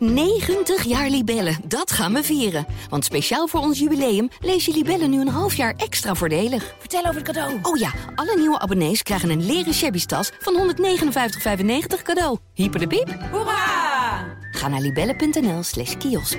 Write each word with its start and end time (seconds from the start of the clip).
90 0.00 0.84
jaar 0.84 1.08
Libellen, 1.08 1.56
dat 1.64 1.92
gaan 1.92 2.12
we 2.12 2.22
vieren. 2.22 2.66
Want 2.88 3.04
speciaal 3.04 3.46
voor 3.46 3.60
ons 3.60 3.78
jubileum 3.78 4.28
lees 4.40 4.64
je 4.64 4.72
Libellen 4.72 5.10
nu 5.10 5.20
een 5.20 5.28
half 5.28 5.54
jaar 5.54 5.74
extra 5.76 6.14
voordelig. 6.14 6.74
Vertel 6.78 7.00
over 7.00 7.14
het 7.14 7.24
cadeau. 7.24 7.58
Oh 7.62 7.76
ja, 7.76 7.92
alle 8.14 8.36
nieuwe 8.36 8.58
abonnees 8.58 9.02
krijgen 9.02 9.30
een 9.30 9.46
leren 9.46 9.74
shabby 9.74 10.04
tas 10.04 10.32
van 10.38 10.74
159,95 10.76 12.02
cadeau. 12.02 12.38
Hyper 12.54 12.80
de 12.80 12.86
piep. 12.86 13.18
Hoera! 13.30 14.38
Ga 14.50 14.68
naar 14.68 14.80
libellen.nl 14.80 15.62
slash 15.62 15.96
kiosk. 15.96 16.38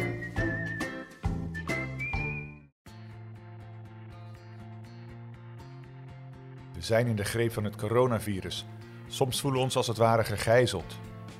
We 6.73 6.81
zijn 6.87 7.07
in 7.07 7.15
de 7.15 7.23
greep 7.23 7.53
van 7.53 7.63
het 7.63 7.75
coronavirus. 7.75 8.65
Soms 9.07 9.41
voelen 9.41 9.59
we 9.59 9.65
ons 9.65 9.75
als 9.75 9.87
het 9.87 9.97
ware 9.97 10.23
gegijzeld. 10.23 10.95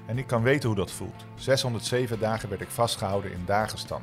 En 0.06 0.18
ik 0.18 0.28
kan 0.28 0.44
weten 0.44 0.68
hoe 0.68 0.78
dat 0.78 0.92
voelt. 0.92 1.26
607 1.36 2.20
dagen 2.20 2.50
werd 2.50 2.62
ik 2.62 2.70
vastgehouden 2.70 3.32
in 3.32 3.44
Dagestan. 3.46 4.02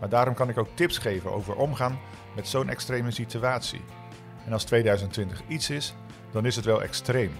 Maar 0.00 0.08
daarom 0.08 0.34
kan 0.34 0.48
ik 0.48 0.58
ook 0.58 0.68
tips 0.74 0.98
geven 0.98 1.32
over 1.32 1.54
omgaan 1.54 1.98
met 2.34 2.48
zo'n 2.48 2.68
extreme 2.68 3.10
situatie. 3.10 3.80
En 4.46 4.52
als 4.52 4.64
2020 4.64 5.42
iets 5.48 5.70
is, 5.70 5.94
dan 6.30 6.46
is 6.46 6.56
het 6.56 6.64
wel 6.64 6.82
extreem. 6.82 7.32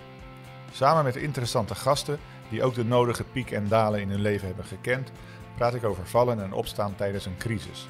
Samen 0.72 1.04
met 1.04 1.16
interessante 1.16 1.74
gasten 1.74 2.18
die 2.50 2.62
ook 2.62 2.74
de 2.74 2.84
nodige 2.84 3.24
pieken 3.24 3.56
en 3.56 3.68
dalen 3.68 4.00
in 4.00 4.10
hun 4.10 4.20
leven 4.20 4.46
hebben 4.46 4.64
gekend, 4.64 5.12
praat 5.56 5.74
ik 5.74 5.84
over 5.84 6.06
vallen 6.06 6.42
en 6.42 6.52
opstaan 6.52 6.94
tijdens 6.94 7.26
een 7.26 7.36
crisis. 7.36 7.88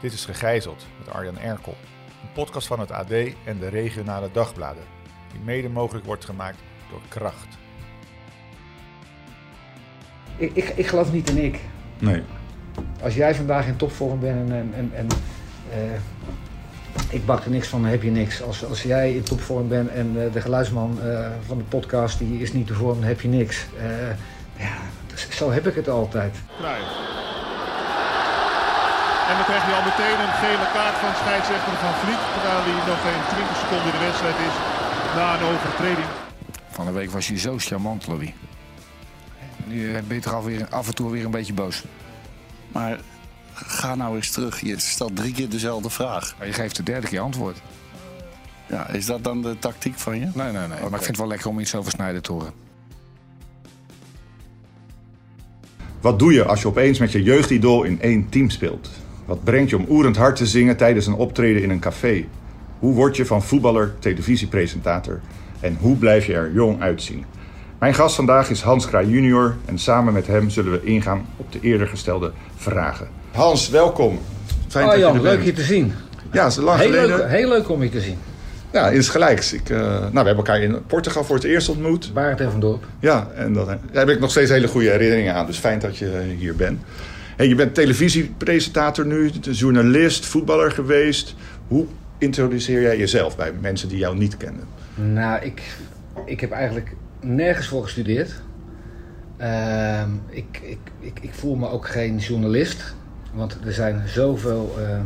Dit 0.00 0.12
is 0.12 0.24
Gegijzeld 0.24 0.86
met 0.98 1.10
Arjan 1.10 1.38
Erkel, 1.38 1.76
een 2.22 2.32
podcast 2.32 2.66
van 2.66 2.80
het 2.80 2.90
AD 2.90 3.10
en 3.44 3.58
de 3.58 3.68
regionale 3.68 4.30
dagbladen, 4.32 4.84
die 5.32 5.40
mede 5.40 5.68
mogelijk 5.68 6.04
wordt 6.06 6.24
gemaakt 6.24 6.58
door 6.90 7.00
Kracht. 7.08 7.59
Ik, 10.40 10.50
ik, 10.54 10.72
ik 10.74 10.86
geloof 10.86 11.12
niet 11.12 11.30
in 11.30 11.44
ik. 11.44 11.58
Nee. 11.98 12.22
Als 13.02 13.14
jij 13.14 13.34
vandaag 13.34 13.66
in 13.66 13.76
topvorm 13.76 14.20
bent 14.20 14.50
en, 14.50 14.56
en, 14.56 14.72
en, 14.74 14.90
en 14.94 15.06
eh, 15.70 16.00
ik 17.10 17.26
bak 17.26 17.44
er 17.44 17.50
niks 17.50 17.68
van, 17.68 17.82
dan 17.82 17.90
heb 17.90 18.02
je 18.02 18.10
niks. 18.10 18.42
Als, 18.42 18.64
als 18.64 18.82
jij 18.82 19.14
in 19.14 19.22
topvorm 19.22 19.68
bent 19.68 19.88
en 19.90 20.16
eh, 20.16 20.32
de 20.32 20.40
geluidsman 20.40 20.98
eh, 21.02 21.26
van 21.46 21.58
de 21.58 21.64
podcast 21.64 22.18
die 22.18 22.40
is 22.40 22.52
niet 22.52 22.66
te 22.66 22.74
vorm, 22.74 23.00
dan 23.00 23.08
heb 23.08 23.20
je 23.20 23.28
niks. 23.28 23.66
Eh, 23.78 24.08
ja, 24.66 24.76
dus 25.06 25.28
zo 25.30 25.50
heb 25.50 25.66
ik 25.66 25.74
het 25.74 25.88
altijd. 25.88 26.34
Cruijff. 26.58 26.90
En 29.28 29.36
dan 29.36 29.44
krijg 29.44 29.66
je 29.66 29.74
al 29.78 29.88
meteen 29.90 30.18
een 30.26 30.36
gele 30.44 30.66
kaart 30.74 30.96
van 31.04 31.14
scheidsrechter 31.22 31.72
Van 31.72 31.94
Vliet. 32.02 32.22
Terwijl 32.34 32.60
hij 32.66 32.72
nog 32.90 33.00
geen 33.06 33.22
20 33.28 33.56
seconden 33.56 33.86
in 33.92 33.98
de 33.98 34.04
wedstrijd 34.06 34.38
is 34.48 34.56
na 35.16 35.26
een 35.34 35.46
overtreding. 35.52 36.10
Van 36.70 36.84
de 36.86 36.92
week 36.92 37.10
was 37.10 37.28
je 37.28 37.38
zo 37.38 37.54
charmant, 37.58 38.06
Louis. 38.06 38.32
Nu 39.66 39.92
ben 39.92 40.16
je 40.16 40.22
toch 40.22 40.34
alweer, 40.34 40.66
af 40.70 40.86
en 40.86 40.94
toe 40.94 41.10
weer 41.10 41.24
een 41.24 41.30
beetje 41.30 41.52
boos. 41.52 41.84
Maar 42.72 43.00
ga 43.52 43.94
nou 43.94 44.16
eens 44.16 44.30
terug. 44.30 44.60
Je 44.60 44.80
stelt 44.80 45.16
drie 45.16 45.32
keer 45.32 45.48
dezelfde 45.48 45.90
vraag. 45.90 46.34
Maar 46.38 46.46
je 46.46 46.52
geeft 46.52 46.76
de 46.76 46.82
derde 46.82 47.06
keer 47.06 47.20
antwoord. 47.20 47.62
Ja, 48.68 48.88
is 48.88 49.06
dat 49.06 49.24
dan 49.24 49.42
de 49.42 49.58
tactiek 49.58 49.98
van 49.98 50.18
je? 50.18 50.28
Nee, 50.34 50.52
nee, 50.52 50.52
nee. 50.52 50.68
Maar 50.68 50.78
ik 50.78 50.90
vind 50.90 51.06
het 51.06 51.16
wel 51.16 51.26
lekker 51.26 51.48
om 51.48 51.60
iets 51.60 51.74
over 51.74 51.90
Snijder 51.90 52.22
te 52.22 52.32
horen. 52.32 52.52
Wat 56.00 56.18
doe 56.18 56.32
je 56.32 56.44
als 56.44 56.60
je 56.60 56.68
opeens 56.68 56.98
met 56.98 57.12
je 57.12 57.22
jeugdidool 57.22 57.82
in 57.82 58.00
één 58.00 58.28
team 58.28 58.50
speelt? 58.50 58.90
Wat 59.24 59.44
brengt 59.44 59.70
je 59.70 59.76
om 59.76 59.86
oerend 59.88 60.16
hard 60.16 60.36
te 60.36 60.46
zingen 60.46 60.76
tijdens 60.76 61.06
een 61.06 61.14
optreden 61.14 61.62
in 61.62 61.70
een 61.70 61.78
café? 61.80 62.26
Hoe 62.78 62.94
word 62.94 63.16
je 63.16 63.26
van 63.26 63.42
voetballer 63.42 63.94
televisiepresentator? 63.98 65.20
En 65.60 65.76
hoe 65.80 65.96
blijf 65.96 66.26
je 66.26 66.34
er 66.34 66.52
jong 66.52 66.80
uitzien? 66.80 67.24
Mijn 67.80 67.94
gast 67.94 68.14
vandaag 68.14 68.50
is 68.50 68.60
Hans 68.60 68.86
Kraai 68.86 69.08
junior 69.08 69.56
en 69.64 69.78
samen 69.78 70.12
met 70.12 70.26
hem 70.26 70.50
zullen 70.50 70.72
we 70.72 70.82
ingaan 70.84 71.26
op 71.36 71.52
de 71.52 71.58
eerder 71.62 71.86
gestelde 71.86 72.32
vragen. 72.56 73.08
Hans, 73.32 73.68
welkom. 73.68 74.18
Fijn 74.68 74.84
Oh 74.84 74.90
dat 74.90 75.00
je 75.00 75.04
Jan, 75.06 75.16
er 75.16 75.22
leuk 75.22 75.34
bent. 75.34 75.46
je 75.46 75.52
te 75.52 75.62
zien. 75.62 75.92
Ja, 76.32 76.42
het 76.44 76.52
is 76.52 76.58
lang 76.58 76.78
Heel 76.80 76.90
geleden. 76.90 77.16
leuk, 77.16 77.28
heel 77.28 77.48
leuk 77.48 77.68
om 77.68 77.82
je 77.82 77.88
te 77.88 78.00
zien. 78.00 78.16
Ja, 78.72 78.88
is 78.88 79.08
gelijks. 79.08 79.52
Ik, 79.52 79.70
eh, 79.70 79.78
nou, 79.78 80.10
we 80.10 80.16
hebben 80.16 80.36
elkaar 80.36 80.60
in 80.60 80.86
Portugal 80.86 81.24
voor 81.24 81.34
het 81.36 81.44
eerst 81.44 81.68
ontmoet. 81.68 82.10
Barend 82.14 82.40
en 82.40 82.50
Van 82.50 82.60
Dorp. 82.60 82.84
Ja, 83.00 83.28
en 83.34 83.52
dat, 83.52 83.66
daar 83.66 83.78
heb 83.92 84.08
ik 84.08 84.20
nog 84.20 84.30
steeds 84.30 84.50
hele 84.50 84.68
goede 84.68 84.90
herinneringen 84.90 85.34
aan. 85.34 85.46
Dus 85.46 85.58
fijn 85.58 85.78
dat 85.78 85.96
je 85.96 86.34
hier 86.38 86.56
bent. 86.56 86.80
Hey, 87.36 87.48
je 87.48 87.54
bent 87.54 87.74
televisiepresentator 87.74 89.06
nu, 89.06 89.30
journalist, 89.40 90.26
voetballer 90.26 90.70
geweest. 90.72 91.34
Hoe 91.68 91.86
introduceer 92.18 92.82
jij 92.82 92.98
jezelf 92.98 93.36
bij 93.36 93.52
mensen 93.60 93.88
die 93.88 93.98
jou 93.98 94.16
niet 94.16 94.36
kennen? 94.36 94.64
Nou, 94.94 95.44
ik, 95.44 95.62
ik 96.26 96.40
heb 96.40 96.50
eigenlijk 96.52 96.92
nergens 97.20 97.66
voor 97.66 97.82
gestudeerd. 97.82 98.42
Ehm, 99.36 100.10
ik, 100.28 100.60
ik, 100.62 100.78
ik, 100.98 101.20
ik 101.20 101.34
voel 101.34 101.54
me 101.54 101.68
ook 101.68 101.88
geen 101.88 102.18
journalist. 102.18 102.94
Want 103.32 103.58
er 103.64 103.72
zijn 103.72 104.08
zoveel 104.08 104.74
eh, 104.78 104.96
eh, 104.98 105.02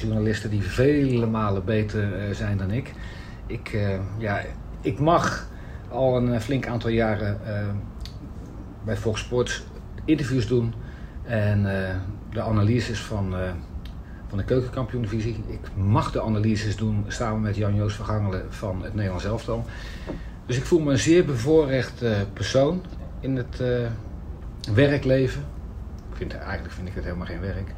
journalisten 0.00 0.50
die 0.50 0.62
vele 0.62 1.26
malen 1.26 1.64
beter 1.64 2.14
eh, 2.14 2.34
zijn 2.34 2.56
dan 2.56 2.70
ik. 2.70 2.92
Ik, 3.46 3.78
ja, 4.18 4.40
ik 4.80 4.98
mag 4.98 5.48
al 5.88 6.16
een 6.16 6.40
flink 6.40 6.66
aantal 6.66 6.90
jaren 6.90 7.40
bij 8.84 8.96
Fox 8.96 9.20
Sports 9.20 9.62
interviews 10.04 10.46
doen. 10.46 10.74
En 11.24 11.62
de 12.30 12.42
analyses 12.42 13.00
van, 13.00 13.34
van 14.28 14.38
de 14.38 14.44
keukenkampioen-divisie. 14.44 15.44
Ik 15.48 15.60
mag 15.76 16.12
de 16.12 16.22
analyses 16.22 16.76
doen 16.76 17.04
samen 17.08 17.40
met 17.40 17.56
Jan-Joos 17.56 17.94
Vergangelen 17.94 18.44
van 18.48 18.82
het 18.82 18.94
Nederlands 18.94 19.24
elftal. 19.24 19.64
Dus 20.52 20.60
ik 20.60 20.66
voel 20.66 20.80
me 20.80 20.90
een 20.90 20.98
zeer 20.98 21.24
bevoorrecht 21.24 22.02
eh, 22.02 22.12
persoon 22.32 22.84
in 23.20 23.36
het 23.36 23.60
eh, 23.60 23.68
werkleven. 24.74 25.44
Ik 26.10 26.16
vind, 26.16 26.34
eigenlijk 26.36 26.74
vind 26.74 26.88
ik 26.88 26.94
het 26.94 27.04
helemaal 27.04 27.26
geen 27.26 27.40
werk. 27.40 27.72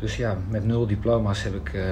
Dus 0.00 0.16
ja, 0.16 0.36
met 0.48 0.64
nul 0.64 0.86
diploma's 0.86 1.42
heb 1.42 1.54
ik 1.54 1.74
eh, 1.74 1.82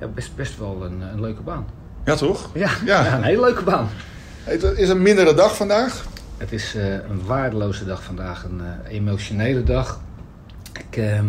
ja, 0.00 0.06
best, 0.06 0.36
best 0.36 0.58
wel 0.58 0.84
een, 0.84 1.00
een 1.00 1.20
leuke 1.20 1.42
baan. 1.42 1.66
Ja, 2.04 2.14
toch? 2.14 2.50
Ja, 2.54 2.70
Ja. 2.84 3.04
ja, 3.04 3.14
een 3.16 3.22
hele 3.22 3.40
leuke 3.40 3.62
baan. 3.62 3.88
Het 4.44 4.62
is 4.62 4.88
een 4.88 5.02
mindere 5.02 5.34
dag 5.34 5.56
vandaag. 5.56 6.06
Het 6.36 6.52
is 6.52 6.74
een 7.08 7.24
waardeloze 7.26 7.84
dag 7.84 8.02
vandaag, 8.02 8.44
een 8.44 8.62
emotionele 8.88 9.62
dag. 9.62 10.00
Ik, 10.72 10.96
ehm, 10.96 11.26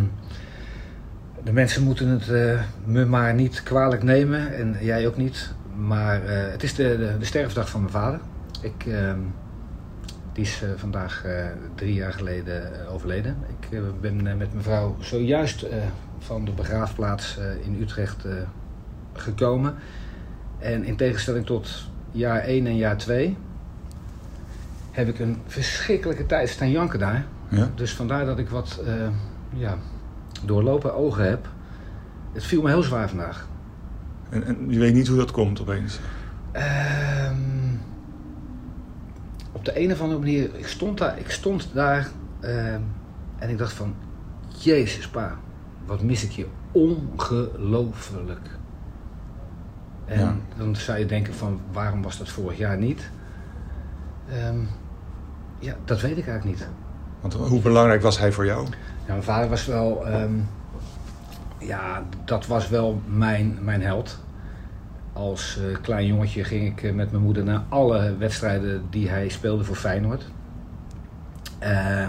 de 1.44 1.52
mensen 1.52 1.84
moeten 1.84 2.08
het 2.08 2.60
me 2.86 3.06
maar 3.06 3.34
niet 3.34 3.64
kwalijk 3.64 4.04
nemen 4.04 4.54
en 4.54 4.78
jij 4.82 5.08
ook 5.08 5.18
niet. 5.18 5.56
Maar 5.78 6.24
eh, 6.24 6.52
het 6.52 6.64
is 6.64 6.76
de, 6.76 6.98
de, 6.98 7.18
de 7.20 7.26
sterfdag 7.26 7.70
van 7.70 7.80
mijn 7.80 7.92
vader. 7.92 8.20
Ik, 8.62 8.86
ehm, 8.86 9.20
die 10.34 10.44
is 10.44 10.62
eh, 10.62 10.70
vandaag 10.76 11.26
eh, 11.26 11.46
drie 11.76 11.94
jaar 11.94 12.14
geleden 12.14 12.88
overleden. 12.90 13.38
Ik 13.60 13.82
ben 14.02 14.24
met 14.24 14.38
mijn 14.38 14.64
vrouw 14.64 14.96
zojuist 15.00 15.66
van 16.20 16.46
de 16.46 16.52
begraafplaats 16.52 17.40
in 17.64 17.82
Utrecht 17.82 18.26
gekomen. 19.14 19.76
En 20.60 20.84
in 20.84 20.96
tegenstelling 20.96 21.46
tot 21.46 21.90
jaar 22.12 22.40
1 22.40 22.68
en 22.68 22.76
jaar 22.76 22.98
2 22.98 23.38
heb 24.92 25.08
ik 25.08 25.20
een 25.20 25.42
verschrikkelijke 25.48 26.26
tijd 26.26 26.50
staan 26.50 26.72
janken 26.72 27.00
daar. 27.00 27.26
Ja. 27.50 27.70
Dus 27.76 27.94
vandaar 27.94 28.26
dat 28.26 28.40
ik 28.40 28.50
wat 28.50 28.82
ja, 29.54 29.78
doorlopen 30.46 30.96
ogen 30.96 31.30
heb. 31.30 31.48
Het 32.34 32.44
viel 32.44 32.62
me 32.62 32.70
heel 32.70 32.84
zwaar 32.84 33.10
vandaag. 33.10 33.48
En, 34.30 34.44
en 34.44 34.70
je 34.70 34.80
weet 34.80 34.94
niet 34.94 35.08
hoe 35.08 35.18
dat 35.18 35.32
komt 35.32 35.62
opeens. 35.62 36.00
Ehm, 36.52 37.36
op 39.52 39.66
de 39.66 39.80
een 39.84 39.92
of 39.92 40.02
andere 40.02 40.20
manier, 40.20 40.50
ik 40.56 40.68
stond 40.68 40.98
daar, 40.98 41.20
ik 41.20 41.30
stond 41.32 41.70
daar 41.74 42.08
ehm, 42.40 42.82
en 43.40 43.50
ik 43.50 43.58
dacht 43.58 43.74
van, 43.74 43.94
Jezus 44.60 45.08
pa, 45.08 45.36
wat 45.86 46.02
mis 46.04 46.24
ik 46.24 46.32
je 46.32 46.48
ongelooflijk. 46.72 48.50
En 50.06 50.20
Ja. 50.20 50.36
dan 50.58 50.76
zou 50.76 51.00
je 51.00 51.06
denken 51.06 51.34
van, 51.34 51.60
waarom 51.72 52.02
was 52.02 52.18
dat 52.18 52.30
vorig 52.30 52.58
jaar 52.58 52.78
niet? 52.78 53.10
Ehm, 54.30 54.60
ja, 55.60 55.76
dat 55.86 56.02
weet 56.02 56.18
ik 56.18 56.28
eigenlijk 56.28 56.60
niet. 56.60 56.68
Want 57.22 57.34
hoe 57.34 57.62
belangrijk 57.62 58.02
was 58.02 58.20
hij 58.20 58.32
voor 58.32 58.46
jou? 58.46 58.66
Ja, 59.06 59.12
mijn 59.14 59.24
vader 59.24 59.50
was 59.50 59.66
wel, 59.66 60.06
ja, 61.68 62.04
dat 62.26 62.48
was 62.48 62.70
wel 62.70 63.02
mijn, 63.06 63.58
mijn 63.62 63.82
held. 63.82 64.20
Als 65.14 65.58
eh, 65.58 65.78
klein 65.82 66.06
jongetje 66.06 66.44
ging 66.44 66.68
ik 66.68 66.84
eh, 66.84 66.94
met 66.94 67.12
mijn 67.12 67.24
moeder 67.24 67.44
naar 67.44 67.64
alle 67.70 68.18
wedstrijden 68.18 68.86
die 68.90 69.10
hij 69.10 69.30
speelde 69.30 69.64
voor 69.64 69.76
Feyenoord. 69.76 70.24
Eh, 71.60 72.08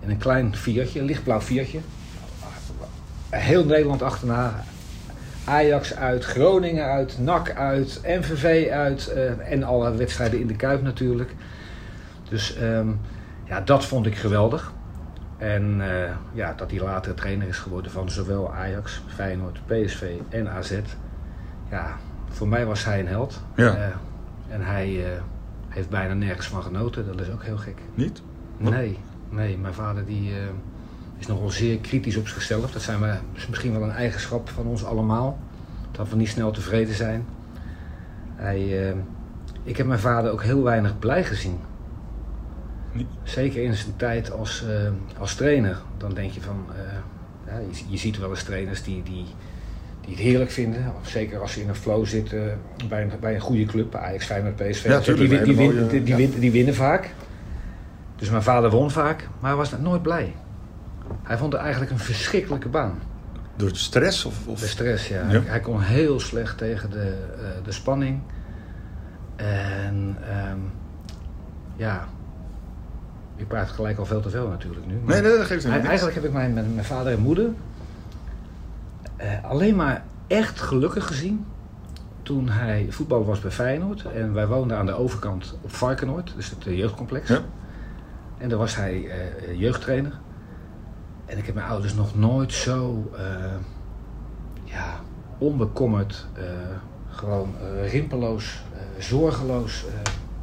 in 0.00 0.10
een 0.10 0.18
klein 0.18 0.56
Fiatje, 0.56 1.00
een 1.00 1.04
lichtblauw 1.04 1.40
Fiatje. 1.40 1.80
Heel 3.30 3.64
Nederland 3.64 4.02
achterna. 4.02 4.64
Ajax 5.44 5.94
uit, 5.94 6.24
Groningen 6.24 6.84
uit, 6.84 7.18
NAC 7.18 7.50
uit, 7.50 8.00
MVV 8.04 8.70
uit 8.70 9.12
en 9.38 9.62
alle 9.62 9.94
wedstrijden 9.94 10.40
in 10.40 10.46
de 10.46 10.56
Kuip 10.56 10.82
natuurlijk. 10.82 11.34
Dus 12.28 12.56
ehm, 12.56 12.88
ja, 13.44 13.60
dat 13.60 13.84
vond 13.84 14.06
ik 14.06 14.16
geweldig. 14.16 14.72
En 15.38 15.80
eh, 15.80 16.10
ja, 16.32 16.54
dat 16.56 16.70
hij 16.70 16.80
later 16.80 17.14
trainer 17.14 17.48
is 17.48 17.58
geworden 17.58 17.90
van 17.90 18.10
zowel 18.10 18.52
Ajax, 18.52 19.02
Feyenoord, 19.06 19.60
PSV 19.66 20.16
en 20.28 20.48
AZ. 20.50 20.80
Ja, 21.70 21.96
voor 22.28 22.48
mij 22.48 22.66
was 22.66 22.84
hij 22.84 23.00
een 23.00 23.06
held. 23.06 23.40
Ja. 23.54 23.74
Eh, 23.74 23.86
en 24.48 24.60
hij 24.60 25.04
eh, 25.04 25.20
heeft 25.68 25.88
bijna 25.88 26.14
nergens 26.14 26.46
van 26.46 26.62
genoten. 26.62 27.06
Dat 27.06 27.20
is 27.20 27.30
ook 27.30 27.42
heel 27.42 27.56
gek. 27.56 27.78
Niet? 27.94 28.22
Wat? 28.56 28.72
Nee. 28.72 28.98
Nee, 29.30 29.58
mijn 29.58 29.74
vader 29.74 30.04
die, 30.04 30.32
is 31.18 31.26
nogal 31.26 31.50
zeer 31.50 31.78
kritisch 31.78 32.16
op 32.16 32.28
zichzelf. 32.28 32.70
Dat 32.70 32.82
zijn 32.82 33.00
we, 33.00 33.14
is 33.32 33.46
misschien 33.46 33.72
wel 33.72 33.82
een 33.82 33.90
eigenschap 33.90 34.48
van 34.48 34.66
ons 34.66 34.84
allemaal. 34.84 35.38
Dat 35.90 36.08
we 36.08 36.16
niet 36.16 36.28
snel 36.28 36.50
tevreden 36.50 36.94
zijn. 36.94 37.26
Hij, 38.34 38.94
ik 39.62 39.76
heb 39.76 39.86
mijn 39.86 40.00
vader 40.00 40.32
ook 40.32 40.42
heel 40.42 40.62
weinig 40.62 40.98
blij 40.98 41.24
gezien. 41.24 41.58
Zeker 43.22 43.62
in 43.62 43.74
zijn 43.74 43.96
tijd 43.96 44.30
als, 44.32 44.64
eh, 44.68 44.90
als 45.20 45.34
trainer. 45.34 45.78
Dan 45.96 46.14
denk 46.14 46.30
je 46.32 46.40
van... 46.40 46.64
eh, 46.76 46.82
ja, 47.52 47.58
je, 47.58 47.82
je 47.88 47.96
ziet 47.96 48.18
wel 48.18 48.30
eens 48.30 48.42
trainers 48.42 48.82
die, 48.82 49.02
die, 49.02 49.24
die 50.00 50.10
het 50.14 50.18
heerlijk 50.18 50.50
vinden. 50.50 50.92
Zeker 51.02 51.40
als 51.40 51.52
ze 51.52 51.60
in 51.60 51.68
een 51.68 51.74
flow 51.74 52.06
zitten 52.06 52.58
bij 52.88 53.02
een, 53.02 53.10
bij 53.20 53.34
een 53.34 53.40
goede 53.40 53.64
club. 53.64 53.90
bij 53.90 54.00
Ajax, 54.00 54.24
Feyenoord, 54.24 54.56
PSV. 54.56 54.84
Ja, 54.84 54.98
tuurlijk, 55.00 55.30
die, 55.30 55.42
die, 55.42 55.54
mooie- 55.54 55.86
die, 55.86 56.02
die, 56.02 56.06
ja. 56.06 56.16
win- 56.16 56.40
die 56.40 56.50
winnen 56.52 56.74
vaak. 56.74 57.14
Dus 58.16 58.30
mijn 58.30 58.42
vader 58.42 58.70
won 58.70 58.90
vaak. 58.90 59.28
Maar 59.40 59.50
hij 59.50 59.58
was 59.58 59.78
nooit 59.78 60.02
blij. 60.02 60.34
Hij 61.22 61.38
vond 61.38 61.52
het 61.52 61.62
eigenlijk 61.62 61.90
een 61.92 61.98
verschrikkelijke 61.98 62.68
baan. 62.68 62.98
Door 63.56 63.68
de 63.68 63.78
stress? 63.78 64.24
Of, 64.24 64.46
of... 64.46 64.60
De 64.60 64.66
stress, 64.66 65.08
ja. 65.08 65.16
Ja. 65.20 65.26
Hij, 65.26 65.40
hij 65.44 65.60
kon 65.60 65.80
heel 65.80 66.20
slecht 66.20 66.58
tegen 66.58 66.90
de, 66.90 67.14
eh, 67.38 67.64
de 67.64 67.72
spanning. 67.72 68.20
En 69.36 70.16
ehm, 70.28 70.58
ja, 71.76 72.08
ik 73.38 73.48
praat 73.48 73.68
gelijk 73.68 73.98
al 73.98 74.06
veel 74.06 74.20
te 74.20 74.30
veel 74.30 74.48
natuurlijk 74.48 74.86
nu. 74.86 74.94
maar 74.94 75.14
Nee, 75.14 75.22
nee, 75.22 75.36
dat 75.38 75.46
geeft 75.46 75.66
niks. 75.66 75.86
eigenlijk 75.86 76.14
heb 76.14 76.24
ik 76.24 76.32
mijn, 76.32 76.52
mijn, 76.52 76.74
mijn 76.74 76.86
vader 76.86 77.12
en 77.12 77.20
moeder 77.20 77.50
eh, 79.18 79.44
alleen 79.44 79.76
maar 79.76 80.04
echt 80.26 80.60
gelukkig 80.60 81.06
gezien 81.06 81.46
toen 82.22 82.48
hij 82.48 82.86
voetbal 82.90 83.24
was 83.24 83.40
bij 83.40 83.50
Feyenoord. 83.50 84.04
En 84.04 84.32
wij 84.32 84.46
woonden 84.46 84.76
aan 84.76 84.86
de 84.86 84.92
overkant 84.92 85.58
op 85.62 85.74
Varkenoord, 85.74 86.32
dus 86.36 86.50
het 86.50 86.66
eh, 86.66 86.76
jeugdcomplex. 86.76 87.28
Ja. 87.28 87.40
En 88.38 88.48
daar 88.48 88.58
was 88.58 88.76
hij 88.76 89.08
eh, 89.08 89.60
jeugdtrainer. 89.60 90.12
En 91.26 91.38
ik 91.38 91.46
heb 91.46 91.54
mijn 91.54 91.66
ouders 91.66 91.94
nog 91.94 92.16
nooit 92.16 92.52
zo 92.52 93.10
ja, 94.64 95.00
onbekommerd, 95.38 96.26
gewoon 97.10 97.54
rimpeloos, 97.82 98.62
zorgeloos 98.98 99.84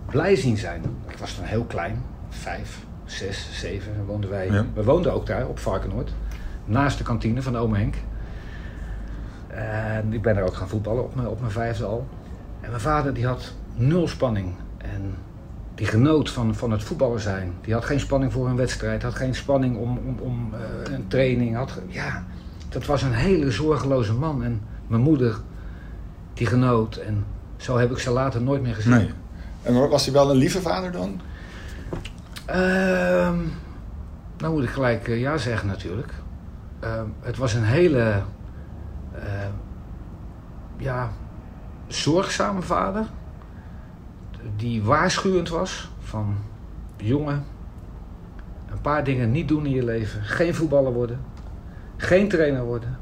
blij 0.05 0.35
zien 0.35 0.57
zijn. 0.57 0.83
Ik 1.07 1.17
was 1.17 1.35
dan 1.35 1.45
heel 1.45 1.63
klein, 1.63 2.03
vijf, 2.29 2.84
zes, 3.05 3.49
zeven. 3.51 4.05
Woonden 4.05 4.29
wij, 4.29 4.51
Ja. 4.51 4.65
We 4.73 4.83
woonden 4.83 5.13
ook 5.13 5.25
daar 5.25 5.47
op 5.47 5.59
Varkenoord, 5.59 6.13
naast 6.65 6.97
de 6.97 7.03
kantine 7.03 7.41
van 7.41 7.57
oom 7.57 7.73
Henk. 7.73 7.95
En 9.47 10.13
ik 10.13 10.21
ben 10.21 10.37
er 10.37 10.43
ook 10.43 10.55
gaan 10.55 10.69
voetballen 10.69 11.03
op 11.03 11.15
mijn, 11.15 11.27
op 11.27 11.39
mijn 11.39 11.51
vijfde 11.51 11.85
al. 11.85 12.07
En 12.61 12.69
mijn 12.69 12.81
vader 12.81 13.13
die 13.13 13.25
had 13.25 13.53
nul 13.73 14.07
spanning. 14.07 14.53
En 14.77 15.15
die 15.75 15.87
genoot 15.87 16.29
van, 16.29 16.55
van 16.55 16.71
het 16.71 16.83
voetballer 16.83 17.19
zijn. 17.19 17.53
Die 17.61 17.73
had 17.73 17.85
geen 17.85 17.99
spanning 17.99 18.31
voor 18.31 18.47
een 18.47 18.55
wedstrijd. 18.55 19.03
Had 19.03 19.15
geen 19.15 19.35
spanning 19.35 19.77
om, 19.77 19.97
om, 19.97 20.19
om 20.19 20.53
eh, 20.53 20.93
een 20.93 21.07
training. 21.07 21.55
Had, 21.55 21.81
ja, 21.87 22.23
dat 22.69 22.85
was 22.85 23.01
een 23.01 23.13
hele 23.13 23.51
zorgeloze 23.51 24.13
man. 24.13 24.43
En 24.43 24.61
mijn 24.87 25.01
moeder, 25.01 25.35
die 26.33 26.47
genoot. 26.47 26.95
En 26.95 27.25
zo 27.57 27.77
heb 27.77 27.91
ik 27.91 27.99
ze 27.99 28.11
later 28.11 28.41
nooit 28.41 28.61
meer 28.61 28.75
gezien. 28.75 28.91
Nee. 28.91 29.09
En 29.61 29.89
was 29.89 30.05
hij 30.05 30.13
wel 30.13 30.29
een 30.31 30.37
lieve 30.37 30.61
vader 30.61 30.91
dan? 30.91 31.19
Ehm, 32.45 33.37
nou 34.37 34.53
moet 34.53 34.63
ik 34.63 34.69
gelijk 34.69 35.07
eh, 35.07 35.19
ja 35.19 35.37
zeggen 35.37 35.67
natuurlijk. 35.67 36.13
Ehm, 36.79 37.05
het 37.19 37.37
was 37.37 37.53
een 37.53 37.63
hele 37.63 38.21
ehm, 39.13 39.51
ja, 40.77 41.11
zorgzame 41.87 42.61
vader. 42.61 43.05
Die 44.55 44.83
waarschuwend 44.83 45.49
was 45.49 45.89
van 45.99 46.35
jongen, 46.97 47.43
een 48.71 48.81
paar 48.81 49.03
dingen 49.03 49.31
niet 49.31 49.47
doen 49.47 49.65
in 49.65 49.71
je 49.71 49.83
leven. 49.83 50.23
Geen 50.23 50.55
voetballer 50.55 50.93
worden, 50.93 51.19
geen 51.97 52.29
trainer 52.29 52.63
worden. 52.63 52.97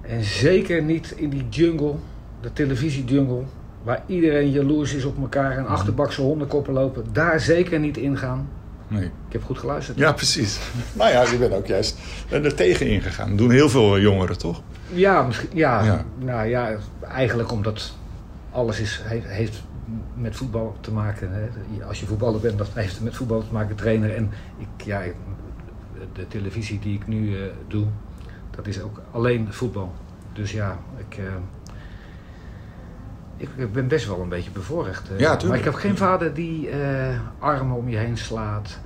En 0.00 0.22
zeker 0.22 0.82
niet 0.82 1.10
in 1.10 1.30
die 1.30 1.48
jungle, 1.48 1.94
de 2.40 2.52
televisiejungle, 2.52 3.42
waar 3.82 4.02
iedereen 4.06 4.50
jaloers 4.50 4.94
is 4.94 5.04
op 5.04 5.18
elkaar 5.18 5.56
en 5.58 5.66
achterbakse 5.66 6.20
hondenkoppen 6.20 6.72
lopen. 6.72 7.04
Daar 7.12 7.40
zeker 7.40 7.80
niet 7.80 7.96
in 7.96 8.16
gaan. 8.16 8.48
Nee. 8.88 9.04
Ik 9.04 9.32
heb 9.32 9.44
goed 9.44 9.58
geluisterd. 9.58 9.98
Ja, 9.98 10.12
precies. 10.12 10.58
Nou 10.92 11.10
ja, 11.10 11.22
je 11.30 11.38
bent 11.38 11.52
ook 11.52 11.66
juist 11.66 11.98
er 12.28 12.54
tegen 12.54 12.86
ingegaan. 12.86 13.28
Dat 13.28 13.38
doen 13.38 13.50
heel 13.50 13.68
veel 13.68 14.00
jongeren, 14.00 14.38
toch? 14.38 14.62
Ja, 14.92 15.22
misschien, 15.22 15.48
ja, 15.52 15.84
Ja. 15.84 16.04
Nou 16.18 16.46
ja, 16.48 16.76
eigenlijk 17.00 17.52
omdat 17.52 17.92
alles 18.50 18.80
is, 18.80 19.02
heeft, 19.04 19.62
met 20.14 20.36
voetbal 20.36 20.76
te 20.80 20.92
maken. 20.92 21.30
Hè. 21.32 21.48
Als 21.84 22.00
je 22.00 22.06
voetballer 22.06 22.40
bent, 22.40 22.58
dat 22.58 22.68
heeft 22.74 23.00
met 23.00 23.16
voetbal 23.16 23.40
te 23.40 23.52
maken, 23.52 23.76
trainer. 23.76 24.14
En 24.14 24.30
ik, 24.58 24.84
ja, 24.84 25.02
de 26.12 26.28
televisie 26.28 26.78
die 26.78 26.94
ik 26.94 27.06
nu 27.06 27.36
eh, 27.36 27.46
doe, 27.68 27.86
dat 28.50 28.66
is 28.66 28.80
ook 28.80 29.00
alleen 29.10 29.52
voetbal. 29.52 29.92
Dus 30.32 30.52
ja, 30.52 30.78
ik, 31.08 31.18
eh, 31.18 31.24
ik, 33.36 33.48
ik 33.56 33.72
ben 33.72 33.88
best 33.88 34.06
wel 34.06 34.20
een 34.20 34.28
beetje 34.28 34.50
bevoorrecht. 34.50 35.10
eh. 35.10 35.18
Maar 35.48 35.58
ik 35.58 35.64
heb 35.64 35.74
geen 35.74 35.96
vader 35.96 36.34
die 36.34 36.68
eh, 36.70 37.18
armen 37.38 37.76
om 37.76 37.88
je 37.88 37.96
heen 37.96 38.16
slaat. 38.16 38.78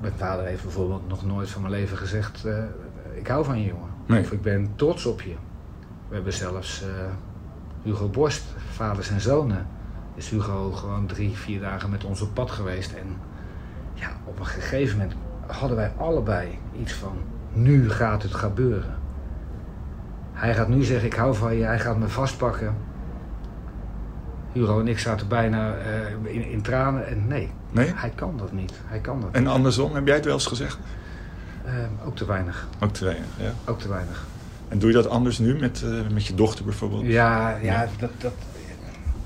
Mijn 0.00 0.12
vader 0.16 0.44
heeft 0.44 0.62
bijvoorbeeld 0.62 1.08
nog 1.08 1.26
nooit 1.26 1.50
van 1.50 1.62
mijn 1.62 1.74
leven 1.74 1.96
gezegd: 1.96 2.44
eh, 2.44 2.64
Ik 3.14 3.26
hou 3.26 3.44
van 3.44 3.60
je 3.60 3.66
jongen. 3.66 3.90
Nee. 4.06 4.20
Of 4.20 4.32
ik 4.32 4.42
ben 4.42 4.72
trots 4.76 5.06
op 5.06 5.20
je. 5.20 5.34
We 6.08 6.14
hebben 6.14 6.32
zelfs 6.32 6.84
Hugo 7.82 8.08
Borst, 8.08 8.42
vaders 8.72 9.10
en 9.10 9.20
zonen. 9.20 9.66
Is 10.14 10.28
Hugo 10.28 10.70
gewoon 10.70 11.06
drie, 11.06 11.30
vier 11.36 11.60
dagen 11.60 11.90
met 11.90 12.04
ons 12.04 12.20
op 12.20 12.34
pad 12.34 12.50
geweest. 12.50 12.92
En 12.92 13.16
ja, 13.94 14.08
op 14.24 14.38
een 14.38 14.46
gegeven 14.46 14.98
moment 14.98 15.16
hadden 15.46 15.76
wij 15.76 15.92
allebei 15.96 16.58
iets 16.80 16.92
van: 16.92 17.16
nu 17.52 17.90
gaat 17.90 18.22
het 18.22 18.34
gebeuren. 18.34 18.94
Hij 20.32 20.54
gaat 20.54 20.68
nu 20.68 20.82
zeggen: 20.82 21.06
Ik 21.06 21.14
hou 21.14 21.34
van 21.34 21.54
je. 21.56 21.64
Hij 21.64 21.78
gaat 21.78 21.98
me 21.98 22.08
vastpakken. 22.08 22.74
Hugo 24.52 24.80
en 24.80 24.88
ik 24.88 24.98
zaten 24.98 25.28
bijna 25.28 25.74
eh, 25.76 26.34
in, 26.34 26.50
in 26.50 26.62
tranen. 26.62 27.06
En 27.06 27.26
nee, 27.26 27.50
Nee? 27.70 27.92
hij 27.94 28.12
kan 28.14 28.36
dat 28.36 28.52
niet. 28.52 28.72
Hij 28.86 28.98
kan 28.98 29.20
dat 29.20 29.28
En 29.32 29.46
andersom, 29.46 29.94
heb 29.94 30.06
jij 30.06 30.14
het 30.16 30.24
wel 30.24 30.34
eens 30.34 30.46
gezegd? 30.46 30.78
niet. 30.78 30.86
Eh, 31.74 32.06
ook 32.06 32.16
te 32.16 32.24
weinig. 32.26 32.68
Ook 32.80 32.92
te 32.92 33.04
weinig, 33.04 33.26
ja. 33.36 33.52
Ook 33.64 33.80
te 33.80 33.88
weinig. 33.88 34.24
En 34.68 34.78
doe 34.78 34.88
je 34.88 34.94
dat 34.94 35.08
anders 35.08 35.38
nu 35.38 35.58
met, 35.58 35.82
eh, 35.82 35.90
met 36.12 36.26
je 36.26 36.34
dochter 36.34 36.64
bijvoorbeeld? 36.64 37.04
Ja, 37.06 37.56
ja 37.62 37.86
dat, 37.98 38.10
dat, 38.18 38.32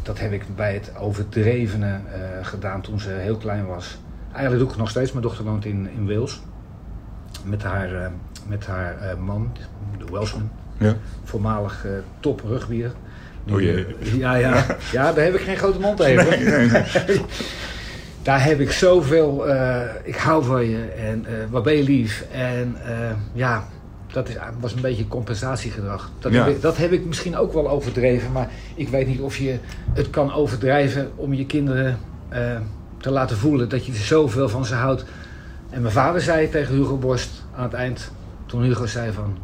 dat 0.03 0.19
heb 0.19 0.33
ik 0.33 0.57
bij 0.57 0.75
het 0.75 0.93
overdrevene 0.99 1.87
eh, 2.13 2.47
gedaan 2.47 2.81
toen 2.81 3.01
ze 3.01 3.09
heel 3.11 3.37
klein 3.37 3.67
was. 3.67 3.99
Eigenlijk 4.33 4.55
doe 4.57 4.65
ik 4.65 4.71
het 4.71 4.79
nog 4.79 4.91
steeds. 4.91 5.11
Mijn 5.11 5.23
dochter 5.23 5.45
woont 5.45 5.65
in, 5.65 5.89
in 5.91 6.07
Wales. 6.07 6.43
Met 7.45 7.63
haar, 7.63 8.11
met 8.47 8.67
haar 8.67 9.19
man, 9.19 9.53
de 9.99 10.05
Welshman. 10.13 10.51
Ja. 10.79 10.95
Voormalig 11.25 11.87
top 12.21 12.41
rugbier. 12.41 12.93
Oh 13.53 13.61
jee. 13.61 13.87
eh, 14.01 14.15
ja, 14.19 14.35
ja. 14.35 14.67
ja, 14.93 15.13
daar 15.13 15.25
heb 15.25 15.35
ik 15.35 15.41
geen 15.41 15.57
grote 15.57 15.79
mond 15.81 15.97
tegen. 15.97 16.29
Nee, 16.29 16.45
nee, 16.45 16.69
nee. 17.07 17.21
Daar 18.23 18.45
heb 18.45 18.61
ik 18.61 18.71
zoveel, 18.71 19.49
eh, 19.49 19.81
ik 20.03 20.17
hou 20.17 20.45
van 20.45 20.69
je 20.69 20.83
en 20.85 21.27
eh, 21.27 21.33
wat 21.51 21.63
ben 21.63 21.77
je 21.77 21.83
lief. 21.83 22.25
En 22.33 22.77
ja, 23.33 23.65
dat 24.13 24.29
is, 24.29 24.35
was 24.61 24.73
een 24.73 24.81
beetje 24.81 25.09
compensatiegedrag. 25.09 26.11
Dat, 26.19 26.33
Ja. 26.33 26.45
heb 26.45 26.55
ik, 26.55 26.63
dat 26.63 26.77
heb 26.77 26.93
ik 26.93 27.05
misschien 27.05 27.37
ook 27.37 27.53
wel 27.53 27.71
overdreven, 27.71 28.33
maar 28.33 28.49
ik 28.75 28.89
weet 28.89 29.07
niet 29.07 29.21
of 29.21 29.37
je 29.37 29.59
het 29.93 30.11
kan 30.11 30.33
overdrijven 30.33 31.11
om 31.17 31.35
je 31.35 31.47
kinderen 31.47 31.99
te 32.99 33.11
laten 33.11 33.37
voelen 33.37 33.69
dat 33.69 33.87
je 33.87 33.93
er 33.93 33.99
zoveel 33.99 34.49
van 34.49 34.65
ze 34.65 34.75
houdt. 34.75 35.05
En 35.71 35.81
mijn 35.83 35.93
vader 35.95 36.21
zei 36.21 36.49
tegen 36.51 36.75
Hugo 36.75 36.97
Borst 36.97 37.31
aan 37.57 37.63
het 37.65 37.73
eind, 37.75 38.11
toen 38.47 38.63
Hugo 38.63 38.87
zei 38.87 39.13
van... 39.13 39.37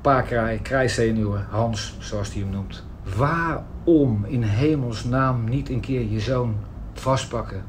Pakraai, 0.00 0.60
krijszenuwen, 0.62 1.46
Hans, 1.50 1.96
zoals 1.98 2.32
hij 2.32 2.42
hem 2.42 2.50
noemt. 2.50 2.84
Waarom 3.16 4.24
in 4.24 4.42
hemelsnaam 4.42 5.44
niet 5.48 5.68
een 5.68 5.80
keer 5.80 6.10
je 6.10 6.20
zoon 6.20 6.54
vastpakken? 6.94 7.62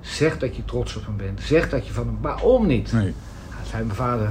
Zeg 0.00 0.38
dat 0.38 0.56
je 0.56 0.64
trots 0.64 0.96
op 0.96 1.06
hem 1.06 1.16
bent. 1.16 1.40
Zeg 1.40 1.68
dat 1.70 1.86
je 1.86 1.92
van 1.92 2.06
hem... 2.06 2.18
Waarom 2.20 2.66
niet? 2.66 2.92
Nee. 2.92 3.14
Hij 3.50 3.66
zei 3.66 3.84
mijn 3.84 3.96
vader, 3.96 4.30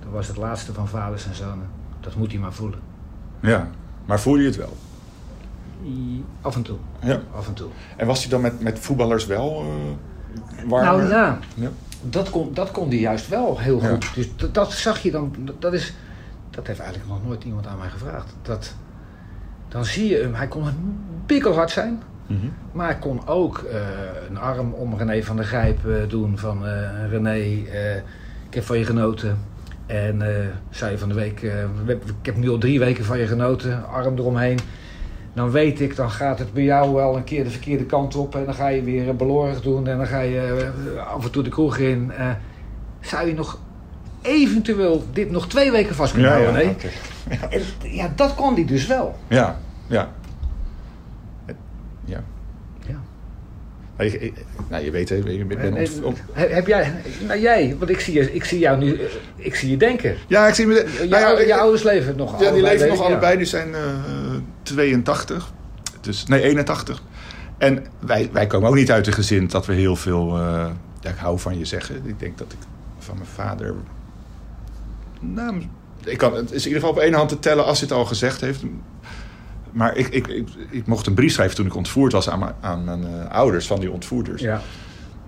dat 0.00 0.12
was 0.12 0.28
het 0.28 0.36
laatste 0.36 0.72
van 0.72 0.88
vaders 0.88 1.26
en 1.26 1.34
zonen. 1.34 1.66
Dat 2.00 2.14
moet 2.16 2.30
hij 2.30 2.40
maar 2.40 2.52
voelen. 2.52 2.78
Ja, 3.40 3.68
maar 4.06 4.20
voelde 4.20 4.40
je 4.40 4.46
het 4.46 4.56
wel? 4.56 4.76
Af 6.40 6.54
en 6.56 6.62
toe, 6.62 6.76
Ja. 7.00 7.20
af 7.34 7.46
en 7.48 7.54
toe. 7.54 7.68
En 7.96 8.06
was 8.06 8.20
hij 8.20 8.30
dan 8.30 8.40
met, 8.40 8.62
met 8.62 8.78
voetballers 8.78 9.26
wel 9.26 9.64
warmer? 10.66 10.92
Nou 10.92 11.08
ja, 11.08 11.38
Ja. 11.54 11.68
dat 12.02 12.30
kon, 12.30 12.54
dat 12.54 12.70
kon 12.70 12.88
hij 12.88 12.98
juist 12.98 13.28
wel 13.28 13.58
heel 13.58 13.82
Ja. 13.82 13.88
goed. 13.88 14.14
Dus 14.14 14.36
dat, 14.36 14.54
dat 14.54 14.72
zag 14.72 14.98
je 15.02 15.10
dan, 15.10 15.34
dat 15.58 15.72
is, 15.72 15.94
dat 16.58 16.66
heeft 16.66 16.80
eigenlijk 16.80 17.10
nog 17.10 17.24
nooit 17.26 17.44
iemand 17.44 17.66
aan 17.66 17.78
mij 17.78 17.88
gevraagd. 17.88 18.34
Dat, 18.42 18.74
dan 19.68 19.84
zie 19.84 20.08
je 20.08 20.16
hem, 20.16 20.34
hij 20.34 20.48
kon 20.48 20.64
pikkelhard 21.26 21.70
zijn. 21.70 22.02
Mhm. 22.26 22.46
Maar 22.72 22.86
hij 22.86 22.98
kon 22.98 23.26
ook 23.26 23.58
eh, 23.58 23.80
een 24.28 24.38
arm 24.38 24.72
om 24.72 24.96
René 24.96 25.22
van 25.22 25.36
der 25.36 25.44
Grijp 25.44 25.86
eh, 25.86 25.94
doen. 26.08 26.38
Van 26.38 26.66
eh, 26.66 27.10
René, 27.10 27.34
ik 28.48 28.54
heb 28.54 28.64
van 28.64 28.78
je 28.78 28.84
genoten. 28.84 29.38
En 29.86 30.22
zei 30.70 30.98
van 30.98 31.08
de 31.08 31.14
week, 31.14 31.40
we- 31.84 31.92
ik 32.20 32.26
heb 32.26 32.36
nu 32.36 32.48
al 32.50 32.58
drie 32.58 32.78
weken 32.78 33.04
van 33.04 33.18
je 33.18 33.26
genoten. 33.26 33.86
Arm 33.88 34.16
eromheen. 34.18 34.58
dan 35.34 35.50
weet 35.50 35.80
ik, 35.80 35.96
dan 35.96 36.10
gaat 36.10 36.38
het 36.38 36.52
bij 36.52 36.62
jou 36.62 36.94
wel 36.94 37.16
een 37.16 37.24
keer 37.24 37.44
de 37.44 37.50
verkeerde 37.50 37.84
kant 37.84 38.16
op. 38.16 38.34
En 38.34 38.44
dan 38.44 38.54
ga 38.54 38.68
je 38.68 38.82
weer 38.82 39.16
belorig 39.16 39.60
doen 39.60 39.86
en 39.86 39.96
dan 39.96 40.06
ga 40.06 40.20
je 40.20 40.70
af 41.14 41.24
en 41.24 41.30
toe 41.30 41.42
de 41.42 41.50
kroeg 41.50 41.76
in. 41.78 42.12
Zou 43.00 43.26
je 43.28 43.34
nog 43.34 43.58
eventueel 44.22 45.04
dit 45.12 45.30
nog 45.30 45.48
twee 45.48 45.70
weken 45.70 45.94
vast 45.94 46.12
kunnen 46.12 46.30
houden? 46.30 46.54
nee? 46.54 46.76
ja. 47.30 47.48
En, 47.50 47.62
ja, 47.82 48.12
dat 48.16 48.34
kon 48.34 48.54
hij 48.54 48.64
dus 48.64 48.86
wel. 48.86 49.18
Ja, 49.28 49.58
ja. 49.86 50.12
Ja. 52.04 52.24
Ja. 52.86 53.00
Nou, 53.98 54.10
je, 54.84 54.90
weet, 54.90 55.08
je 55.08 55.44
bent 55.44 56.00
he- 56.32 56.46
heb 56.48 56.66
jij, 56.66 56.92
nou 57.26 57.40
jij, 57.40 57.76
want 57.78 57.90
ik 57.90 58.00
zie, 58.00 58.32
ik 58.34 58.44
zie 58.44 58.58
jou 58.58 58.78
nu, 58.78 58.94
eh, 58.94 59.06
ik 59.36 59.54
zie 59.54 59.70
je 59.70 59.76
denken. 59.76 60.16
Ja, 60.26 60.46
ik 60.46 60.54
zie 60.54 60.66
me. 60.66 60.74
Je, 60.74 61.06
nou 61.08 61.38
ja, 61.38 61.40
je 61.46 61.54
ouders 61.54 61.82
leven 61.82 62.16
nog 62.16 62.40
Ja, 62.40 62.50
die 62.50 62.62
leven 62.62 62.88
nog 62.88 62.98
ja. 62.98 63.04
allebei. 63.04 63.36
Die 63.36 63.46
zijn 63.46 63.74
eh 63.74 63.80
82. 64.62 65.52
Dus, 66.00 66.26
nee, 66.26 66.42
81. 66.42 67.02
En 67.58 67.86
wij, 67.98 68.28
wij 68.32 68.46
komen 68.46 68.68
ook 68.68 68.74
niet 68.74 68.90
uit 68.92 69.06
een 69.06 69.12
gezin 69.12 69.46
dat 69.46 69.66
we 69.66 69.72
heel 69.72 69.96
veel... 69.96 70.36
eh, 70.36 70.70
ja, 71.00 71.10
ik 71.10 71.16
hou 71.16 71.38
van 71.38 71.58
je 71.58 71.64
zeggen. 71.64 72.00
Ik 72.04 72.18
denk 72.20 72.38
dat 72.38 72.52
ik 72.52 72.58
van 72.98 73.16
mijn 73.16 73.28
vader... 73.34 73.74
Nou, 75.20 75.62
ik 76.04 76.18
kan, 76.18 76.34
het 76.34 76.52
is 76.52 76.62
in 76.62 76.68
ieder 76.68 76.80
geval 76.80 76.90
op 76.90 76.98
één 76.98 77.14
hand 77.14 77.28
te 77.28 77.38
tellen 77.38 77.64
als 77.64 77.80
het 77.80 77.92
al 77.92 78.04
gezegd 78.04 78.40
heeft. 78.40 78.62
Maar 79.72 79.96
ik, 79.96 80.08
ik, 80.08 80.26
ik, 80.26 80.48
ik 80.70 80.86
mocht 80.86 81.06
een 81.06 81.14
brief 81.14 81.32
schrijven 81.32 81.56
toen 81.56 81.66
ik 81.66 81.76
ontvoerd 81.76 82.12
was 82.12 82.28
aan 82.28 82.38
mijn, 82.38 82.54
aan 82.60 82.84
mijn 82.84 83.04
eh, 83.04 83.30
ouders 83.30 83.66
van 83.66 83.80
die 83.80 83.90
ontvoerders. 83.90 84.42
Ja. 84.42 84.60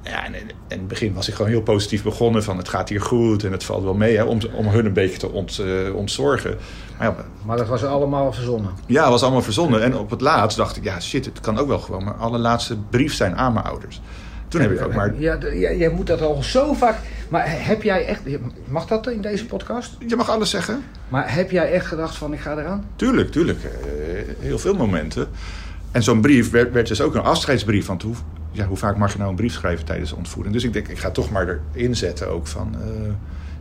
Ja, 0.02 0.24
en, 0.24 0.34
en 0.34 0.48
in 0.48 0.78
het 0.78 0.88
begin 0.88 1.12
was 1.12 1.28
ik 1.28 1.34
gewoon 1.34 1.50
heel 1.50 1.62
positief 1.62 2.02
begonnen 2.02 2.44
van 2.44 2.56
het 2.56 2.68
gaat 2.68 2.88
hier 2.88 3.00
goed 3.00 3.44
en 3.44 3.52
het 3.52 3.64
valt 3.64 3.82
wel 3.82 3.94
mee 3.94 4.16
hè, 4.16 4.22
om, 4.22 4.38
om 4.54 4.66
hun 4.66 4.86
een 4.86 4.92
beetje 4.92 5.18
te 5.18 5.30
ont, 5.30 5.58
eh, 5.58 5.94
ontzorgen. 5.94 6.56
Maar 6.98 7.08
ja, 7.08 7.24
Maar 7.44 7.56
dat 7.56 7.68
was 7.68 7.84
allemaal 7.84 8.32
verzonnen. 8.32 8.70
ja, 8.86 9.02
het 9.02 9.10
was 9.10 9.22
allemaal 9.22 9.42
verzonnen. 9.42 9.82
En 9.82 9.96
op 9.96 10.10
het 10.10 10.20
laatst 10.20 10.56
dacht 10.56 10.76
ik, 10.76 10.84
ja 10.84 11.00
shit, 11.00 11.24
het 11.24 11.40
kan 11.40 11.58
ook 11.58 11.68
wel 11.68 11.78
gewoon 11.78 12.04
mijn 12.04 12.16
allerlaatste 12.16 12.76
brief 12.90 13.14
zijn 13.14 13.36
aan 13.36 13.52
mijn 13.52 13.64
ouders. 13.64 14.00
Toen 14.48 14.60
heb 14.60 14.70
ik 14.70 14.82
ook 14.82 14.94
maar... 14.94 15.20
Ja, 15.20 15.38
jij 15.54 15.88
moet 15.88 16.06
dat 16.06 16.20
al 16.20 16.42
zo 16.42 16.72
vaak... 16.72 16.96
Maar 17.30 17.44
heb 17.46 17.82
jij 17.82 18.06
echt... 18.06 18.20
Mag 18.68 18.86
dat 18.86 19.06
in 19.10 19.20
deze 19.20 19.46
podcast? 19.46 19.96
Je 20.06 20.16
mag 20.16 20.30
alles 20.30 20.50
zeggen. 20.50 20.82
Maar 21.08 21.34
heb 21.34 21.50
jij 21.50 21.72
echt 21.72 21.86
gedacht 21.86 22.16
van 22.16 22.32
ik 22.32 22.40
ga 22.40 22.52
eraan? 22.56 22.84
Tuurlijk, 22.96 23.30
tuurlijk. 23.30 23.58
eh, 23.64 23.70
heel 24.38 24.58
veel 24.58 24.74
momenten. 24.74 25.28
En 25.90 26.02
zo'n 26.02 26.20
brief 26.20 26.50
werd, 26.50 26.72
werd 26.72 26.88
dus 26.88 27.00
ook 27.00 27.14
een 27.14 27.22
afscheidsbrief. 27.22 27.86
Want 27.86 28.02
hoe, 28.02 28.14
ja, 28.52 28.66
hoe 28.66 28.76
vaak 28.76 28.96
mag 28.96 29.12
je 29.12 29.18
nou 29.18 29.30
een 29.30 29.36
brief 29.36 29.52
schrijven 29.52 29.84
tijdens 29.84 30.10
de 30.10 30.16
ontvoering? 30.16 30.54
Dus 30.54 30.64
ik 30.64 30.72
denk, 30.72 30.88
ik 30.88 30.98
ga 30.98 31.10
toch 31.10 31.30
maar 31.30 31.58
erin 31.74 31.96
zetten 31.96 32.28
ook 32.28 32.46
van... 32.46 32.76
eh, 32.80 33.12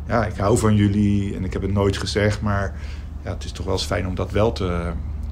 ja, 0.08 0.26
ik 0.26 0.38
hou 0.38 0.58
van 0.58 0.76
jullie 0.76 1.36
en 1.36 1.44
ik 1.44 1.54
heb 1.54 1.62
het 1.62 1.74
nooit 1.74 1.98
gezegd. 1.98 2.42
Maar 2.42 2.74
ja, 3.24 3.34
het 3.34 3.44
is 3.44 3.52
toch 3.52 3.66
wel 3.66 3.74
eens 3.74 3.86
fijn 3.86 4.08
om 4.08 4.16
dat 4.16 4.32
wel 4.32 4.52
te, 4.52 4.82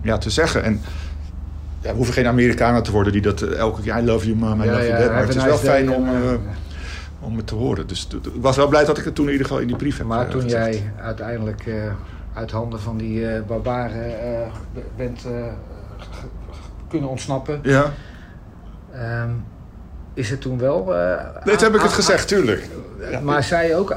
ja, 0.01 0.17
te 0.17 0.29
zeggen. 0.29 0.63
En 0.63 0.81
ja, 1.81 1.89
we 1.89 1.95
hoeven 1.95 2.13
geen 2.13 2.27
Amerikanen 2.27 2.83
te 2.83 2.91
worden 2.91 3.13
die 3.13 3.21
dat 3.21 3.41
eh, 3.41 3.57
elke 3.57 3.81
keer... 3.81 3.97
I 3.97 4.01
love 4.01 4.25
you 4.25 4.37
mama, 4.37 4.63
I 4.63 4.69
love 4.69 4.87
you 4.87 4.99
dad. 4.99 5.11
Maar 5.11 5.25
het 5.27 5.35
is 5.35 5.43
wel 5.43 5.57
fijn 5.57 5.91
om, 5.91 6.07
om 7.19 7.37
het 7.37 7.47
te 7.47 7.55
horen. 7.55 7.87
Dus 7.87 8.07
ik 8.35 8.41
was 8.41 8.55
wel 8.55 8.67
blij 8.67 8.85
dat 8.85 8.97
ik 8.97 9.05
het 9.05 9.15
toen 9.15 9.25
in 9.25 9.31
ieder 9.31 9.47
geval 9.47 9.61
in 9.61 9.67
die 9.67 9.75
brief 9.75 9.97
heb 9.97 10.07
Maar 10.07 10.27
toen 10.27 10.41
gezegd. 10.41 10.73
jij 10.73 10.91
uiteindelijk 11.01 11.67
eh, 11.67 11.91
uit 12.33 12.51
handen 12.51 12.79
van 12.79 12.97
die 12.97 13.27
eh, 13.27 13.43
barbaren 13.43 14.19
eh, 14.19 14.51
bent 14.95 15.25
kunnen 16.87 17.09
ontsnappen... 17.09 17.59
Ja, 17.63 17.93
ehm, 18.91 19.29
is 20.13 20.29
het 20.29 20.41
toen 20.41 20.57
wel... 20.57 20.85
dit 21.43 21.61
heb 21.61 21.75
ik 21.75 21.81
het 21.81 21.93
gezegd, 21.93 22.27
tuurlijk. 22.27 22.69
Maar 23.23 23.43
zei 23.43 23.67
je 23.67 23.75
ook... 23.75 23.95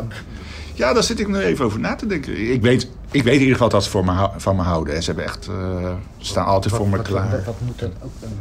Ja, 0.74 0.92
daar 0.92 1.02
zit 1.02 1.20
ik 1.20 1.28
nu 1.28 1.38
even 1.38 1.64
over 1.64 1.80
na 1.80 1.94
te 1.94 2.06
denken. 2.06 2.52
Ik 2.52 2.62
weet, 2.62 2.90
ik 3.10 3.22
weet 3.22 3.34
in 3.34 3.40
ieder 3.40 3.52
geval 3.52 3.68
dat 3.68 3.84
ze 3.84 3.90
voor 3.90 4.04
me 4.04 4.28
van 4.36 4.56
me 4.56 4.62
houden. 4.62 4.94
En 4.94 5.02
ze 5.02 5.06
hebben 5.06 5.24
echt, 5.24 5.48
staan 6.18 6.46
altijd 6.46 6.74
voor 6.74 6.88
me 6.88 6.96
wat, 6.96 7.06
klaar. 7.06 7.30
Wat, 7.30 7.44
wat 7.44 7.60
moet 7.60 7.78
dat 7.78 7.90
ook 8.02 8.12
een 8.22 8.40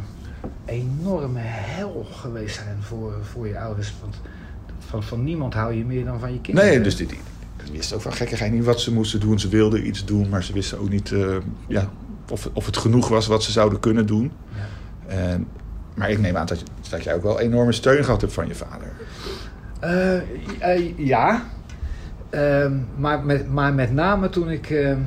enorme 0.64 1.40
hel 1.42 2.06
geweest 2.10 2.54
zijn 2.54 2.76
voor, 2.80 3.12
voor 3.32 3.48
je 3.48 3.58
ouders? 3.58 3.94
Want 4.00 4.16
van, 4.90 5.02
van 5.02 5.24
niemand 5.24 5.54
hou 5.54 5.74
je 5.74 5.84
meer 5.84 6.04
dan 6.04 6.20
van 6.20 6.32
je 6.32 6.40
kinderen. 6.40 6.70
Nee, 6.70 6.80
dus 6.80 6.96
die, 6.96 7.06
die, 7.06 7.18
die 7.64 7.72
wisten 7.72 7.96
ook 7.96 8.02
van 8.02 8.12
gekkigheid 8.12 8.52
niet 8.52 8.64
wat 8.64 8.80
ze 8.80 8.92
moesten 8.92 9.20
doen. 9.20 9.38
Ze 9.40 9.48
wilden 9.48 9.86
iets 9.86 10.04
doen, 10.04 10.28
maar 10.28 10.42
ze 10.44 10.52
wisten 10.52 10.78
ook 10.78 10.88
niet 10.88 11.12
eh, 11.12 11.36
ja, 11.68 11.88
of, 12.30 12.48
of 12.52 12.66
het 12.66 12.76
genoeg 12.76 13.08
was 13.08 13.26
wat 13.26 13.42
ze 13.42 13.52
zouden 13.52 13.80
kunnen 13.80 14.06
doen. 14.06 14.32
Ja. 15.08 15.38
Maar 15.94 16.10
ik 16.10 16.18
neem 16.18 16.36
aan 16.36 16.46
dat, 16.46 16.62
dat 16.90 17.04
jij 17.04 17.14
ook 17.14 17.22
wel 17.22 17.40
enorme 17.40 17.72
steun 17.72 18.04
gehad 18.04 18.20
hebt 18.20 18.32
van 18.32 18.46
je 18.46 18.54
vader. 18.54 18.92
Eh, 19.80 20.16
eh, 20.76 20.98
ja, 20.98 21.42
Ehm, 22.30 22.72
maar, 22.96 23.24
met, 23.24 23.52
maar 23.52 23.74
met 23.74 23.92
name 23.92 24.28
toen 24.28 24.50
ik 24.50 24.70
ehm, 24.70 24.98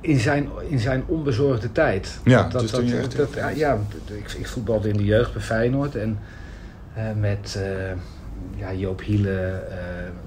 in, 0.00 0.18
zijn, 0.18 0.48
in 0.68 0.78
zijn 0.78 1.02
onbezorgde 1.06 1.72
tijd. 1.72 2.18
Ja, 2.24 2.42
dat, 2.48 2.60
dus 2.60 2.70
dat, 2.70 2.80
toen 2.80 2.88
je 2.88 2.96
echt- 2.98 3.16
dat- 3.16 3.34
ja, 3.34 3.48
ja, 3.48 3.78
ik, 4.06 4.32
ik 4.32 4.46
voetbalde 4.46 4.88
in 4.88 4.96
de 4.96 5.04
jeugd 5.04 5.32
bij 5.32 5.42
Feyenoord 5.42 5.94
en 5.96 6.18
met 7.18 7.58
ja, 8.54 8.72
Joop 8.72 9.00
Hiele, 9.00 9.50
eh, 9.70 9.76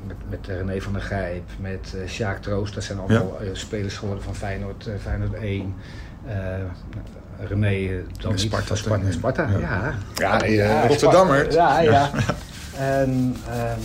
met, 0.07 0.15
met 0.29 0.47
René 0.47 0.81
van 0.81 0.93
der 0.93 1.01
Gijp, 1.01 1.43
met 1.59 1.95
eh 2.01 2.09
Sjaak 2.09 2.41
Troost. 2.41 2.73
Dat 2.73 2.83
zijn 2.83 2.99
allemaal 2.99 3.39
eh, 3.41 3.47
spelers 3.53 3.97
geworden 3.97 4.23
van 4.23 4.35
Feyenoord, 4.35 4.89
Feyenoord 4.99 5.33
1. 5.33 5.75
eh, 6.27 6.35
René 7.47 8.03
dan 8.19 8.39
Sparta 8.39 8.75
van 8.75 9.01
Sparta. 9.09 9.47
ja. 9.47 9.57
ja. 9.59 9.93
Ja, 10.15 10.41
eh, 10.41 10.87
Rotterdammer. 10.87 11.51
Ja, 11.51 11.79
ja. 11.79 12.09
En 12.77 13.35
ehm, 13.49 13.79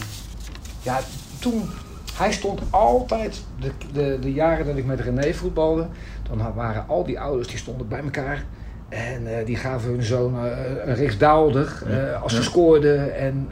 ja, 0.82 1.00
toen, 1.38 1.68
hij 2.14 2.32
stond 2.32 2.60
altijd, 2.70 3.42
de, 3.60 3.70
de, 3.92 4.18
de 4.20 4.32
jaren 4.32 4.66
dat 4.66 4.76
ik 4.76 4.84
met 4.84 5.00
René 5.00 5.34
voetbalde, 5.34 5.86
dan 6.30 6.54
waren 6.54 6.84
al 6.88 7.04
die 7.04 7.20
ouders 7.20 7.48
die 7.48 7.58
stonden 7.58 7.88
bij 7.88 8.02
elkaar. 8.02 8.44
En 8.94 9.38
eh, 9.38 9.46
die 9.46 9.56
gaven 9.56 9.90
hun 9.90 10.02
zoon 10.02 10.34
eh, 10.46 10.50
een 10.84 10.94
rechtsdaalder 10.94 11.82
eh, 11.88 12.22
als 12.22 12.32
ze 12.32 12.38
Ja. 12.38 12.44
scoorden. 12.44 13.16
En 13.16 13.48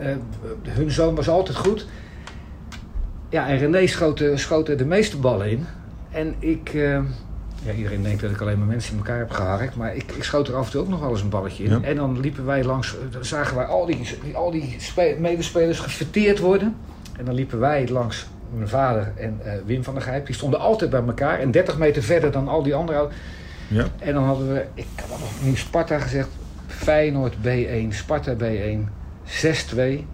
hun 0.68 0.90
zoon 0.90 1.14
was 1.14 1.28
altijd 1.28 1.56
goed. 1.56 1.86
Ja, 3.28 3.48
en 3.48 3.58
René 3.58 3.86
schoot, 3.86 4.22
schoot 4.34 4.78
de 4.78 4.84
meeste 4.84 5.16
ballen 5.16 5.50
in. 5.50 5.66
En 6.10 6.34
ik... 6.38 6.70
ja, 7.62 7.72
iedereen 7.76 8.02
denkt 8.02 8.20
dat 8.22 8.30
ik 8.30 8.40
alleen 8.40 8.58
maar 8.58 8.66
mensen 8.66 8.92
in 8.92 8.98
elkaar 8.98 9.18
heb 9.18 9.30
geharkt. 9.30 9.76
Maar 9.76 9.94
ik, 9.94 10.12
ik 10.12 10.24
schoot 10.24 10.48
er 10.48 10.54
af 10.54 10.64
en 10.64 10.70
toe 10.70 10.80
ook 10.80 10.88
nog 10.88 11.00
wel 11.00 11.10
eens 11.10 11.22
een 11.22 11.28
balletje 11.28 11.64
in. 11.64 11.70
Ja. 11.70 11.80
En 11.82 11.96
dan 11.96 12.20
liepen 12.20 12.44
wij 12.46 12.64
langs... 12.64 12.96
Dan 13.10 13.24
zagen 13.24 13.56
wij 13.56 13.64
al 13.64 13.86
die, 13.86 14.06
al 14.34 14.50
die 14.50 14.74
spe- 14.78 15.16
medespelers 15.18 15.78
gefeteerd 15.78 16.38
worden. 16.38 16.76
En 17.18 17.24
dan 17.24 17.34
liepen 17.34 17.58
wij 17.58 17.88
langs 17.88 18.26
mijn 18.54 18.68
vader 18.68 19.12
en 19.16 19.40
Wim 19.66 19.84
van 19.84 19.94
der 19.94 20.02
Gijp. 20.02 20.26
Die 20.26 20.34
stonden 20.34 20.60
altijd 20.60 20.90
bij 20.90 21.02
elkaar. 21.06 21.38
En 21.38 21.50
30 21.50 21.78
meter 21.78 22.02
verder 22.02 22.30
dan 22.32 22.48
al 22.48 22.62
die 22.62 22.74
andere... 22.74 23.08
Ja. 23.68 23.86
En 23.98 24.14
dan 24.14 24.24
hadden 24.24 24.52
we... 24.52 24.66
Ik 24.74 24.86
had 25.08 25.18
nog 25.18 25.42
nu 25.42 25.56
Sparta 25.56 25.98
gezegd. 25.98 26.28
Feyenoord 26.66 27.34
B1, 27.34 27.88
Sparta 27.88 28.34
B1. 28.34 28.88
6-2. 29.24 30.04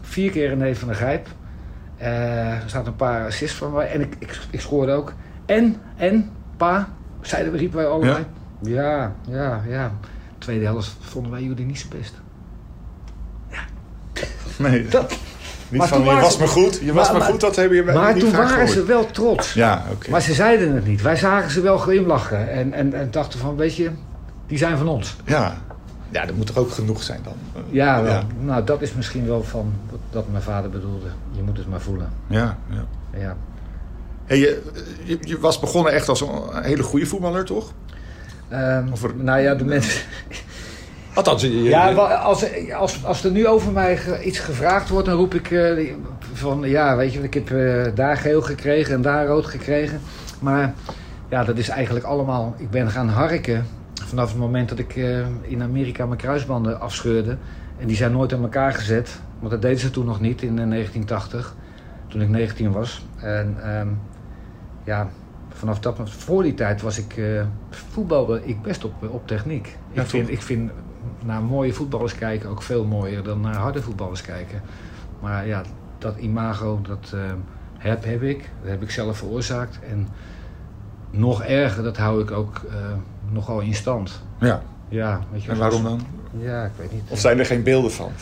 Vier 0.00 0.30
keer 0.30 0.48
René 0.48 0.74
van 0.74 0.88
der 0.88 0.96
Gijp. 0.96 1.28
Eh, 1.96 2.62
er 2.62 2.62
staat 2.66 2.86
een 2.86 2.96
paar 2.96 3.26
assists 3.26 3.56
van 3.56 3.72
mij. 3.72 3.90
En 3.90 4.00
ik, 4.00 4.14
ik, 4.18 4.38
ik 4.50 4.60
scoorde 4.60 4.92
ook. 4.92 5.12
En, 5.46 5.76
en, 5.96 6.30
pa, 6.56 6.88
zeiden 7.20 7.52
we, 7.52 7.58
riepen 7.58 7.76
wij 7.76 7.86
allebei. 7.86 8.24
Ja, 8.62 9.14
ja, 9.28 9.62
ja. 9.68 9.92
Tweede 10.38 10.64
helft 10.64 10.96
vonden 11.00 11.32
wij 11.32 11.42
jullie 11.42 11.66
niet 11.66 11.78
zo 11.78 11.88
best. 11.98 12.14
Nee, 14.60 14.88
Dat, 14.88 15.18
niet 15.70 15.78
maar 15.80 15.88
van 15.88 16.04
je 16.04 16.20
was 16.20 16.34
ze- 16.34 16.40
me 16.40 16.46
goed. 16.46 16.80
Je 16.82 16.92
was 16.92 17.04
maar- 17.04 17.12
me 17.12 17.18
maar- 17.18 17.28
goed, 17.30 17.40
dat 17.40 17.56
heb 17.56 17.72
je 17.72 17.82
maar 17.82 18.12
niet 18.14 18.22
toen 18.22 18.32
waren 18.32 18.48
gehoord. 18.48 18.70
ze 18.70 18.84
wel 18.84 19.06
trots. 19.10 19.52
Ja, 19.52 19.84
oké. 19.92 20.10
Maar 20.10 20.22
ze 20.22 20.34
zeiden 20.34 20.74
het 20.74 20.86
niet. 20.86 21.02
Wij 21.02 21.16
zagen 21.16 21.50
ze 21.50 21.60
wel 21.60 21.78
glimlachen. 21.78 22.50
En, 22.50 22.72
en, 22.72 22.94
en 22.94 23.10
dachten 23.10 23.38
van, 23.38 23.56
weet 23.56 23.76
je, 23.76 23.90
die 24.46 24.58
zijn 24.58 24.76
van 24.78 24.88
ons. 24.88 25.16
Ja. 25.24 25.56
ja, 26.10 26.26
dat 26.26 26.36
moet 26.36 26.46
toch 26.46 26.56
ook 26.56 26.70
genoeg 26.70 27.02
zijn 27.02 27.20
dan? 27.24 27.34
Eh, 27.54 27.60
Ja, 27.70 28.02
wel. 28.02 28.12
Ja, 28.12 28.22
nou 28.40 28.64
dat 28.64 28.82
is 28.82 28.92
misschien 28.94 29.26
wel 29.26 29.42
van 29.42 29.72
wat, 29.90 30.00
dat 30.10 30.24
mijn 30.30 30.42
vader 30.42 30.70
bedoelde. 30.70 31.06
Je 31.32 31.42
moet 31.42 31.56
het 31.56 31.68
maar 31.68 31.80
voelen. 31.80 32.08
ja. 32.26 32.58
ja. 32.70 32.84
Ja. 33.18 33.36
Hey, 34.26 34.38
je, 34.38 34.62
je, 35.04 35.18
je 35.20 35.38
was 35.40 35.60
begonnen 35.60 35.92
echt 35.92 36.08
als 36.08 36.20
een 36.20 36.28
hele 36.62 36.82
goede 36.82 37.06
voetballer, 37.06 37.44
toch? 37.44 37.72
Of 38.92 39.02
er- 39.02 39.14
nou 39.16 39.40
ja, 39.40 39.54
de 39.54 39.64
mensen... 39.64 40.00
Althans, 41.14 41.42
je, 41.42 41.62
je- 41.62 41.68
Ja, 41.68 41.92
als, 41.92 42.44
als, 42.72 43.04
als 43.04 43.24
er 43.24 43.30
nu 43.30 43.46
over 43.46 43.72
mij 43.72 44.20
iets 44.24 44.38
gevraagd 44.38 44.88
wordt, 44.88 45.06
dan 45.06 45.16
roep 45.16 45.34
ik 45.34 45.50
eh, 45.50 45.94
van 46.32 46.60
ja, 46.60 46.96
weet 46.96 47.12
je, 47.12 47.20
ik 47.22 47.34
heb 47.34 47.50
eh, 47.50 47.82
daar 47.94 48.16
geel 48.16 48.42
gekregen 48.42 48.94
en 48.94 49.02
daar 49.02 49.26
rood 49.26 49.46
gekregen. 49.46 50.00
Maar 50.40 50.74
ja, 51.30 51.44
dat 51.44 51.56
is 51.58 51.68
eigenlijk 51.68 52.04
allemaal. 52.04 52.54
Ik 52.58 52.70
ben 52.70 52.90
gaan 52.90 53.08
harken 53.08 53.66
vanaf 54.04 54.28
het 54.28 54.38
moment 54.38 54.68
dat 54.68 54.78
ik 54.78 54.96
eh, 54.96 55.18
in 55.40 55.62
Amerika 55.62 56.06
mijn 56.06 56.18
kruisbanden 56.18 56.80
afscheurde. 56.80 57.36
En 57.78 57.86
die 57.86 57.96
zijn 57.96 58.12
nooit 58.12 58.32
aan 58.32 58.42
elkaar 58.42 58.72
gezet, 58.72 59.20
want 59.38 59.50
dat 59.50 59.62
deden 59.62 59.78
ze 59.78 59.90
toen 59.90 60.06
nog 60.06 60.20
niet 60.20 60.42
in 60.42 60.58
eh, 60.58 60.68
1980, 60.68 61.54
toen 62.08 62.20
ik 62.22 62.28
19 62.28 62.72
was. 62.72 63.04
En 63.16 63.56
ehm, 63.62 63.88
ja, 64.84 65.08
vanaf 65.52 65.80
dat 65.80 65.98
moment, 65.98 66.14
voor 66.16 66.42
die 66.42 66.54
tijd 66.54 66.82
was 66.82 66.98
ik, 66.98 67.14
voetbalde 67.70 68.40
ik 68.44 68.62
best 68.62 68.84
op, 68.84 68.92
op 69.08 69.26
techniek. 69.26 69.76
Ja, 69.92 70.02
ik, 70.02 70.08
vind, 70.08 70.28
ik 70.30 70.42
vind 70.42 70.70
naar 71.24 71.42
mooie 71.42 71.72
voetballers 71.72 72.14
kijken 72.14 72.48
ook 72.48 72.62
veel 72.62 72.84
mooier 72.84 73.22
dan 73.22 73.40
naar 73.40 73.56
harde 73.56 73.82
voetballers 73.82 74.22
kijken. 74.22 74.62
Maar 75.20 75.46
ja, 75.46 75.62
dat 75.98 76.16
imago, 76.16 76.80
dat 76.82 77.12
eh, 77.14 77.20
heb, 77.78 78.04
heb 78.04 78.22
ik. 78.22 78.50
Dat 78.60 78.70
heb 78.70 78.82
ik 78.82 78.90
zelf 78.90 79.16
veroorzaakt. 79.16 79.78
En 79.90 80.08
nog 81.10 81.42
erger, 81.42 81.82
dat 81.82 81.96
hou 81.96 82.22
ik 82.22 82.30
ook 82.30 82.60
eh, 82.68 82.74
nogal 83.30 83.60
in 83.60 83.74
stand. 83.74 84.22
Ja. 84.38 84.62
Ja, 84.88 85.20
weet 85.32 85.42
je 85.42 85.50
En 85.50 85.58
waarom 85.58 85.82
dan? 85.82 86.00
Ja, 86.38 86.64
ik 86.64 86.72
weet 86.76 86.92
niet. 86.92 87.02
Of 87.08 87.18
zijn 87.18 87.38
er 87.38 87.46
geen 87.46 87.62
beelden 87.62 87.90
van? 87.90 88.12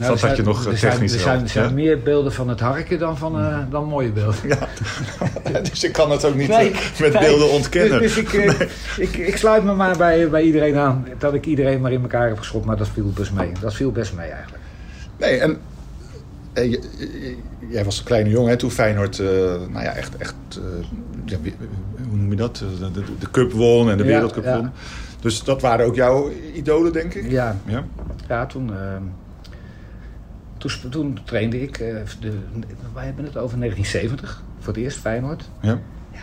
Nou, 0.00 0.12
dat 0.12 0.20
had 0.20 0.36
je 0.36 0.42
nog 0.42 0.66
eh, 0.66 0.72
zijn- 0.74 0.92
technisch 0.92 1.12
Er 1.14 1.20
zijn, 1.20 1.34
wel, 1.34 1.42
er 1.44 1.50
zijn 1.50 1.68
ja? 1.68 1.74
meer 1.74 2.02
beelden 2.02 2.32
van 2.32 2.48
het 2.48 2.60
harken 2.60 2.98
dan, 2.98 3.18
van, 3.18 3.40
eh, 3.40 3.58
dan 3.70 3.84
mooie 3.84 4.12
beelden. 4.12 4.34
Ja, 4.46 4.58
dus 5.70 5.84
ik 5.84 5.92
kan 5.92 6.10
het 6.10 6.24
ook 6.24 6.34
niet 6.34 6.48
Nee, 6.48 6.70
eh, 6.70 7.00
met 7.00 7.12
nee. 7.12 7.22
beelden 7.22 7.50
ontkennen. 7.50 8.00
Dus, 8.00 8.14
dus 8.14 8.22
ik, 8.24 8.32
ik, 8.98 9.16
ik 9.16 9.36
sluit 9.36 9.64
me 9.64 9.74
maar 9.74 9.96
bij, 9.96 10.28
bij 10.30 10.42
iedereen 10.42 10.76
aan 10.76 11.06
dat 11.18 11.34
ik 11.34 11.46
iedereen 11.46 11.80
maar 11.80 11.92
in 11.92 12.00
elkaar 12.02 12.28
heb 12.28 12.38
geschopt. 12.38 12.64
Maar 12.66 12.76
dat 12.76 12.88
viel 12.88 13.12
best 13.14 13.32
mee. 13.32 13.52
Dat 13.60 13.74
viel 13.74 13.92
best 13.92 14.12
mee 14.14 14.28
eigenlijk. 14.30 14.62
Nee, 15.18 15.38
en 15.38 15.58
jij 17.68 17.84
was 17.84 17.98
een 17.98 18.04
kleine 18.04 18.30
jongen 18.30 18.50
hè, 18.50 18.56
toen 18.56 18.70
Feyenoord, 18.70 19.18
eh, 19.18 19.26
nou 19.70 19.82
ja, 19.84 19.92
echt, 19.94 20.16
echt 20.16 20.34
hoe 22.08 22.16
noem 22.18 22.30
je 22.30 22.36
dat? 22.36 22.56
De, 22.56 22.90
de, 22.92 23.02
de 23.18 23.30
cup 23.30 23.52
won 23.52 23.90
en 23.90 23.96
de 23.96 24.02
Ja, 24.04 24.08
wereldcup 24.10 24.44
ja. 24.44 24.56
won. 24.56 24.70
Dus 25.20 25.42
dat 25.44 25.60
waren 25.60 25.86
ook 25.86 25.94
jouw 25.94 26.30
idolen, 26.54 26.92
denk 26.92 27.14
ik? 27.14 27.30
Ja, 27.30 27.56
Ja? 27.66 27.84
ja 28.28 28.46
toen, 28.46 28.70
ehm, 28.74 29.02
toen, 30.60 30.90
toen 30.90 31.18
trainde 31.24 31.62
ik. 31.62 31.78
de, 31.78 32.38
wij 32.94 33.04
hebben 33.04 33.24
het 33.24 33.36
over 33.36 33.58
1970. 33.58 34.42
Voor 34.58 34.72
het 34.72 34.82
eerst 34.82 34.98
Feyenoord. 34.98 35.48
Ja. 35.60 35.78
Ja, 36.12 36.20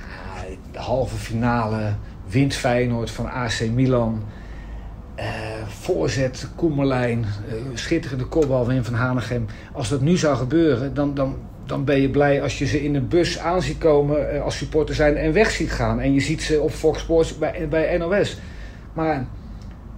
de 0.72 0.80
halve 0.80 1.16
finale 1.16 1.94
wint 2.30 2.54
Feyenoord 2.54 3.12
van 3.12 3.30
AC 3.30 3.70
Milan. 3.74 4.24
Eh, 5.16 5.26
voorzet, 5.68 6.48
Koemerlijn, 6.56 7.24
eh, 7.24 7.56
schitterende 7.74 8.26
kopbal 8.26 8.68
Wim 8.68 8.84
van 8.84 8.94
Hanegem. 8.94 9.46
Als 9.74 9.90
dat 9.90 10.02
nu 10.02 10.18
zou 10.18 10.36
gebeuren, 10.36 10.94
dan, 10.94 11.14
dan, 11.14 11.36
dan 11.66 11.84
ben 11.84 12.02
je 12.02 12.10
blij 12.10 12.42
als 12.42 12.58
je 12.60 12.66
ze 12.66 12.84
in 12.84 12.96
een 12.96 13.08
bus 13.08 13.40
aan 13.40 13.62
ziet 13.62 13.78
komen 13.78 14.44
als 14.44 14.58
supporter 14.58 14.96
zijn 14.96 15.16
en 15.16 15.34
weg 15.34 15.52
ziet 15.52 15.72
gaan. 15.72 16.00
En 16.00 16.14
je 16.14 16.20
ziet 16.20 16.42
ze 16.42 16.62
op 16.62 16.72
Fox 16.72 17.00
Sports 17.00 17.38
bij, 17.38 17.68
bij 17.70 17.98
NOS. 17.98 18.38
Maar 18.94 19.26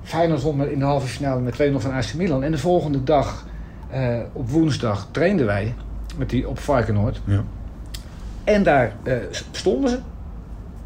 Feyenoord 0.03 0.41
won 0.41 0.69
in 0.69 0.79
de 0.79 0.85
halve 0.85 1.07
finale 1.07 1.41
met 1.41 1.53
2-0 1.53 1.79
van 1.79 1.91
AC 1.91 2.13
Milan. 2.13 2.43
En 2.43 2.51
de 2.51 2.57
volgende 2.57 3.03
dag, 3.03 3.45
eh, 3.89 4.19
op 4.33 4.49
woensdag, 4.49 5.07
trainden 5.11 5.45
wij 5.45 5.75
met 6.17 6.29
die, 6.29 6.47
op 6.47 6.59
Varkenoord. 6.59 7.21
Ja. 7.23 7.43
En 8.43 8.63
daar 8.63 8.93
eh, 9.03 9.15
stonden 9.51 9.89
ze. 9.89 9.99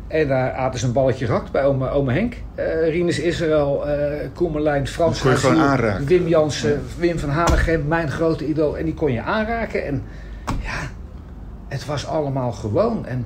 En 0.07 0.27
daar 0.27 0.51
aten 0.51 0.79
ze 0.79 0.85
een 0.85 0.93
balletje 0.93 1.25
rakt 1.25 1.51
bij 1.51 1.65
oma, 1.65 1.89
oma 1.89 2.13
Henk. 2.13 2.35
Eh 2.55 2.89
Rinus 2.89 3.19
Israël, 3.19 3.87
eh 3.87 4.27
Koemerlijn, 4.33 4.87
Frans. 4.87 5.21
Wim 6.05 6.27
Jansen, 6.27 6.81
Wim 6.97 7.19
van 7.19 7.29
Hanegem, 7.29 7.87
mijn 7.87 8.11
grote 8.11 8.47
idool. 8.47 8.77
En 8.77 8.85
die 8.85 8.93
kon 8.93 9.11
je 9.11 9.21
aanraken. 9.21 9.85
En 9.85 10.03
ja, 10.45 10.79
het 11.67 11.85
was 11.85 12.07
allemaal 12.07 12.51
gewoon. 12.51 13.05
En 13.05 13.25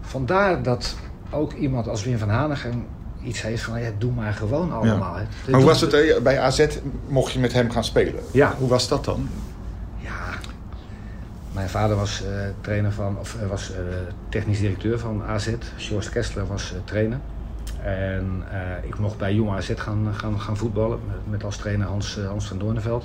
vandaar 0.00 0.62
dat 0.62 0.96
ook 1.30 1.52
iemand 1.52 1.88
als 1.88 2.04
Wim 2.04 2.18
van 2.18 2.28
Hanegem 2.28 2.84
iets 3.22 3.42
heeft 3.42 3.62
van... 3.62 3.80
Ja, 3.80 3.90
doe 3.98 4.12
maar 4.12 4.32
gewoon 4.32 4.72
allemaal. 4.72 5.12
Maar 5.12 5.26
hoe 5.50 5.64
was 5.64 5.80
het 5.80 6.22
bij 6.22 6.40
AZ? 6.40 6.66
Mocht 7.08 7.32
je 7.32 7.38
met 7.38 7.52
hem 7.52 7.70
gaan 7.70 7.84
spelen? 7.84 8.22
Ja. 8.32 8.54
Hoe 8.58 8.68
was 8.68 8.88
dat 8.88 9.04
dan? 9.04 9.28
Ja, 9.96 10.34
mijn 11.52 11.68
vader 11.68 11.96
was 11.96 12.24
eh, 12.24 12.30
trainer 12.60 12.92
van, 12.92 13.18
of 13.18 13.36
eh, 13.42 13.48
was 13.48 13.72
eh, 13.72 13.78
technisch 14.28 14.58
directeur 14.58 14.98
van 14.98 15.22
AZ. 15.22 15.54
George 15.76 16.10
Kessler 16.10 16.46
was 16.46 16.74
trainer. 16.84 17.18
En 17.82 18.42
ik 18.82 18.98
mocht 18.98 19.18
bij 19.18 19.34
Jong 19.34 19.50
AZ 19.50 19.72
gaan, 19.76 20.08
gaan, 20.12 20.40
gaan 20.40 20.56
voetballen 20.56 20.98
met, 21.30 21.44
als 21.44 21.56
trainer 21.56 21.86
Hans, 21.86 22.18
Hans 22.28 22.46
van 22.46 22.58
Doorneveld. 22.58 23.02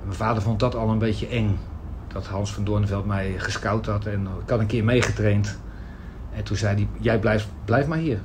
En 0.00 0.06
mijn 0.06 0.18
vader 0.18 0.42
vond 0.42 0.60
dat 0.60 0.74
al 0.74 0.88
een 0.88 0.98
beetje 0.98 1.28
eng. 1.28 1.58
Dat 2.12 2.26
Hans 2.26 2.52
van 2.52 2.64
Doorneveld 2.64 3.06
mij 3.06 3.34
gescout 3.36 3.86
had 3.86 4.06
en 4.06 4.28
ik 4.42 4.50
had 4.50 4.60
een 4.60 4.66
keer 4.66 4.84
meegetraind. 4.84 5.58
En 6.32 6.44
toen 6.44 6.56
zei 6.56 6.74
hij, 6.74 6.88
jij 7.00 7.18
blijft, 7.18 7.48
blijf 7.64 7.86
maar 7.86 7.98
hier. 7.98 8.18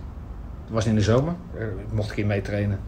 Was 0.71 0.85
in 0.85 0.95
de 0.95 1.01
zomer, 1.01 1.33
eh, 1.57 1.63
ik 1.65 1.91
mocht 1.91 2.09
een 2.09 2.15
keer 2.15 2.25
meetrainen. 2.25 2.79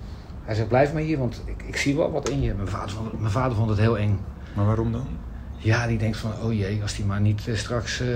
Hij 0.44 0.56
zei, 0.56 0.68
blijf 0.68 0.94
maar 0.94 1.02
hier, 1.02 1.18
want 1.18 1.42
ik, 1.46 1.64
ik 1.68 1.76
zie 1.78 1.96
wel 1.96 2.12
wat 2.12 2.30
in 2.30 2.42
je. 2.42 2.54
Mijn 2.54 2.68
vader, 2.68 2.90
vond, 2.90 3.20
mijn 3.20 3.32
vader 3.32 3.58
vond 3.58 3.70
het 3.70 3.80
heel 3.80 3.98
eng. 3.98 4.20
Maar 4.54 4.66
waarom 4.66 4.92
dan? 4.92 5.08
Ja, 5.58 5.88
die 5.88 5.98
denkt 5.98 6.18
van, 6.18 6.32
oh 6.44 6.54
jee, 6.54 6.82
als 6.82 6.96
die 6.96 7.06
maar 7.06 7.22
niet 7.22 7.48
eh, 7.48 7.56
straks 7.56 8.00
eh, 8.00 8.08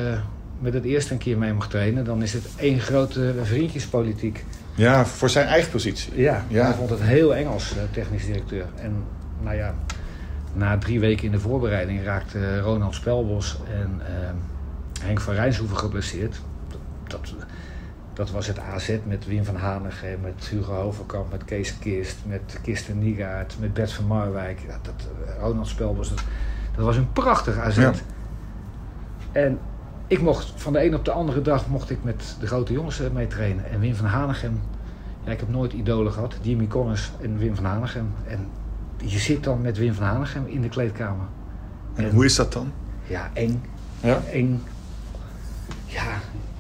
met 0.59 0.73
het 0.73 0.83
eerste 0.83 1.13
een 1.13 1.19
keer 1.19 1.37
mee 1.37 1.53
mag 1.53 1.67
trainen, 1.69 2.05
dan 2.05 2.21
is 2.21 2.33
het 2.33 2.47
één 2.55 2.79
grote 2.79 3.33
vriendjespolitiek. 3.43 4.45
Ja, 4.75 5.05
voor 5.05 5.29
zijn 5.29 5.47
eigen 5.47 5.71
positie. 5.71 6.21
Ja, 6.21 6.45
Ja. 6.47 6.65
hij 6.65 6.73
vond 6.73 6.89
het 6.89 7.01
heel 7.01 7.35
eng 7.35 7.45
als 7.47 7.75
technisch 7.91 8.25
directeur. 8.25 8.65
En 8.75 9.03
nou 9.41 9.55
ja, 9.55 9.73
na 10.53 10.77
drie 10.77 10.99
weken 10.99 11.25
in 11.25 11.31
de 11.31 11.39
voorbereiding 11.39 12.03
raakte 12.03 12.59
Ronald 12.59 12.95
Spelbos 12.95 13.57
en 13.73 14.01
eh, 14.05 14.29
Henk 15.05 15.19
van 15.19 15.33
Rijnshoeven 15.33 15.77
geblesseerd. 15.77 16.41
Dat, 16.67 16.79
dat, 17.07 17.33
dat 18.17 18.31
was 18.31 18.47
het 18.47 18.59
AZ 18.59 18.97
met 19.03 19.25
Wim 19.25 19.45
van 19.45 19.55
Hanegem, 19.55 20.19
met 20.21 20.47
Hugo 20.49 20.73
Hoverkamp, 20.73 21.31
met 21.31 21.45
Kees 21.45 21.77
Kist, 21.79 22.17
met 22.25 22.59
Kirsten 22.61 22.99
Niegaard, 22.99 23.55
met 23.59 23.73
Bert 23.73 23.91
van 23.91 24.05
Marwijk. 24.05 24.59
Ja, 24.67 24.79
dat, 24.81 25.07
eh, 25.25 25.41
Ronald 25.41 25.67
Spelbos, 25.67 26.09
dat, 26.09 26.23
dat 26.75 26.85
was 26.85 26.97
een 26.97 27.11
prachtig 27.11 27.57
AZ. 27.57 27.77
Ja. 27.77 27.93
En 29.31 29.59
ik 30.07 30.21
mocht 30.21 30.53
van 30.55 30.73
de 30.73 30.85
een 30.85 30.95
op 30.95 31.05
de 31.05 31.11
andere 31.11 31.41
dag 31.41 31.67
mocht 31.67 31.89
ik 31.89 32.03
met 32.03 32.35
de 32.39 32.47
grote 32.47 32.73
jongens 32.73 32.99
eh, 32.99 33.09
mee 33.09 33.27
trainen. 33.27 33.69
En 33.69 33.79
Wim 33.79 33.95
van 33.95 34.05
Hanegem, 34.05 34.61
ja, 35.23 35.31
ik 35.31 35.39
heb 35.39 35.49
nooit 35.49 35.73
idolen 35.73 36.11
gehad. 36.11 36.35
Jimmy 36.41 36.67
Connors 36.67 37.11
en 37.21 37.37
Wim 37.37 37.55
van 37.55 37.65
Hanegem. 37.65 38.13
En 38.27 38.47
je 38.97 39.19
zit 39.19 39.43
dan 39.43 39.61
met 39.61 39.77
Wim 39.77 39.93
van 39.93 40.05
Hanegem 40.05 40.47
in 40.47 40.61
de 40.61 40.69
kleedkamer. 40.69 41.25
En 41.95 42.11
hoe 42.11 42.25
is 42.25 42.35
dat 42.35 42.53
dan? 42.53 42.71
Ja, 43.07 43.29
eng. 43.33 43.63
Ja? 44.01 44.21
Eng. 44.31 44.63
Ja, 45.85 46.05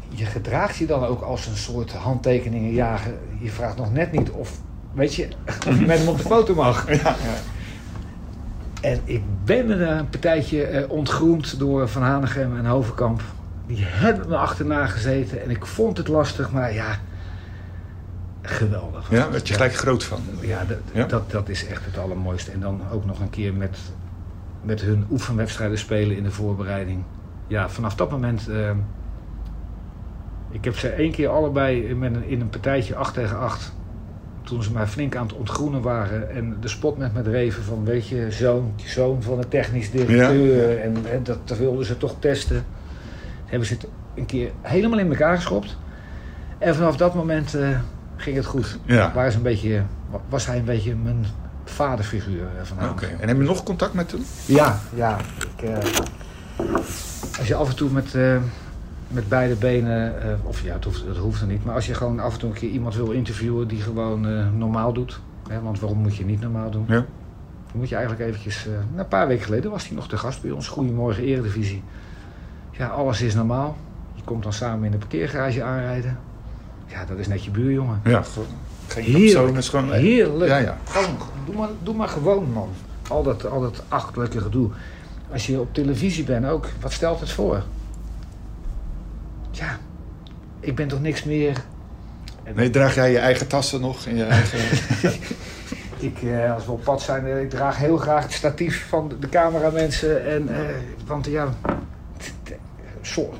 je 0.09 0.25
gedraagt 0.25 0.75
je 0.75 0.85
dan 0.85 1.05
ook 1.05 1.21
als 1.21 1.45
een 1.45 1.57
soort 1.57 1.91
handtekeningenjager. 1.91 3.13
Je 3.39 3.49
vraagt 3.49 3.77
nog 3.77 3.93
net 3.93 4.11
niet 4.11 4.29
of, 4.29 4.59
weet 4.93 5.15
je, 5.15 5.27
of 5.67 5.79
je 5.79 5.85
met 5.85 5.97
hem 5.97 6.07
op 6.07 6.17
de 6.17 6.23
foto 6.23 6.55
mag. 6.55 7.01
Ja, 7.01 7.15
En 8.81 9.01
ik 9.03 9.21
ben 9.45 9.67
met 9.67 9.79
een 9.79 10.09
partijtje 10.09 10.63
eh, 10.63 10.89
ontgroend 10.89 11.59
door 11.59 11.87
Van 11.89 12.01
Hanegem 12.01 12.57
en 12.57 12.65
Hovenkamp. 12.65 13.21
Die 13.65 13.83
hebben 13.85 14.29
me 14.29 14.37
achterna 14.37 14.85
gezeten 14.85 15.43
en 15.43 15.49
ik 15.49 15.65
vond 15.65 15.97
het 15.97 16.07
lastig, 16.07 16.51
maar 16.51 16.73
ja, 16.73 16.99
geweldig. 18.41 19.11
ja 19.11 19.31
werd 19.31 19.47
je 19.47 19.53
gelijk 19.53 19.75
groot 19.75 20.03
van. 20.03 20.19
Ja, 20.41 20.65
dat, 20.65 20.77
Ja? 20.93 21.05
Dat, 21.05 21.31
dat 21.31 21.49
is 21.49 21.67
echt 21.67 21.85
het 21.85 21.97
allermooiste. 21.97 22.51
En 22.51 22.59
dan 22.59 22.81
ook 22.91 23.05
nog 23.05 23.19
een 23.19 23.29
keer 23.29 23.53
met, 23.53 23.77
met 24.61 24.81
hun 24.81 25.05
oefenwedstrijden 25.11 25.77
spelen 25.77 26.17
in 26.17 26.23
de 26.23 26.31
voorbereiding. 26.31 27.03
Ja, 27.47 27.69
vanaf 27.69 27.95
dat 27.95 28.11
moment... 28.11 28.47
eh, 28.47 28.71
ik 30.51 30.65
heb 30.65 30.77
ze 30.77 30.89
één 30.89 31.11
keer 31.11 31.29
allebei 31.29 31.95
met 31.95 32.15
een, 32.15 32.27
in 32.27 32.41
een 32.41 32.49
partijtje 32.49 32.95
8 32.95 33.13
tegen 33.13 33.39
8. 33.39 33.73
Toen 34.43 34.63
ze 34.63 34.71
mij 34.71 34.87
flink 34.87 35.15
aan 35.15 35.27
het 35.27 35.35
ontgroenen 35.35 35.81
waren. 35.81 36.35
En 36.35 36.57
de 36.59 36.67
spot 36.67 36.97
met 36.97 37.13
me 37.13 37.21
dreven 37.21 37.63
van, 37.63 37.83
weet 37.83 38.07
je, 38.07 38.31
zoon, 38.31 38.73
zoon 38.75 39.23
van 39.23 39.37
een 39.37 39.47
technisch 39.47 39.91
directeur. 39.91 40.79
En, 40.81 40.95
en 41.11 41.23
dat, 41.23 41.57
wilden 41.57 41.85
ze 41.85 41.97
toch 41.97 42.15
testen. 42.19 42.65
Hebben 43.45 43.67
ze 43.67 43.73
het 43.73 43.87
een 44.15 44.25
keer 44.25 44.51
helemaal 44.61 44.99
in 44.99 45.09
elkaar 45.09 45.35
geschopt. 45.35 45.77
En 46.57 46.75
vanaf 46.75 46.97
dat 46.97 47.13
moment 47.13 47.55
eh, 47.55 47.69
ging 48.15 48.35
het 48.35 48.45
goed. 48.45 48.77
Ja. 48.85 49.29
Ze 49.29 49.37
een 49.37 49.43
beetje, 49.43 49.81
was 50.29 50.45
hij 50.45 50.57
een 50.57 50.65
beetje 50.65 50.95
mijn 50.95 51.25
vaderfiguur 51.65 52.41
eh, 52.41 52.63
van 52.63 52.89
Oké. 52.89 53.05
En 53.19 53.27
heb 53.27 53.37
je 53.37 53.43
nog 53.43 53.63
contact 53.63 53.93
met 53.93 54.11
hem? 54.11 54.21
Ja, 54.45 54.79
ja. 54.95 55.17
Ik, 55.55 55.69
eh, 55.69 55.77
als 57.37 57.47
je 57.47 57.55
af 57.55 57.69
en 57.69 57.75
toe 57.75 57.89
met, 57.89 58.15
met 59.07 59.29
beide 59.29 59.55
benen, 59.55 60.21
eh, 60.21 60.29
of 60.43 60.61
ja, 60.61 60.73
het 60.73 60.83
hoeft, 60.83 61.05
het 61.07 61.17
hoeft 61.17 61.41
er 61.41 61.47
niet, 61.47 61.65
maar 61.65 61.75
als 61.75 61.85
je 61.85 61.93
gewoon 61.93 62.19
af 62.19 62.33
en 62.33 62.39
toe 62.39 62.49
een 62.49 62.55
keer 62.55 62.69
iemand 62.69 62.95
wil 62.95 63.11
interviewen 63.11 63.67
die 63.67 63.81
gewoon 63.81 64.27
eh, 64.27 64.45
normaal 64.57 64.93
doet. 64.93 65.19
Hè, 65.49 65.61
want 65.61 65.79
waarom 65.79 65.97
moet 65.97 66.15
je 66.15 66.25
niet 66.25 66.41
normaal 66.41 66.69
doen? 66.69 66.85
Ja. 66.87 67.05
Dan 67.71 67.75
moet 67.75 67.89
je 67.89 67.95
eigenlijk 67.95 68.29
eventjes... 68.29 68.65
eh, 68.67 68.71
nou, 68.71 68.83
een 68.95 69.07
paar 69.07 69.27
weken 69.27 69.45
geleden 69.45 69.71
was 69.71 69.87
hij 69.87 69.95
nog 69.95 70.07
te 70.07 70.17
gast 70.17 70.41
bij 70.41 70.51
ons. 70.51 70.67
Goedemorgen 70.67 71.23
Eredivisie. 71.23 71.83
Ja, 72.71 72.87
alles 72.87 73.21
is 73.21 73.35
normaal. 73.35 73.77
Je 74.13 74.21
komt 74.23 74.43
dan 74.43 74.53
samen 74.53 74.85
in 74.85 74.91
de 74.91 74.97
parkeergarage 74.97 75.63
aanrijden. 75.63 76.17
Ja, 76.85 77.05
dat 77.05 77.17
is 77.17 77.27
net 77.27 77.43
je 77.43 77.51
buurjongen. 77.51 78.01
Ja, 78.03 78.21
gewoon 78.21 78.47
geen 78.87 79.03
Heerlijk. 79.03 79.57
is 79.57 79.69
gewoon... 79.69 79.91
Heerlijk. 79.91 80.49
Ja, 80.49 80.57
ja. 80.57 80.77
Gewoon, 80.89 81.17
doe, 81.45 81.55
maar, 81.55 81.69
doe 81.83 81.95
maar 81.95 82.07
gewoon, 82.07 82.51
man. 82.51 82.69
Al 83.09 83.23
dat, 83.23 83.49
al 83.49 83.61
dat 83.61 83.83
achterlijke 83.87 84.41
gedoe. 84.41 84.69
Als 85.31 85.47
je 85.47 85.59
op 85.59 85.73
televisie 85.73 86.23
bent 86.23 86.45
ook, 86.45 86.67
wat 86.81 86.91
stelt 86.91 87.19
het 87.19 87.31
voor? 87.31 87.63
Ja, 89.57 89.79
ik 90.59 90.75
ben 90.75 90.87
toch 90.87 91.01
niks 91.01 91.23
meer... 91.23 91.63
Nee, 92.55 92.69
draag 92.69 92.95
jij 92.95 93.11
je 93.11 93.17
eigen 93.17 93.47
tassen 93.47 93.81
nog? 93.81 94.05
En 94.05 94.15
je 94.15 94.23
eigen... 94.39 94.59
Ik, 95.99 96.21
eh, 96.23 96.53
als 96.53 96.65
we 96.65 96.71
op 96.71 96.83
pad 96.83 97.01
zijn, 97.01 97.25
eh, 97.25 97.41
ik 97.41 97.49
draag 97.49 97.77
heel 97.77 97.97
graag 97.97 98.23
het 98.23 98.33
statief 98.33 98.85
van 98.87 99.09
de, 99.09 99.19
de 99.19 99.29
cameramensen. 99.29 100.25
En, 100.25 100.49
eh, 100.49 100.75
want 101.05 101.25
ja, 101.25 101.53
sorry. 103.01 103.37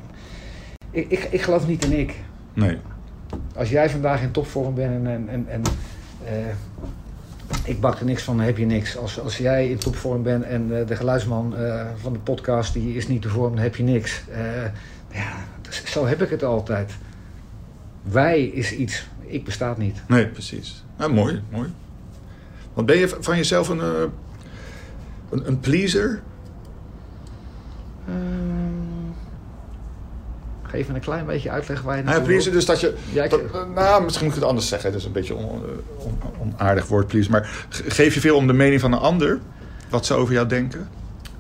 Ik, 0.92 1.10
ik, 1.10 1.28
ik 1.32 1.42
geloof 1.42 1.68
niet 1.68 1.86
in 1.86 2.00
ik. 2.00 2.16
Nee. 2.54 2.78
Als 3.56 3.70
jij 3.70 3.90
vandaag 3.90 4.22
in 4.22 4.32
topvorm 4.32 4.76
bent 4.76 5.06
en, 5.06 5.30
en, 5.30 5.46
en, 5.50 5.62
ik 7.64 7.80
bak 7.80 8.00
er 8.00 8.06
niks 8.06 8.24
van, 8.24 8.38
dan 8.38 8.46
heb 8.46 8.58
je 8.58 8.66
niks. 8.66 8.98
Als, 8.98 9.20
als 9.20 9.38
jij 9.38 9.70
in 9.70 9.78
topvorm 9.78 10.24
bent 10.24 10.44
en 10.44 10.68
de 10.68 10.96
geluidsman 10.96 11.56
van 12.02 12.14
de 12.14 12.20
podcast 12.20 12.74
die 12.74 12.96
is 12.96 13.08
niet 13.08 13.22
te 13.22 13.30
vorm, 13.30 13.56
dan 13.56 13.64
heb 13.64 13.76
je 13.76 13.84
niks. 13.84 14.24
Ja, 15.12 15.34
zo 15.70 16.06
heb 16.06 16.22
ik 16.22 16.30
het 16.30 16.44
altijd. 16.44 16.92
Wij 18.04 18.42
is 18.44 18.72
iets. 18.72 19.08
ik 19.26 19.44
bestaat 19.44 19.78
niet. 19.78 20.02
Nee, 20.08 20.28
precies. 20.28 20.84
Nou, 20.98 21.14
mooi, 21.14 21.42
mooi. 21.52 21.70
Want 22.74 22.88
ben 22.88 22.98
je 22.98 23.16
van 23.20 23.36
jezelf 23.38 23.70
een, 23.70 23.80
eh, 23.80 24.02
een, 25.30 25.48
een 25.48 25.60
pleaser? 25.60 26.22
Ehm, 28.08 29.12
geef 30.64 30.88
me 30.88 30.94
een 30.96 31.00
klein 31.02 31.26
beetje 31.26 31.50
uitleg 31.50 31.82
waar 31.82 31.98
je 31.98 32.04
Nou, 32.04 32.14
ja, 32.16 32.20
naartoe 32.20 32.34
pleaser, 32.36 32.52
dus 32.52 32.66
dat 32.66 32.80
je... 32.80 32.96
Ja, 33.12 33.24
ik- 33.24 33.30
dat, 33.30 33.42
eh, 33.54 33.64
nou, 33.76 34.04
misschien 34.04 34.26
moet 34.26 34.36
ik 34.36 34.40
het 34.42 34.50
anders 34.50 34.68
zeggen. 34.68 34.92
Dat 34.92 35.00
is 35.00 35.06
een 35.06 35.12
beetje 35.12 35.36
on, 35.36 35.64
eh, 35.64 36.06
on- 36.06 36.20
onaardig 36.40 36.88
woord, 36.88 37.08
pleaser. 37.08 37.32
Maar 37.32 37.66
ge- 37.70 37.90
geef 37.90 38.14
je 38.14 38.20
veel 38.20 38.36
om 38.36 38.48
de 38.48 38.54
mening 38.54 38.82
van 38.82 38.92
een 38.94 39.00
ander? 39.00 39.40
Wat 39.90 40.06
ze 40.06 40.14
over 40.14 40.34
jou 40.34 40.48
denken? 40.48 40.88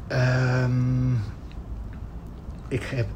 Ehm, 0.07 0.71
ik 2.67 2.83
heb 2.83 3.07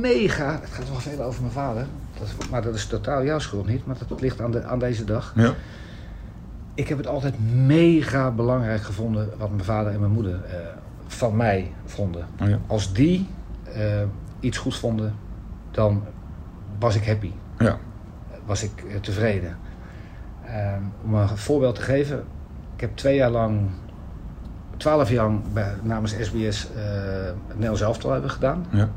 mega... 0.00 0.60
Het 0.60 0.70
gaat 0.70 0.88
wel 0.88 0.98
veel 0.98 1.22
over 1.22 1.40
mijn 1.40 1.52
vader. 1.52 1.86
Dat 2.18 2.26
is, 2.26 2.48
maar 2.48 2.62
dat 2.62 2.74
is 2.74 2.86
totaal 2.86 3.24
jouw 3.24 3.38
schuld 3.38 3.66
niet. 3.66 3.86
Maar 3.86 3.96
dat 4.08 4.20
ligt 4.20 4.40
aan, 4.40 4.50
de, 4.50 4.64
aan 4.64 4.78
deze 4.78 5.04
dag. 5.04 5.32
Ja. 5.36 5.54
Ik 6.74 6.88
heb 6.88 6.98
het 6.98 7.06
altijd 7.06 7.34
mega 7.54 8.30
belangrijk 8.30 8.82
gevonden... 8.82 9.30
wat 9.38 9.50
mijn 9.50 9.64
vader 9.64 9.92
en 9.92 10.00
mijn 10.00 10.12
moeder 10.12 10.44
eh, 10.44 10.56
van 11.06 11.36
mij 11.36 11.72
vonden. 11.84 12.26
Oh 12.40 12.48
ja. 12.48 12.58
Als 12.66 12.92
die 12.92 13.28
eh, 13.74 14.02
iets 14.40 14.58
goed 14.58 14.76
vonden... 14.76 15.14
dan 15.70 16.04
was 16.78 16.94
ik 16.94 17.06
happy. 17.06 17.32
Ja. 17.58 17.78
was 18.46 18.62
ik 18.62 18.84
eh, 18.88 18.96
tevreden. 18.96 19.56
Ehm, 20.46 20.82
om 21.04 21.14
een 21.14 21.28
voorbeeld 21.28 21.74
te 21.74 21.82
geven. 21.82 22.24
Ik 22.74 22.80
heb 22.80 22.96
twee 22.96 23.16
jaar 23.16 23.30
lang, 23.30 23.68
twaalf 24.80 25.10
jaar 25.10 25.30
bij, 25.52 25.74
namens 25.82 26.14
SBS 26.20 26.68
het 26.74 27.34
Nederlands 27.48 27.80
elftal 27.80 28.12
hebben 28.12 28.30
gedaan. 28.30 28.66
Ja. 28.70 28.88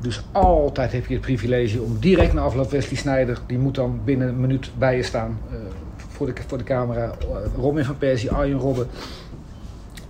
Dus 0.00 0.22
altijd 0.32 0.92
heb 0.92 1.06
je 1.06 1.14
het 1.14 1.22
privilege 1.22 1.82
om 1.82 1.98
direct 1.98 2.32
na 2.32 2.40
afloop 2.40 2.70
Wesley 2.70 2.96
Sneijder, 2.96 3.38
die 3.46 3.58
moet 3.58 3.74
dan 3.74 4.00
binnen 4.04 4.28
een 4.28 4.40
minuut 4.40 4.70
bij 4.78 4.96
je 4.96 5.02
staan 5.02 5.38
eh, 5.50 5.56
voor, 5.96 6.26
de, 6.26 6.32
voor 6.46 6.58
de 6.58 6.64
camera. 6.64 7.04
Eh, 7.04 7.26
Robin 7.56 7.84
van 7.84 7.98
Persie, 7.98 8.30
Arjen 8.30 8.58
Robben 8.58 8.86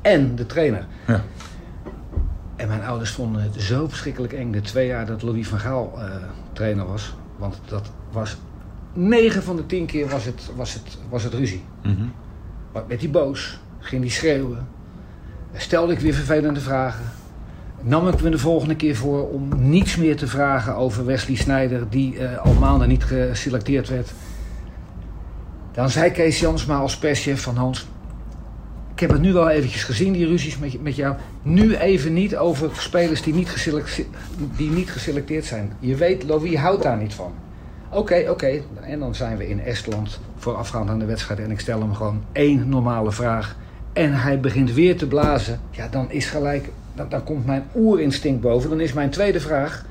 en 0.03 0.37
de 0.37 0.47
trainer. 0.47 0.87
Ja. 1.07 1.23
En 2.57 2.69
mijn 2.69 2.83
ouders 2.83 3.11
vonden 3.11 3.43
het 3.43 3.55
zo 3.63 3.89
verschrikkelijk 3.89 4.33
eng 4.33 4.53
de 4.53 4.61
twee 4.61 4.87
jaar 4.87 5.07
dat 5.07 5.23
Louis 5.23 5.49
van 5.49 5.59
Gaal 5.59 5.93
eh, 5.97 6.05
trainer 6.53 6.87
was. 6.87 7.15
Want 7.37 7.61
dat 7.69 7.91
was 8.13 8.37
9 8.93 9.43
van 9.43 9.57
de 9.57 9.67
10 9.67 9.87
keer 9.87 10.09
was 10.09 10.25
het, 10.25 10.51
was 10.57 10.75
het, 10.75 10.99
was 11.09 11.23
het 11.23 11.35
ruzie. 11.35 11.65
Maar 12.73 12.87
werd 12.87 13.01
hij 13.01 13.11
boos, 13.11 13.61
ging 13.87 14.03
hij 14.03 14.11
schreeuwen. 14.11 14.69
Stelde 15.55 15.93
ik 15.93 15.99
weer 15.99 16.15
vervelende 16.15 16.61
vragen. 16.61 17.05
Nam 17.81 18.09
ik 18.09 18.23
me 18.23 18.31
de 18.31 18.39
volgende 18.39 18.77
keer 18.77 18.97
voor 18.97 19.29
om 19.29 19.49
niets 19.57 19.97
meer 19.97 20.17
te 20.17 20.27
vragen 20.27 20.77
over 20.77 21.05
Wesley 21.05 21.37
Sneijder, 21.37 21.91
die 21.91 22.19
eh, 22.19 22.39
al 22.45 22.53
maanden 22.53 22.89
niet 22.89 23.05
geselecteerd 23.05 23.89
werd. 23.89 24.13
Dan 25.73 25.91
zei 25.91 26.11
Kees 26.11 26.41
Jansma 26.41 26.77
als 26.77 26.99
perschef 26.99 27.43
van 27.43 27.57
Hans. 27.57 27.87
Ik 28.93 29.01
heb 29.01 29.11
het 29.11 29.21
nu 29.21 29.33
wel 29.33 29.49
eventjes 29.49 29.85
gezien, 29.85 30.13
die 30.13 30.27
ruzies 30.27 30.59
met, 30.59 30.83
met 30.83 30.97
jou. 30.97 31.15
Nu 31.43 31.77
even 31.77 32.13
niet 32.13 32.37
over 32.37 32.71
spelers 32.73 33.23
die 33.23 33.35
niet, 33.35 33.51
geselec- 33.51 34.07
die 34.57 34.71
niet 34.71 34.91
geselecteerd 34.91 35.45
zijn. 35.45 35.73
Je 35.79 35.95
weet, 35.95 36.23
Louis 36.25 36.57
houdt 36.57 36.83
daar 36.83 36.97
niet 36.97 37.15
van. 37.15 37.33
Oké, 37.91 38.27
oké. 38.29 38.63
En 38.81 38.99
dan 38.99 39.15
zijn 39.15 39.37
we 39.37 39.49
in 39.49 39.61
Estland 39.61 40.21
voorafgaand 40.37 40.91
aan 40.91 40.99
de 40.99 41.05
wedstrijd. 41.05 41.41
En 41.41 41.51
ik 41.51 41.61
stel 41.61 41.81
hem 41.81 41.95
gewoon 41.95 42.23
één 42.33 42.69
normale 42.69 43.13
vraag. 43.13 43.57
En 43.97 44.15
hij 44.15 44.41
begint 44.41 44.73
weer 44.73 44.97
te 44.97 45.07
blazen. 45.07 45.61
Ja, 45.71 45.89
dan 45.89 46.11
is 46.11 46.27
gelijk. 46.27 46.69
Dan, 46.95 47.09
dan 47.09 47.25
komt 47.25 47.47
mijn 47.47 47.65
oerinstinct 47.75 48.41
boven. 48.41 48.71
Dan 48.71 48.81
is 48.81 48.93
mijn 48.93 49.11
tweede 49.11 49.41
vraag. 49.41 49.85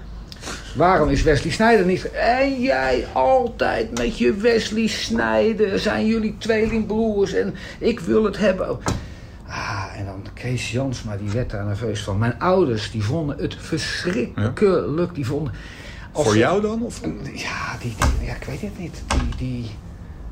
Waarom 0.76 1.10
is 1.10 1.24
Wesley 1.24 1.52
Sneijder 1.52 1.86
niet... 1.86 2.12
En 2.12 2.62
jij 2.62 3.06
altijd 3.14 3.98
met 3.98 4.18
je 4.18 4.34
Wesley 4.34 4.88
Sneijder. 4.88 5.80
Zijn 5.80 6.06
jullie 6.06 6.36
tweelingbroers. 6.38 7.34
En 7.34 7.56
ik 7.80 8.00
wil 8.00 8.24
het 8.24 8.38
hebben. 8.38 8.78
Ah, 9.48 9.86
en 9.98 10.06
dan 10.06 10.24
Kees 10.34 10.72
Jansma, 10.72 11.18
die 11.18 11.30
werd 11.30 11.50
daar 11.50 11.66
nerveus 11.66 12.04
van. 12.04 12.18
Mijn 12.18 12.40
ouders, 12.40 12.92
die 12.92 13.04
vonden 13.04 13.38
het 13.38 13.56
verschrikkelijk. 13.60 15.16
Die 15.16 15.26
vonden... 15.26 15.54
Voor 16.14 16.38
jou 16.38 16.62
dan? 16.62 16.82
Of? 16.84 17.02
ja, 17.34 17.78
die, 17.82 17.96
die- 17.98 18.28
ja, 18.28 18.36
ik 18.36 18.44
weet 18.44 18.62
het 18.62 18.80
niet. 18.80 19.04
Die, 19.08 19.36
die, 19.38 19.70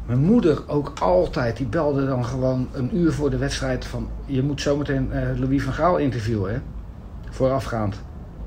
mijn 0.05 0.19
moeder 0.19 0.63
ook 0.67 0.91
altijd, 0.99 1.57
die 1.57 1.65
belde 1.65 2.05
dan 2.05 2.25
gewoon 2.25 2.67
een 2.71 2.97
uur 2.97 3.13
voor 3.13 3.29
de 3.29 3.37
wedstrijd 3.37 3.85
van... 3.85 4.09
Je 4.25 4.43
moet 4.43 4.61
zometeen 4.61 5.11
eh 5.11 5.39
Louis 5.39 5.63
van 5.63 5.73
Gaal 5.73 5.97
interviewen, 5.97 6.53
hè? 6.53 6.59
Voorafgaand. 7.29 7.95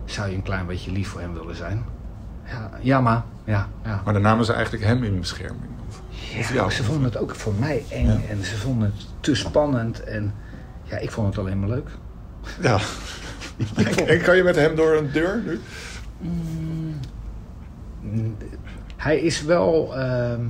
Zou 0.04 0.28
je 0.30 0.34
een 0.36 0.42
klein 0.42 0.66
beetje 0.66 0.92
lief 0.92 1.08
voor 1.08 1.20
hem 1.20 1.32
willen 1.34 1.56
zijn? 1.56 1.84
Ja, 2.44 2.70
ja 2.80 3.00
maar. 3.00 3.22
Ja, 3.44 3.68
ja. 3.84 4.00
Maar 4.04 4.12
dan 4.12 4.22
namen 4.22 4.44
ze 4.44 4.52
eigenlijk 4.52 4.84
hem 4.84 5.02
in 5.04 5.20
bescherming. 5.20 5.70
Of, 5.88 6.00
of 6.38 6.48
Ja, 6.48 6.54
jou? 6.54 6.70
ze 6.70 6.82
vonden 6.84 7.04
het 7.04 7.16
ook 7.16 7.34
voor 7.34 7.54
mij 7.58 7.84
eng 7.90 8.06
Ja. 8.06 8.18
en 8.28 8.44
ze 8.44 8.56
vonden 8.56 8.92
het 8.96 9.06
te 9.20 9.34
spannend. 9.34 10.04
En 10.04 10.34
ja, 10.82 10.96
ik 10.98 11.10
vond 11.10 11.26
het 11.26 11.38
alleen 11.38 11.60
maar 11.60 11.68
leuk. 11.68 11.88
Ja. 12.60 12.78
En- 13.76 14.06
en 14.08 14.22
kan 14.22 14.36
je 14.36 14.42
met 14.42 14.56
hem 14.56 14.74
door 14.76 14.96
een 14.96 15.10
deur 15.12 15.42
nu? 15.46 15.60
Hij 18.96 19.18
is 19.20 19.42
wel 19.42 19.96
ehm, 19.96 20.40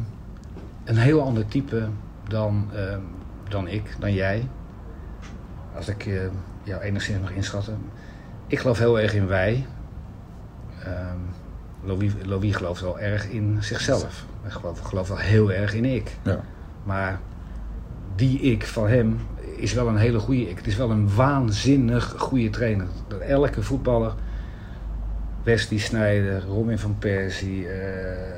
een 0.86 0.96
heel 0.96 1.22
ander 1.22 1.46
type 1.46 1.88
dan, 2.28 2.70
ehm, 2.74 3.00
dan 3.48 3.68
ik, 3.68 3.96
dan 3.98 4.12
jij. 4.12 4.48
Als 5.74 5.88
ik 5.88 6.06
eh, 6.06 6.20
jou 6.62 6.82
enigszins 6.82 7.20
mag 7.20 7.30
inschatten. 7.30 7.78
Ik 8.46 8.58
geloof 8.58 8.78
heel 8.78 9.00
erg 9.00 9.14
in 9.14 9.26
wij. 9.26 9.66
Ehm, 10.84 11.18
Louis, 11.82 12.12
Louis 12.24 12.56
gelooft 12.56 12.80
wel 12.80 12.98
erg 12.98 13.28
in 13.28 13.56
zichzelf. 13.60 14.24
Hij 14.42 14.50
gelooft, 14.50 14.86
gelooft 14.86 15.08
wel 15.08 15.18
heel 15.18 15.52
erg 15.52 15.74
in 15.74 15.84
ik. 15.84 16.16
Ja. 16.22 16.40
Maar 16.84 17.20
die 18.14 18.40
ik 18.40 18.66
van 18.66 18.88
hem 18.88 19.18
is 19.56 19.72
wel 19.72 19.88
een 19.88 19.96
hele 19.96 20.18
goede 20.18 20.50
ik. 20.50 20.56
Het 20.56 20.66
is 20.66 20.76
wel 20.76 20.90
een 20.90 21.14
waanzinnig 21.14 22.14
goede 22.16 22.50
trainer. 22.50 22.86
Dat 23.08 23.20
elke 23.20 23.62
voetballer, 23.62 24.14
Wesley 25.42 25.78
Sneijder, 25.78 26.44
Robin 26.44 26.78
van 26.78 26.98
Persie, 26.98 27.68
eh, 27.68 28.35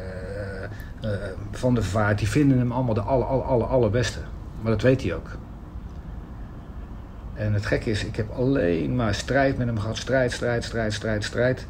eh, 1.00 1.10
Van 1.50 1.74
der 1.74 1.84
Vaart, 1.84 2.18
die 2.18 2.28
vinden 2.28 2.58
hem 2.58 2.72
allemaal 2.72 2.94
de 2.94 3.00
aller, 3.00 3.26
aller, 3.26 3.44
aller, 3.44 3.66
allerbeste. 3.66 4.18
Maar 4.62 4.72
dat 4.72 4.82
weet 4.82 5.02
hij 5.02 5.14
ook. 5.14 5.28
En 7.34 7.52
het 7.54 7.66
gekke 7.66 7.90
is, 7.90 8.04
ik 8.04 8.16
heb 8.16 8.30
alleen 8.30 8.96
maar 8.96 9.14
strijd 9.14 9.58
met 9.58 9.66
hem 9.66 9.78
gehad. 9.78 9.96
Strijd, 9.96 10.32
strijd, 10.32 10.64
strijd, 10.64 10.92
strijd, 10.92 11.24
strijd. 11.24 11.66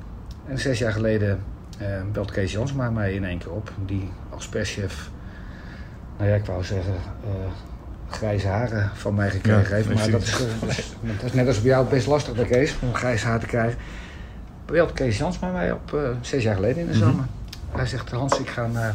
En 0.47 0.59
zes 0.59 0.79
jaar 0.79 0.93
geleden 0.93 1.43
eh, 1.79 1.87
belt 2.13 2.31
Kees 2.31 2.53
Jansma 2.53 2.91
mij 2.91 3.15
in 3.15 3.25
één 3.25 3.39
keer 3.39 3.51
op. 3.53 3.73
Die 3.87 4.11
als 4.31 4.49
perschef, 4.49 5.11
nou 6.17 6.31
ja, 6.31 6.37
ik 6.37 6.45
wou 6.45 6.65
zeggen, 6.65 6.93
eh, 7.25 7.31
grijze 8.11 8.47
haren 8.49 8.91
van 8.95 9.15
mij 9.15 9.31
gekregen 9.31 9.63
Ja, 9.63 9.69
heeft. 9.69 9.89
Maar 9.95 10.11
dat 10.11 10.23
is, 10.23 10.39
dat 10.61 10.69
is- 10.69 10.95
dat 11.17 11.23
is 11.25 11.33
net 11.33 11.47
als 11.47 11.61
bij 11.61 11.71
jou 11.71 11.89
best 11.89 12.07
lastig, 12.07 12.35
bij 12.35 12.45
Kees, 12.45 12.77
om 12.83 12.95
grijze 12.95 13.27
haar 13.27 13.41
te 13.41 13.47
krijgen. 13.47 13.79
Belt 14.67 14.93
Kees 14.93 15.19
Jansma 15.19 15.51
mij 15.51 15.73
op 15.73 15.99
zes 16.21 16.43
jaar 16.43 16.55
geleden 16.55 16.83
in 16.83 16.87
de 16.87 16.95
zomer. 16.95 17.25
Hij 17.71 17.87
zegt, 17.87 18.11
Hans, 18.11 18.39
ik 18.39 18.49
ga 18.49 18.65
eh, 18.75 18.89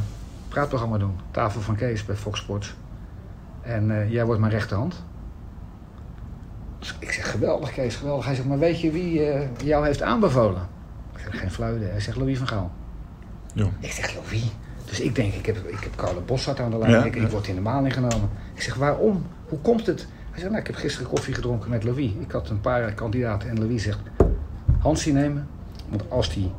praatprogramma 0.54 0.98
doen. 0.98 1.20
Tafel 1.32 1.62
van 1.62 1.76
Kees 1.76 2.06
bij 2.06 2.16
Fox 2.16 2.40
Sports. 2.40 2.74
En 3.62 4.02
eh, 4.02 4.12
jij 4.12 4.26
wordt 4.26 4.42
mijn 4.42 4.52
rechterhand. 4.52 5.04
Dus 6.80 6.96
ik 7.00 7.12
zeg, 7.12 7.32
geweldig 7.32 7.74
Kees, 7.74 7.96
geweldig. 7.96 8.26
Hij 8.26 8.36
zegt, 8.36 8.48
maar 8.48 8.60
weet 8.60 8.82
je 8.82 8.92
wie 8.92 9.26
eh, 9.26 9.48
jou 9.64 9.86
heeft 9.86 10.02
aanbevolen? 10.02 10.62
Ik 11.14 11.20
zeg, 11.20 11.40
geen 11.40 11.52
flauw 11.52 11.76
idee. 11.76 11.90
Hij 11.90 12.00
zegt, 12.00 12.18
Louis 12.18 12.38
van 12.38 12.48
Gaal. 12.48 12.72
Ja. 13.54 13.66
Ik 13.80 13.92
zeg, 13.92 14.16
Louis? 14.16 14.52
Dus 14.86 15.00
ik 15.00 15.16
denk, 15.16 15.34
ik 15.34 15.46
heb, 15.46 15.58
ik 15.58 15.80
heb 15.80 15.96
Carlo 15.96 16.22
Bossart 16.22 16.60
aan 16.60 16.72
de 16.72 16.78
lijn. 16.78 16.92
Ja, 16.92 17.04
ik, 17.04 17.16
ja. 17.16 17.22
ik 17.22 17.30
word 17.30 17.48
in 17.48 17.56
de 17.56 17.62
maling 17.62 17.94
genomen. 17.94 18.30
Ik 18.54 18.62
zeg, 18.62 18.76
waarom? 18.76 19.26
Hoe 19.48 19.60
komt 19.60 19.86
het? 19.86 20.08
Hij 20.30 20.40
zegt, 20.40 20.50
nou, 20.50 20.62
ik 20.62 20.68
heb 20.68 20.76
gisteren 20.76 21.10
koffie 21.10 21.34
gedronken 21.34 21.70
met 21.70 21.84
Louis. 21.84 22.12
Ik 22.20 22.32
had 22.32 22.50
een 22.50 22.62
paar 22.62 22.94
kandidaten 22.94 23.50
en 23.50 23.60
Louis 23.60 23.84
zegt, 23.84 24.00
Hansie 24.80 25.14
nemen. 25.14 25.48
Want 25.90 26.04
als 26.10 26.34
hij 26.34 26.52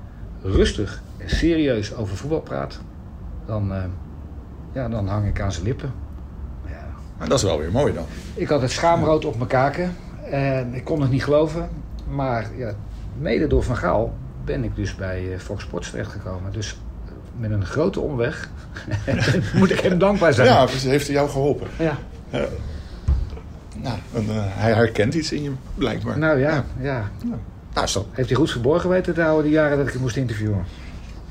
rustig 0.43 1.03
en 1.17 1.31
serieus 1.31 1.95
over 1.95 2.17
voetbal 2.17 2.41
praat, 2.41 2.81
dan, 3.47 3.73
eh, 3.73 3.83
ja, 4.73 4.89
dan 4.89 5.09
hang 5.09 5.27
ik 5.27 5.41
aan 5.41 5.53
zijn 5.53 5.65
lippen. 5.65 5.93
Ja. 6.67 6.87
Maar 7.19 7.29
dat 7.29 7.39
is 7.39 7.45
wel 7.45 7.59
weer 7.59 7.71
mooi 7.71 7.93
dan. 7.93 8.05
Ik 8.35 8.49
had 8.49 8.61
het 8.61 8.71
schaamrood 8.71 9.25
op 9.25 9.37
mijn 9.37 9.49
kaken 9.49 9.97
en 10.31 10.75
ik 10.75 10.85
kon 10.85 11.01
het 11.01 11.11
niet 11.11 11.25
geloven. 11.25 11.69
Maar 12.09 12.51
ja, 12.57 12.73
mede 13.19 13.47
door 13.47 13.63
Van 13.63 13.77
Gaal 13.77 14.15
ben 14.45 14.65
ik 14.65 14.77
dus 14.77 14.95
bij 14.95 15.33
eh, 15.33 15.39
Fox 15.39 15.63
Sports 15.63 15.91
terechtgekomen. 15.91 16.53
Dus 16.53 16.77
eh, 17.07 17.13
met 17.37 17.51
een 17.51 17.67
grote 17.67 18.01
omweg 18.01 18.51
moet 19.55 19.71
ik 19.71 19.81
hem 19.81 19.99
dankbaar 19.99 20.33
zijn. 20.33 20.49
Ja, 20.49 20.67
dus 20.67 20.83
heeft 20.83 21.07
hij 21.07 21.15
jou 21.15 21.29
geholpen. 21.29 21.67
Ja. 21.79 21.99
Nou, 23.77 23.99
en, 24.13 24.25
hij 24.31 24.73
herkent 24.73 25.15
iets 25.15 25.33
in 25.33 25.43
je, 25.43 25.51
blijkbaar. 25.75 26.19
Nou 26.19 26.39
ja, 26.39 26.65
ja. 26.81 27.11
Nou, 27.75 27.87
is 27.87 27.93
dat 27.93 28.07
Heeft 28.11 28.29
hij 28.29 28.39
goed 28.39 28.51
verborgen 28.51 28.91
weten 28.91 29.15
te 29.15 29.21
houden 29.21 29.45
die 29.45 29.53
jaren 29.53 29.77
dat 29.77 29.87
ik 29.87 29.93
hem 29.93 30.03
moest 30.03 30.17
interviewen? 30.17 30.65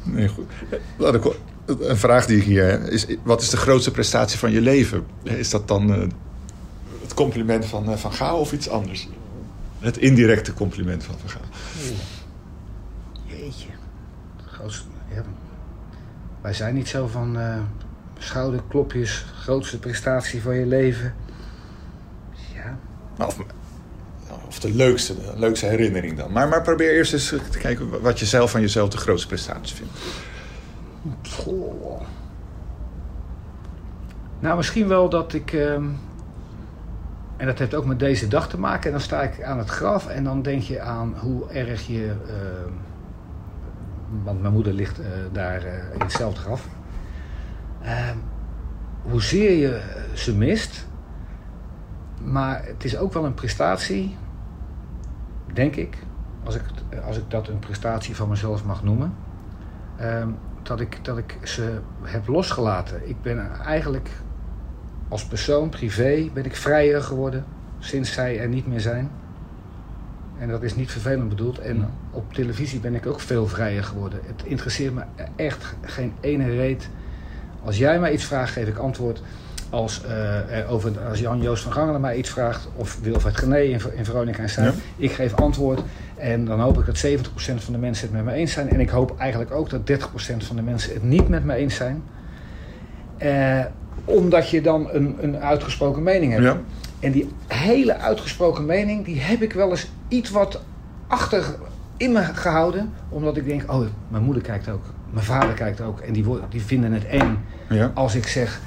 Nee, 0.04 0.28
goed. 0.28 0.52
Laat 0.98 1.16
ik, 1.16 1.36
een 1.66 1.98
vraag 1.98 2.26
die 2.26 2.38
ik 2.38 2.44
hier 2.44 2.70
heb 2.70 2.84
is: 2.84 3.06
wat 3.24 3.42
is 3.42 3.50
de 3.50 3.58
grootste 3.58 3.92
prestatie 3.92 4.40
van 4.40 4.52
je 4.52 4.62
leven? 4.62 5.06
Is 5.24 5.50
dat 5.50 5.68
dan 5.68 5.94
eh, 5.94 6.08
het 7.02 7.14
compliment 7.14 7.66
van 7.66 7.90
eh, 7.92 7.98
Van 7.98 8.14
Gaal 8.14 8.40
of 8.40 8.54
iets 8.54 8.70
anders? 8.70 9.08
Het 9.80 9.98
indirecte 9.98 10.54
compliment 10.54 11.04
van 11.04 11.16
Van 11.20 11.30
Gaal. 11.30 11.42
Jeetje. 13.26 13.68
Het 14.38 14.46
grootste- 14.52 14.88
ja. 15.14 15.24
wij 16.42 16.54
zijn 16.54 16.76
niet 16.76 16.88
zo 16.88 17.08
van 17.08 17.40
eh, 17.40 17.58
schouderklopjes, 18.18 19.26
grootste 19.42 19.80
prestatie 19.80 20.42
van 20.42 20.56
je 20.56 20.66
leven. 20.66 21.14
Ja, 22.54 22.78
Maar 23.18 23.28
Of, 23.28 23.38
of 24.48 24.60
de 24.60 24.74
leukste, 24.74 25.16
de 25.16 25.40
leukste 25.40 25.66
herinnering 25.66 26.18
dan. 26.18 26.32
Maar, 26.32 26.48
maar 26.48 26.62
probeer 26.62 26.92
eerst 26.92 27.14
eens 27.14 27.28
te 27.28 27.58
kijken 27.60 28.02
wat 28.02 28.20
je 28.20 28.26
zelf 28.26 28.52
van 28.52 28.62
jezelf 28.62 28.90
de 28.90 28.98
grootste 28.98 29.28
prestatie 29.28 29.76
vindt. 29.76 29.92
Nou, 34.40 34.56
misschien 34.56 34.88
wel 34.88 35.10
dat 35.10 35.34
ik. 35.34 35.54
ehm, 35.54 35.86
en 37.38 37.46
dat 37.46 37.60
heeft 37.60 37.76
ook 37.76 37.86
met 37.86 38.00
deze 38.00 38.28
dag 38.28 38.50
te 38.50 38.60
maken. 38.60 38.86
En 38.86 38.92
dan 38.92 39.02
sta 39.02 39.22
ik 39.22 39.44
aan 39.44 39.58
het 39.58 39.70
graf 39.70 40.08
en 40.08 40.24
dan 40.24 40.42
denk 40.42 40.62
je 40.62 40.82
aan 40.82 41.14
hoe 41.18 41.50
erg 41.50 41.88
je. 41.88 42.16
ehm, 42.28 42.72
want 44.24 44.42
mijn 44.42 44.54
moeder 44.54 44.74
ligt 44.74 45.00
eh, 45.00 45.08
daar 45.32 45.64
eh, 45.64 45.94
in 45.94 46.00
hetzelfde 46.00 46.40
graf. 46.40 46.68
Ehm, 47.82 48.18
hoezeer 49.02 49.52
je 49.58 49.82
ze 50.14 50.36
mist. 50.36 50.88
Maar 52.22 52.66
het 52.66 52.84
is 52.84 52.98
ook 52.98 53.14
wel 53.14 53.26
een 53.26 53.34
prestatie, 53.34 54.18
denk 55.54 55.76
ik, 55.76 55.98
als 56.44 56.56
ik, 56.56 56.64
als 57.06 57.18
ik 57.18 57.24
dat 57.28 57.48
een 57.48 57.60
prestatie 57.60 58.16
van 58.16 58.30
mezelf 58.30 58.66
mag 58.66 58.84
noemen. 58.84 59.14
Dat, 60.64 60.80
ik, 60.80 61.00
dat 61.02 61.18
ik 61.18 61.38
ze 61.44 61.80
heb 62.02 62.28
losgelaten. 62.28 63.10
Ik 63.10 63.22
ben 63.22 63.52
eigenlijk 63.66 64.10
als 65.08 65.26
persoon, 65.26 65.70
privé, 65.70 66.30
ben 66.34 66.46
ik 66.46 66.56
vrijer 66.56 67.02
geworden 67.02 67.46
sinds 67.80 68.14
zij 68.14 68.40
er 68.40 68.48
niet 68.48 68.68
meer 68.68 68.80
zijn. 68.80 69.12
En 70.40 70.50
dat 70.50 70.64
is 70.64 70.76
niet 70.76 70.92
vervelend 70.92 71.30
bedoeld. 71.30 71.60
En 71.60 71.90
op 72.12 72.34
televisie 72.34 72.80
ben 72.80 72.96
ik 72.96 73.06
ook 73.06 73.20
veel 73.20 73.48
vrijer 73.48 73.84
geworden. 73.84 74.20
Het 74.26 74.44
interesseert 74.44 74.94
me 74.94 75.04
echt 75.36 75.76
geen 75.82 76.14
ene 76.20 76.50
reet. 76.50 76.90
Als 77.64 77.78
jij 77.78 78.00
mij 78.00 78.14
iets 78.14 78.26
vraagt, 78.26 78.52
geef 78.52 78.68
ik 78.68 78.78
antwoord. 78.78 79.22
Als, 79.74 80.04
eh, 80.04 80.58
er 80.58 80.68
over, 80.68 80.92
als 81.10 81.20
Jan-Joost 81.20 81.64
van 81.64 81.72
Gangelen 81.72 82.02
mij 82.02 82.16
iets 82.18 82.30
vraagt, 82.30 82.68
of 82.76 83.00
Wilfred 83.02 83.38
Gené 83.38 83.60
in, 83.60 83.80
in 83.96 84.06
Veronica 84.06 84.42
en 84.42 84.50
Stijn, 84.50 84.66
Ja. 84.66 84.74
ik 84.98 85.12
geef 85.12 85.34
antwoord. 85.34 85.82
En 86.16 86.46
dan 86.46 86.60
hoop 86.60 86.80
ik 86.80 86.86
dat 86.86 86.98
70% 86.98 87.64
van 87.64 87.74
de 87.74 87.80
mensen 87.80 88.08
het 88.08 88.16
met 88.16 88.26
me 88.26 88.32
eens 88.32 88.52
zijn. 88.52 88.70
En 88.70 88.80
ik 88.80 88.90
hoop 88.90 89.16
eigenlijk 89.18 89.52
ook 89.52 89.70
dat 89.70 89.86
30% 89.86 90.44
van 90.44 90.56
de 90.56 90.62
mensen 90.62 90.94
het 90.94 91.04
niet 91.04 91.28
met 91.28 91.44
me 91.44 91.54
eens 91.54 91.76
zijn. 91.76 92.04
Eh, 93.18 93.66
omdat 94.06 94.50
je 94.50 94.62
dan 94.62 94.90
een, 94.92 95.18
een 95.22 95.38
uitgesproken 95.38 96.04
mening 96.04 96.32
hebt. 96.32 96.44
Ja. 96.44 96.58
En 97.00 97.12
die 97.12 97.30
hele 97.48 97.98
uitgesproken 97.98 98.66
mening, 98.66 99.06
die 99.06 99.22
heb 99.22 99.42
ik 99.42 99.54
wel 99.54 99.70
eens 99.70 99.88
iets 100.08 100.30
wat 100.30 100.62
achter 101.08 101.44
in 101.98 102.12
me 102.12 102.22
gehouden. 102.24 102.94
Omdat 103.10 103.38
ik 103.38 103.46
denk, 103.46 103.72
oh, 103.72 103.86
mijn 104.08 104.24
moeder 104.24 104.44
kijkt 104.44 104.70
ook. 104.70 104.84
Mijn 105.10 105.26
vader 105.26 105.54
kijkt 105.54 105.82
ook. 105.82 106.00
En 106.00 106.14
die, 106.14 106.26
die 106.50 106.62
vinden 106.62 106.92
het 106.92 107.06
eng 107.06 107.38
Ja. 107.70 107.92
als 107.94 108.16
ik 108.16 108.28
zeg... 108.28 108.60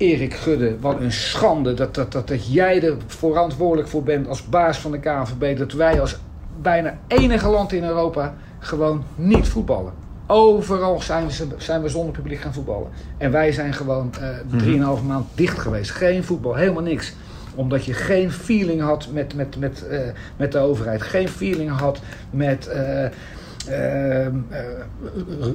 Erik 0.00 0.34
Gudde, 0.34 0.76
wat 0.80 1.00
een 1.00 1.12
schande 1.12 1.74
dat, 1.74 1.94
dat, 1.94 2.12
dat, 2.12 2.28
dat 2.28 2.52
jij 2.52 2.82
er 2.82 2.96
verantwoordelijk 3.06 3.88
voor 3.88 4.02
bent 4.02 4.28
als 4.28 4.48
baas 4.48 4.78
van 4.78 4.90
de 4.90 4.98
KNVB. 4.98 5.58
Dat 5.58 5.72
wij 5.72 6.00
als 6.00 6.18
bijna 6.60 6.98
enige 7.06 7.48
land 7.48 7.72
in 7.72 7.84
Europa 7.84 8.34
gewoon 8.58 9.04
niet 9.14 9.48
voetballen. 9.48 9.92
Overal 10.26 11.00
zijn 11.00 11.26
we, 11.26 11.32
zijn 11.56 11.82
we 11.82 11.88
zonder 11.88 12.12
publiek 12.12 12.40
gaan 12.40 12.52
voetballen. 12.52 12.88
En 13.18 13.30
wij 13.30 13.52
zijn 13.52 13.72
gewoon 13.72 14.12
eh 14.20 14.28
drieënhalve 14.58 15.04
maand 15.04 15.26
dicht 15.34 15.58
geweest. 15.58 15.90
Geen 15.90 16.24
voetbal, 16.24 16.54
helemaal 16.54 16.82
niks. 16.82 17.12
Omdat 17.54 17.84
je 17.84 17.92
geen 17.92 18.32
feeling 18.32 18.80
had 18.80 19.08
met, 19.12 19.34
met, 19.34 19.58
met, 19.58 19.86
eh, 19.86 20.00
met 20.36 20.52
de 20.52 20.58
overheid. 20.58 21.02
Geen 21.02 21.28
feeling 21.28 21.70
had 21.70 22.00
met 22.30 22.66
eh, 22.66 24.26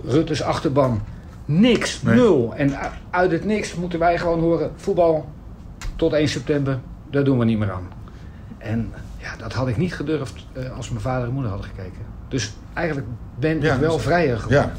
Rutte's 0.05 0.41
achterban. 0.41 1.01
Niks, 1.45 2.01
Nee. 2.01 2.15
nul. 2.15 2.53
En 2.55 2.71
uit 3.09 3.31
het 3.31 3.45
niks 3.45 3.75
moeten 3.75 3.99
wij 3.99 4.17
gewoon 4.17 4.39
horen... 4.39 4.71
voetbal 4.75 5.25
tot 5.95 6.13
1 6.13 6.27
september, 6.27 6.79
daar 7.09 7.23
doen 7.23 7.39
we 7.39 7.45
niet 7.45 7.57
meer 7.59 7.71
aan. 7.71 7.87
En 8.57 8.93
ja, 9.17 9.35
dat 9.37 9.53
had 9.53 9.67
ik 9.67 9.77
niet 9.77 9.93
gedurfd 9.95 10.45
eh, 10.53 10.75
als 10.77 10.89
mijn 10.89 11.01
vader 11.01 11.27
en 11.27 11.33
moeder 11.33 11.51
hadden 11.51 11.69
gekeken. 11.69 12.01
Dus 12.27 12.53
eigenlijk 12.73 13.07
ben 13.39 13.61
Ja, 13.61 13.73
ik 13.73 13.79
wel 13.79 13.95
dus- 13.95 14.03
vrijer 14.05 14.37
geworden. 14.37 14.61
Ja. 14.67 14.71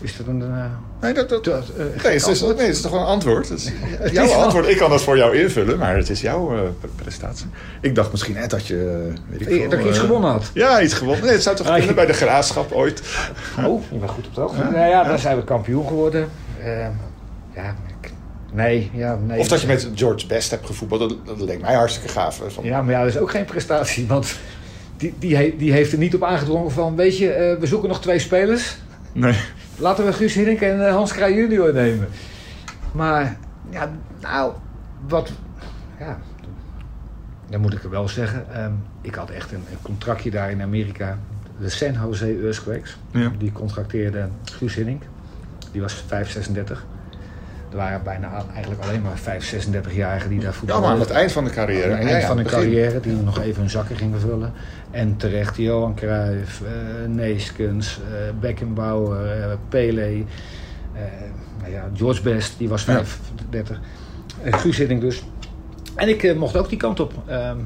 Is 0.00 0.16
dat 0.16 0.26
een... 0.26 0.42
eh, 0.42 0.64
Nee, 1.00 1.12
dat, 1.14 1.28
dat, 1.28 1.42
te- 1.42 1.52
eh, 1.52 1.58
nee, 2.04 2.12
het 2.14 2.26
is, 2.26 2.40
nee, 2.40 2.50
het 2.50 2.60
is 2.60 2.80
toch 2.80 2.90
wel 2.90 3.00
een 3.00 3.06
antwoord. 3.06 3.48
Het 3.48 3.58
is 3.58 3.68
Het 3.82 4.12
jouw 4.14 4.24
is 4.24 4.30
wel- 4.30 4.42
antwoord. 4.42 4.68
Ik 4.68 4.76
kan 4.76 4.90
dat 4.90 5.02
voor 5.02 5.16
jou 5.16 5.36
invullen, 5.38 5.78
maar 5.78 5.96
het 5.96 6.10
is 6.10 6.20
jouw 6.20 6.54
eh, 6.56 6.60
prestatie. 6.96 7.46
Ik 7.80 7.94
dacht 7.94 8.10
misschien 8.10 8.34
net 8.34 8.50
dat 8.50 8.66
je... 8.66 9.08
Weet 9.28 9.40
ik 9.40 9.46
veel, 9.48 9.68
dat 9.68 9.78
ik 9.78 9.86
iets 9.86 9.98
gewonnen 9.98 10.30
had. 10.30 10.50
Ja, 10.54 10.82
iets 10.82 10.94
gewonnen. 10.94 11.24
Nee, 11.24 11.32
het 11.32 11.42
zou 11.42 11.56
toch 11.56 11.66
Ah, 11.68 11.76
kunnen 11.76 11.94
bij 11.94 12.06
de 12.06 12.12
graafschap 12.12 12.72
ooit. 12.72 13.02
Oh, 13.66 13.82
je 13.90 13.98
bent 13.98 14.10
goed 14.10 14.26
op 14.26 14.34
de 14.34 14.40
hoogte. 14.40 14.62
Nou 14.62 14.88
ja, 14.88 15.04
daar 15.04 15.18
zijn 15.18 15.36
we 15.36 15.44
kampioen 15.44 15.86
geworden. 15.86 16.28
Ja, 17.54 17.74
nee, 18.52 18.90
ja, 18.94 19.18
nee. 19.26 19.38
Of 19.38 19.48
dat 19.48 19.60
je 19.60 19.66
met 19.66 19.88
George 19.94 20.26
Best 20.26 20.50
hebt 20.50 20.66
gevoetbald. 20.66 21.00
Dat, 21.00 21.16
dat 21.26 21.40
leek 21.40 21.60
mij 21.60 21.74
hartstikke 21.74 22.08
gaaf. 22.08 22.40
Van, 22.48 22.64
Ja, 22.64 22.82
maar 22.82 22.92
ja, 22.94 23.00
dat 23.04 23.14
is 23.14 23.18
ook 23.18 23.30
geen 23.30 23.44
prestatie. 23.44 24.06
Want 24.06 24.36
die, 24.96 25.14
die, 25.18 25.56
die 25.56 25.72
heeft 25.72 25.92
er 25.92 25.98
niet 25.98 26.14
op 26.14 26.24
aangedrongen 26.24 26.70
van... 26.70 26.96
Weet 26.96 27.18
je, 27.18 27.32
eh, 27.32 27.58
we 27.60 27.66
zoeken 27.66 27.88
nog 27.88 28.00
twee 28.00 28.18
spelers. 28.18 28.76
Nee. 29.12 29.34
Laten 29.80 30.04
we 30.04 30.12
Guus 30.12 30.34
Hiddink 30.34 30.60
en 30.60 30.86
eh, 30.86 30.94
Hans 30.94 31.12
Kraaij 31.12 31.34
junior 31.34 31.72
nemen. 31.72 32.08
Maar, 32.92 33.36
ja, 33.70 33.90
nou, 34.20 34.52
wat... 35.08 35.30
Ja, 35.98 36.18
dan 37.48 37.60
moet 37.60 37.72
ik 37.72 37.82
er 37.82 37.90
wel 37.90 38.08
zeggen. 38.08 38.44
ehm, 38.54 38.72
ik 39.00 39.14
had 39.14 39.30
echt 39.30 39.52
een, 39.52 39.64
een 39.70 39.82
contractje 39.82 40.30
daar 40.30 40.50
in 40.50 40.62
Amerika. 40.62 41.18
De 41.58 41.68
San 41.68 41.92
Jose 41.92 42.38
Earthquakes. 42.42 42.96
Ja. 43.10 43.32
Die 43.38 43.52
contracteerde 43.52 44.28
Guus 44.44 44.74
Hiddink. 44.74 45.02
Die 45.72 45.80
was 45.80 46.04
5, 46.06 46.30
36. 46.30 46.84
Er 47.70 47.76
waren 47.76 48.02
bijna 48.02 48.44
eigenlijk 48.54 48.82
alleen 48.82 49.02
maar 49.02 49.18
5, 49.18 49.66
36-jarigen 49.68 50.28
die 50.28 50.38
daar 50.38 50.46
Ja, 50.48 50.52
voetballen. 50.52 50.82
maar 50.82 50.90
aan 50.92 51.00
het 51.00 51.10
eind 51.10 51.32
van 51.32 51.44
de 51.44 51.50
carrière. 51.50 51.92
Aan 51.92 51.98
het 51.98 52.08
eind 52.08 52.24
van 52.24 52.36
begin. 52.36 52.50
carrière, 52.58 53.00
die 53.00 53.12
nog 53.16 53.40
even 53.40 53.60
hun 53.60 53.70
zakken 53.70 53.96
gingen 53.96 54.20
vullen. 54.20 54.52
En 54.90 55.16
terecht 55.16 55.56
Johan 55.56 55.94
Cruijff, 55.94 56.62
eh 56.62 56.70
Neeskens, 57.08 58.00
eh 58.12 58.30
Beckenbauer, 58.40 59.30
eh, 59.30 59.52
Pele, 59.68 60.24
nou 61.60 61.72
ja, 61.72 61.88
George 61.94 62.22
Best, 62.22 62.58
die 62.58 62.68
was 62.68 62.84
Ja. 62.84 62.92
35. 63.04 63.80
En 64.42 64.52
Guus 64.52 64.76
Hiddink 64.76 65.00
dus. 65.00 65.24
En 65.94 66.08
ik 66.08 66.36
mocht 66.36 66.56
ook 66.56 66.68
die 66.68 66.78
kant 66.78 67.00
op. 67.00 67.12
ehm, 67.26 67.56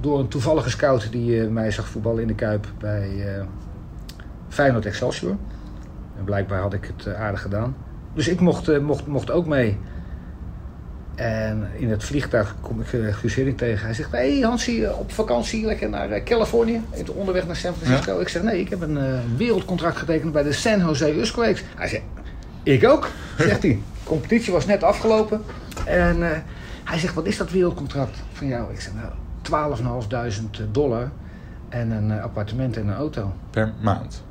door 0.00 0.18
een 0.18 0.28
toevallige 0.28 0.70
scout 0.70 1.08
die 1.12 1.42
mij 1.42 1.70
zag 1.70 1.88
voetballen 1.88 2.22
in 2.22 2.28
de 2.28 2.34
Kuip 2.34 2.66
bij 2.78 3.08
Feyenoord 4.48 4.86
Excelsior. 4.86 5.36
En 6.18 6.24
blijkbaar 6.24 6.60
had 6.60 6.72
ik 6.72 6.90
het 6.96 7.14
aardig 7.14 7.42
gedaan. 7.42 7.76
Dus 8.14 8.28
ik 8.28 8.40
mocht, 8.40 8.68
eh, 8.68 8.78
mocht, 8.78 9.06
mocht 9.06 9.30
ook 9.30 9.46
mee. 9.46 9.78
En 11.14 11.68
in 11.76 11.90
het 11.90 12.04
vliegtuig 12.04 12.54
kom 12.60 12.80
ik 12.80 12.86
Guus 13.14 13.34
Hiddink 13.34 13.58
tegen. 13.58 13.84
Hij 13.84 13.94
zegt, 13.94 14.10
hé 14.10 14.18
hey 14.18 14.40
Hansie, 14.40 14.86
eh, 14.86 14.98
op 14.98 15.12
vakantie 15.12 15.66
lekker 15.66 15.88
naar 15.88 16.22
Californië. 16.22 16.82
En 16.90 17.04
toen 17.04 17.16
onderweg 17.16 17.46
naar 17.46 17.56
San 17.56 17.74
Francisco. 17.74 18.20
Ik 18.20 18.28
zeg, 18.28 18.42
nee, 18.42 18.60
ik 18.60 18.68
heb 18.68 18.80
een 18.80 19.20
wereldcontract 19.36 19.96
getekend 19.96 20.32
bij 20.32 20.42
de 20.42 20.52
San 20.52 20.78
Jose 20.78 21.06
Earthquakes. 21.06 21.62
Hij 21.76 21.88
zegt, 21.88 22.02
ik 22.62 22.88
ook, 22.88 23.10
zegt 23.38 23.62
hij. 23.62 23.70
De 23.70 24.10
competitie 24.10 24.52
was 24.52 24.66
net 24.66 24.82
afgelopen. 24.82 25.42
En 25.84 26.44
hij 26.84 26.98
zegt, 26.98 27.14
wat 27.14 27.26
is 27.26 27.36
dat 27.36 27.50
wereldcontract 27.50 28.18
van 28.32 28.46
jou? 28.46 28.72
Ik 28.72 28.80
zeg, 28.80 28.92
nou, 28.94 29.12
12.500 29.42 30.70
dollar. 30.70 31.10
En 31.68 31.90
een 31.90 32.20
appartement 32.20 32.76
en 32.76 32.88
een 32.88 32.94
auto. 32.94 33.32
Per 33.50 33.72
maand. 33.80 34.22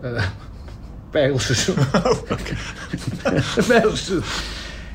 Eh, 1.14 1.22
per 1.22 1.22
heel 1.22 1.40
seizoen. 1.40 1.76
per 3.68 3.82
heel 3.82 3.96
seizoen. 3.96 4.22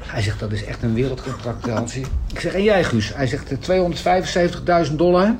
Hij 0.04 0.22
zegt, 0.22 0.40
dat 0.40 0.52
is 0.52 0.64
echt 0.64 0.82
een 0.82 0.94
wereldcontract, 0.94 1.66
eh, 1.66 1.74
Hansie. 1.74 2.06
Ik 2.32 2.40
zeg, 2.40 2.54
en 2.54 2.62
jij 2.62 2.84
Guus? 2.84 3.14
Hij 3.14 3.26
zegt, 3.26 3.50
eh, 3.50 3.58
275.000 3.58 4.98
dollar. 4.98 5.34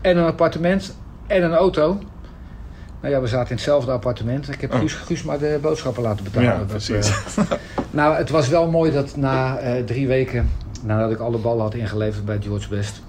En 0.00 0.16
een 0.16 0.26
appartement. 0.26 0.96
En 1.26 1.42
een 1.42 1.54
auto. 1.54 1.98
Nou 3.00 3.14
ja, 3.14 3.20
we 3.20 3.26
zaten 3.26 3.48
in 3.48 3.54
hetzelfde 3.54 3.90
appartement. 3.92 4.48
Ik 4.52 4.60
heb 4.60 4.72
Oh. 4.72 4.78
Guus, 4.78 4.92
Guus 4.92 5.22
maar 5.22 5.38
de 5.38 5.58
boodschappen 5.62 6.02
laten 6.02 6.24
betalen. 6.24 6.48
Ja, 6.48 6.58
Dat, 6.58 6.66
precies. 6.66 7.08
eh, 7.36 7.44
nou, 7.90 8.16
het 8.16 8.30
was 8.30 8.48
wel 8.48 8.70
mooi 8.70 8.92
dat 8.92 9.16
na 9.16 9.58
eh, 9.58 9.84
drie 9.84 10.06
weken, 10.06 10.50
nadat 10.82 11.10
ik 11.10 11.18
alle 11.18 11.38
ballen 11.38 11.62
had 11.62 11.74
ingeleverd 11.74 12.24
bij 12.24 12.38
George 12.42 12.68
Best, 12.68 13.02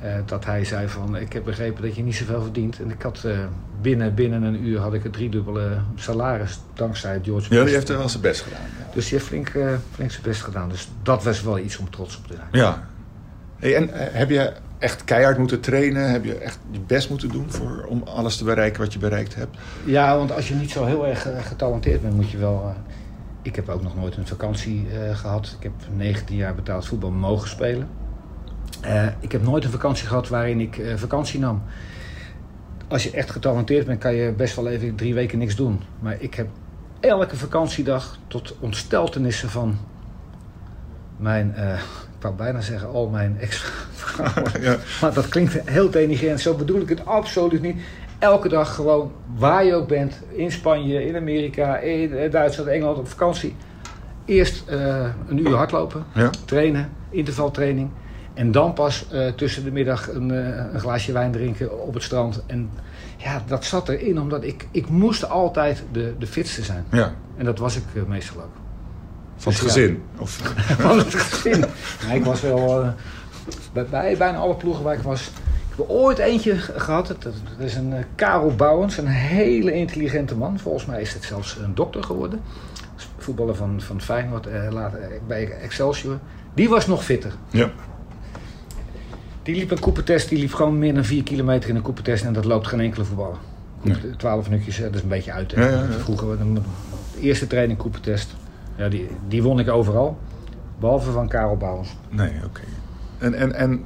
eh, 0.00 0.14
dat 0.26 0.44
hij 0.44 0.64
zei 0.64 0.88
van, 0.88 1.16
ik 1.16 1.32
heb 1.32 1.44
begrepen 1.44 1.82
dat 1.82 1.96
je 1.96 2.02
niet 2.02 2.14
zoveel 2.14 2.42
verdient. 2.42 2.80
En 2.80 2.90
ik 2.90 3.02
had 3.02 3.24
eh, 3.24 3.38
binnen, 3.80 4.14
binnen 4.14 4.42
een 4.42 4.64
uur 4.64 4.78
had 4.78 4.94
ik 4.94 5.02
het 5.02 5.12
driedubbele 5.12 5.78
salaris 5.94 6.58
dankzij 6.74 7.20
George 7.22 7.48
Best. 7.48 7.60
Ja, 7.60 7.64
die 7.64 7.74
heeft 7.74 7.88
wel 7.88 8.08
zijn 8.08 8.22
best 8.22 8.40
gedaan. 8.40 8.60
Dus 8.94 9.04
die 9.04 9.12
heeft 9.12 9.26
flink, 9.26 9.48
eh, 9.48 9.68
flink 9.92 10.10
zijn 10.10 10.22
best 10.22 10.42
gedaan. 10.42 10.68
Dus 10.68 10.88
dat 11.02 11.24
was 11.24 11.42
wel 11.42 11.58
iets 11.58 11.78
om 11.78 11.90
trots 11.90 12.16
op 12.16 12.26
te 12.26 12.34
zijn. 12.34 12.48
Ja. 12.52 12.88
Hey, 13.56 13.76
en 13.76 13.88
heb 13.92 14.30
je 14.30 14.52
echt 14.78 15.04
keihard 15.04 15.38
moeten 15.38 15.60
trainen? 15.60 16.10
Heb 16.10 16.24
je 16.24 16.34
echt 16.34 16.58
je 16.70 16.80
best 16.80 17.10
moeten 17.10 17.28
doen 17.28 17.50
voor, 17.50 17.86
om 17.88 18.02
alles 18.02 18.36
te 18.36 18.44
bereiken 18.44 18.80
wat 18.80 18.92
je 18.92 18.98
bereikt 18.98 19.34
hebt? 19.34 19.56
Ja, 19.84 20.16
want 20.16 20.32
als 20.32 20.48
je 20.48 20.54
niet 20.54 20.70
zo 20.70 20.84
heel 20.84 21.06
erg 21.06 21.26
getalenteerd 21.40 22.02
bent, 22.02 22.14
moet 22.14 22.30
je 22.30 22.38
wel. 22.38 22.74
ik 23.42 23.56
heb 23.56 23.68
ook 23.68 23.82
nog 23.82 23.96
nooit 23.96 24.16
een 24.16 24.26
vakantie 24.26 24.86
eh, 24.92 25.16
gehad. 25.16 25.54
Ik 25.58 25.62
heb 25.62 25.72
19 25.96 26.36
jaar 26.36 26.54
betaald 26.54 26.86
voetbal 26.86 27.10
mogen 27.10 27.48
spelen. 27.48 27.88
Eh, 28.80 29.06
ik 29.20 29.32
heb 29.32 29.42
nooit 29.42 29.64
een 29.64 29.70
vakantie 29.70 30.06
gehad 30.06 30.28
waarin 30.28 30.60
ik 30.60 30.78
eh, 30.78 30.96
vakantie 30.96 31.40
nam. 31.40 31.62
Als 32.88 33.02
je 33.02 33.10
echt 33.10 33.30
getalenteerd 33.30 33.86
bent, 33.86 34.00
kan 34.00 34.14
je 34.14 34.32
best 34.32 34.56
wel 34.56 34.68
even 34.68 34.94
drie 34.94 35.14
weken 35.14 35.38
niks 35.38 35.56
doen. 35.56 35.80
Maar 35.98 36.16
ik 36.18 36.34
heb 36.34 36.48
elke 37.00 37.36
vakantiedag 37.36 38.18
tot 38.26 38.56
ontsteltenissen 38.60 39.50
van 39.50 39.78
mijn, 41.16 41.54
uh, 41.56 41.72
ik 41.72 42.20
wou 42.20 42.34
bijna 42.34 42.60
zeggen 42.60 42.88
al 42.88 43.08
mijn 43.08 43.36
ex-vrouwen. 43.40 44.52
Ja. 44.62 44.76
Maar 45.00 45.14
dat 45.14 45.28
klinkt 45.28 45.70
heel 45.70 45.90
denigrerend. 45.90 46.40
Zo 46.40 46.54
bedoel 46.54 46.80
ik 46.80 46.88
het 46.88 47.06
absoluut 47.06 47.62
niet. 47.62 47.76
Elke 48.18 48.48
dag 48.48 48.74
gewoon, 48.74 49.12
waar 49.36 49.64
je 49.64 49.74
ook 49.74 49.88
bent, 49.88 50.20
in 50.28 50.52
Spanje, 50.52 51.06
in 51.06 51.16
Amerika, 51.16 51.76
in 51.76 52.16
eh, 52.16 52.30
Duitsland, 52.30 52.68
Engeland, 52.68 52.98
op 52.98 53.08
vakantie. 53.08 53.56
Eerst 54.24 54.64
een 55.28 55.38
uur 55.38 55.54
hardlopen, 55.54 56.04
ja. 56.14 56.30
trainen, 56.44 56.90
intervaltraining. 57.10 57.90
En 58.34 58.52
dan 58.52 58.72
pas 58.72 59.06
uh, 59.12 59.32
tussen 59.32 59.64
de 59.64 59.70
middag 59.70 60.08
een, 60.08 60.28
een, 60.28 60.80
glaasje 60.80 61.12
wijn 61.12 61.32
drinken 61.32 61.82
op 61.86 61.94
het 61.94 62.02
strand. 62.02 62.42
En 62.46 62.70
ja, 63.16 63.42
dat 63.46 63.64
zat 63.64 63.88
erin 63.88 64.20
omdat 64.20 64.44
ik, 64.44 64.66
ik 64.70 64.88
moest 64.88 65.28
altijd 65.28 65.84
de, 65.92 66.14
de 66.18 66.26
fitste 66.26 66.62
zijn. 66.62 66.84
Ja. 66.90 67.14
En 67.36 67.44
dat 67.44 67.58
was 67.58 67.76
ik 67.76 67.82
meestal 68.06 68.36
ook. 68.42 68.60
Van 69.36 69.52
het 69.52 69.60
dus 69.62 69.72
gezin? 69.72 70.02
Of? 70.18 70.30
Van 70.86 70.98
het 70.98 71.14
gezin. 71.14 71.64
Nee, 72.06 72.18
ik 72.18 72.24
was 72.24 72.40
wel... 72.40 72.94
Bij, 73.72 73.86
bij, 73.86 74.16
bijna 74.16 74.38
alle 74.38 74.54
ploegen 74.54 74.84
waar 74.84 74.94
ik 74.94 75.02
was... 75.02 75.30
Ik 75.70 75.76
heb 75.76 75.88
ooit 75.88 76.18
eentje 76.18 76.56
gehad. 76.56 77.06
Dat, 77.06 77.22
dat 77.22 77.32
is 77.58 77.74
een 77.74 77.94
Karel 78.14 78.54
Bouwens. 78.54 78.98
Een 78.98 79.06
hele 79.06 79.72
intelligente 79.72 80.36
man. 80.36 80.58
Volgens 80.58 80.86
mij 80.86 81.00
is 81.00 81.12
het 81.12 81.24
zelfs 81.24 81.56
een 81.56 81.74
dokter 81.74 82.02
geworden. 82.02 82.40
Voetballer 83.18 83.54
van, 83.54 83.80
van 83.80 84.00
Feyenoord. 84.00 84.46
Later 84.70 85.00
bij 85.26 85.50
Excelsior. 85.50 86.18
Die 86.54 86.68
was 86.68 86.86
nog 86.86 87.04
fitter. 87.04 87.32
Ja. 87.50 87.70
Die 89.42 89.54
liep 89.54 89.70
een 89.70 89.80
koepentest. 89.80 90.28
Die 90.28 90.38
liep 90.38 90.52
gewoon 90.52 90.78
meer 90.78 90.94
dan 90.94 91.04
4 91.04 91.22
kilometer 91.22 91.68
in 91.68 91.76
een 91.76 91.82
koepentest. 91.82 92.24
En 92.24 92.32
dat 92.32 92.44
loopt 92.44 92.66
geen 92.66 92.80
enkele 92.80 93.04
voetballer. 93.04 93.38
12 94.16 94.48
minuutjes, 94.48 94.78
dat 94.78 94.94
is 94.94 95.02
een 95.02 95.08
beetje 95.08 95.32
uit. 95.32 95.50
Ja, 95.50 95.68
ja, 95.68 95.86
Vroeger, 95.98 96.38
de, 96.38 96.60
eerste 97.20 97.46
training 97.46 97.78
koepentest. 97.78 98.34
Ja, 98.76 98.88
die, 98.88 99.08
die 99.28 99.42
won 99.42 99.58
ik 99.58 99.68
overal. 99.68 100.18
Behalve 100.78 101.10
van 101.10 101.28
Karel 101.28 101.56
Bouwens. 101.56 101.96
Nee, 102.08 102.32
oké. 102.44 102.60
En, 103.18 103.34
en, 103.34 103.54
en 103.54 103.84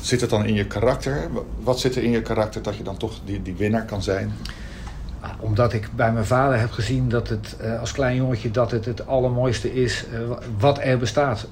zit 0.00 0.20
het 0.20 0.30
dan 0.30 0.44
in 0.44 0.54
je 0.54 0.66
karakter? 0.66 1.28
Wat 1.62 1.80
zit 1.80 1.96
er 1.96 2.02
in 2.02 2.10
je 2.10 2.22
karakter 2.22 2.62
dat 2.62 2.76
je 2.76 2.82
dan 2.82 2.96
toch 2.96 3.20
die, 3.24 3.42
die 3.42 3.54
winnaar 3.54 3.84
kan 3.84 4.02
zijn? 4.02 4.32
Ah, 5.20 5.30
omdat 5.40 5.72
ik 5.72 5.88
bij 5.96 6.12
mijn 6.12 6.24
vader 6.24 6.58
heb 6.58 6.70
gezien 6.70 7.08
dat 7.08 7.28
het 7.28 7.56
uh, 7.62 7.80
als 7.80 7.92
klein 7.92 8.16
jongetje 8.16 8.50
dat 8.50 8.70
het 8.70 8.84
het 8.84 9.06
allermooiste 9.06 9.74
is 9.74 10.04
uh, 10.12 10.18
wat 10.58 10.78
er 10.78 10.98
bestaat. 10.98 11.48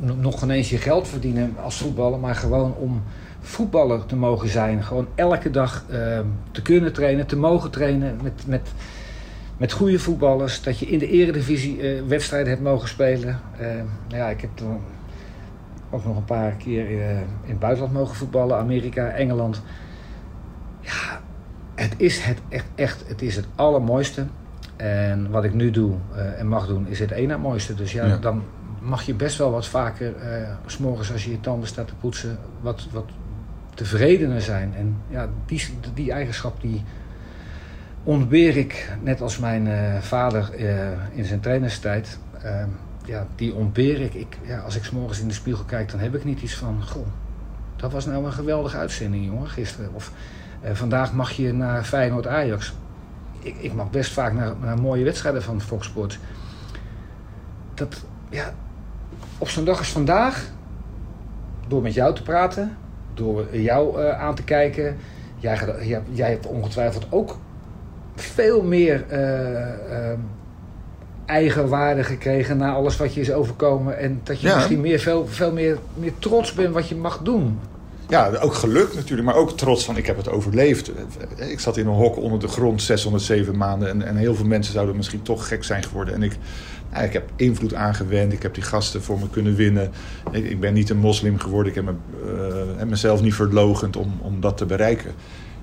Nog 0.00 0.42
ineens 0.42 0.70
je 0.70 0.78
geld 0.78 1.08
verdienen 1.08 1.54
als 1.62 1.78
voetballer, 1.78 2.18
maar 2.18 2.34
gewoon 2.34 2.74
om 2.74 3.02
voetballer 3.40 4.06
te 4.06 4.16
mogen 4.16 4.48
zijn. 4.48 4.82
Gewoon 4.82 5.06
elke 5.14 5.50
dag 5.50 5.84
te 6.50 6.62
kunnen 6.62 6.92
trainen, 6.92 7.26
te 7.26 7.36
mogen 7.36 7.70
trainen 7.70 8.18
met, 8.22 8.46
met 8.46 8.70
met 9.60 9.72
goede 9.72 9.98
voetballers. 9.98 10.62
Dat 10.62 10.78
je 10.78 10.86
in 10.86 10.98
de 10.98 11.08
eredivisie 11.08 11.96
uh, 11.96 12.02
wedstrijden 12.08 12.48
hebt 12.48 12.62
mogen 12.62 12.88
spelen. 12.88 13.40
Uh, 13.60 13.66
ja, 14.08 14.28
ik 14.28 14.40
heb 14.40 14.50
toen 14.54 14.80
ook 15.90 16.04
nog 16.04 16.16
een 16.16 16.24
paar 16.24 16.52
keer 16.52 16.90
uh, 16.90 17.10
in 17.20 17.26
het 17.42 17.58
buitenland 17.58 17.92
mogen 17.92 18.16
voetballen. 18.16 18.58
Amerika, 18.58 19.08
Engeland. 19.08 19.62
Ja, 20.80 21.20
het 21.74 21.94
is 21.96 22.20
het 22.20 22.38
echt, 22.48 22.66
echt 22.74 23.04
het, 23.08 23.22
is 23.22 23.36
het 23.36 23.46
allermooiste. 23.54 24.26
En 24.76 25.30
wat 25.30 25.44
ik 25.44 25.54
nu 25.54 25.70
doe 25.70 25.94
en 26.36 26.46
mag 26.46 26.66
doen, 26.66 26.86
is 26.86 26.98
het 26.98 27.10
ene 27.10 27.36
mooiste. 27.36 27.74
Dus 27.74 27.92
ja, 27.92 28.16
dan 28.16 28.42
mag 28.80 29.02
je 29.02 29.14
best 29.14 29.38
wel 29.38 29.50
wat 29.50 29.66
vaker, 29.66 30.14
uh, 30.16 30.48
s'morgens 30.66 31.12
als 31.12 31.24
je 31.24 31.30
je 31.30 31.40
tanden 31.40 31.68
staat 31.68 31.86
te 31.86 31.94
poetsen, 31.94 32.38
wat, 32.60 32.86
wat 32.90 33.04
tevredener 33.74 34.40
zijn. 34.40 34.74
En 34.74 34.96
ja, 35.08 35.28
die, 35.46 35.68
die 35.94 36.12
eigenschap 36.12 36.60
die 36.60 36.82
ontbeer 38.02 38.56
ik, 38.56 38.92
net 39.02 39.20
als 39.20 39.38
mijn 39.38 39.66
uh, 39.66 39.98
vader 39.98 40.50
uh, 40.58 40.88
in 41.12 41.24
zijn 41.24 41.40
trainerstijd, 41.40 42.18
uh, 42.44 42.62
ja, 43.04 43.26
die 43.36 43.54
ontbeer 43.54 44.00
ik. 44.00 44.14
ik 44.14 44.38
ja, 44.42 44.58
als 44.58 44.76
ik 44.76 44.84
s 44.84 44.90
morgens 44.90 45.20
in 45.20 45.28
de 45.28 45.34
spiegel 45.34 45.64
kijk, 45.64 45.90
dan 45.90 46.00
heb 46.00 46.14
ik 46.14 46.24
niet 46.24 46.42
iets 46.42 46.54
van, 46.54 46.82
goh, 46.82 47.06
dat 47.76 47.92
was 47.92 48.06
nou 48.06 48.24
een 48.24 48.32
geweldige 48.32 48.76
uitzending, 48.76 49.24
jongen, 49.24 49.48
gisteren. 49.48 49.94
Of 49.94 50.12
vandaag 50.72 51.12
mag 51.12 51.30
je 51.30 51.52
naar 51.52 51.84
Feyenoord-Ajax. 51.84 52.74
Ik, 53.38 53.56
ik 53.58 53.72
mag 53.72 53.90
best 53.90 54.12
vaak 54.12 54.32
naar, 54.32 54.54
naar 54.60 54.80
mooie 54.80 55.04
wedstrijden 55.04 55.42
van 55.42 55.60
Fox 55.60 55.86
Sports. 55.86 56.18
Dat, 57.74 58.04
ja, 58.28 58.54
op 59.40 59.48
zo'n 59.48 59.64
dag 59.64 59.78
als 59.78 59.88
vandaag, 59.92 60.50
door 61.68 61.82
met 61.82 61.94
jou 61.94 62.14
te 62.14 62.22
praten, 62.22 62.76
door 63.14 63.56
jou 63.56 64.12
aan 64.12 64.34
te 64.34 64.44
kijken, 64.44 64.96
jij, 65.38 65.58
jij, 65.82 66.02
jij 66.10 66.30
hebt 66.30 66.46
ongetwijfeld 66.46 67.06
ook 67.10 67.38
veel 68.14 68.62
meer 68.62 69.04
uh, 69.12 70.12
eigenwaarde 71.26 72.04
gekregen 72.04 72.56
na 72.56 72.72
alles 72.72 72.96
wat 72.96 73.14
je 73.14 73.20
is 73.20 73.32
overkomen. 73.32 73.98
En 73.98 74.20
dat 74.22 74.40
je 74.40 74.54
misschien 74.54 74.80
meer, 74.80 74.98
veel, 74.98 75.26
veel 75.26 75.52
meer, 75.52 75.78
meer 75.94 76.12
trots 76.18 76.52
bent 76.52 76.74
wat 76.74 76.88
je 76.88 76.96
mag 76.96 77.18
doen. 77.18 77.58
Ja, 78.10 78.30
ook 78.40 78.54
geluk 78.54 78.94
natuurlijk, 78.94 79.28
maar 79.28 79.36
ook 79.36 79.56
trots 79.56 79.84
van 79.84 79.96
ik 79.96 80.06
heb 80.06 80.16
het 80.16 80.28
overleefd. 80.28 80.90
Ik 81.36 81.60
zat 81.60 81.76
in 81.76 81.86
een 81.86 81.94
hok 81.94 82.16
onder 82.16 82.40
de 82.40 82.48
grond 82.48 82.82
607 82.82 83.56
maanden 83.56 83.88
en, 83.88 84.02
en 84.02 84.16
heel 84.16 84.34
veel 84.34 84.46
mensen 84.46 84.72
zouden 84.72 84.96
misschien 84.96 85.22
toch 85.22 85.48
gek 85.48 85.64
zijn 85.64 85.82
geworden. 85.82 86.14
En 86.14 86.22
ik, 86.22 86.36
nou, 86.92 87.04
ik 87.04 87.12
heb 87.12 87.30
invloed 87.36 87.74
aangewend, 87.74 88.32
ik 88.32 88.42
heb 88.42 88.54
die 88.54 88.62
gasten 88.62 89.02
voor 89.02 89.18
me 89.18 89.30
kunnen 89.30 89.54
winnen. 89.54 89.90
Ik, 90.30 90.50
ik 90.50 90.60
ben 90.60 90.74
niet 90.74 90.90
een 90.90 90.98
moslim 90.98 91.38
geworden, 91.38 91.68
ik 91.68 91.74
heb 91.74 91.84
me, 91.84 91.94
uh, 92.78 92.84
mezelf 92.86 93.22
niet 93.22 93.34
verlogend 93.34 93.96
om, 93.96 94.18
om 94.22 94.40
dat 94.40 94.56
te 94.56 94.66
bereiken 94.66 95.14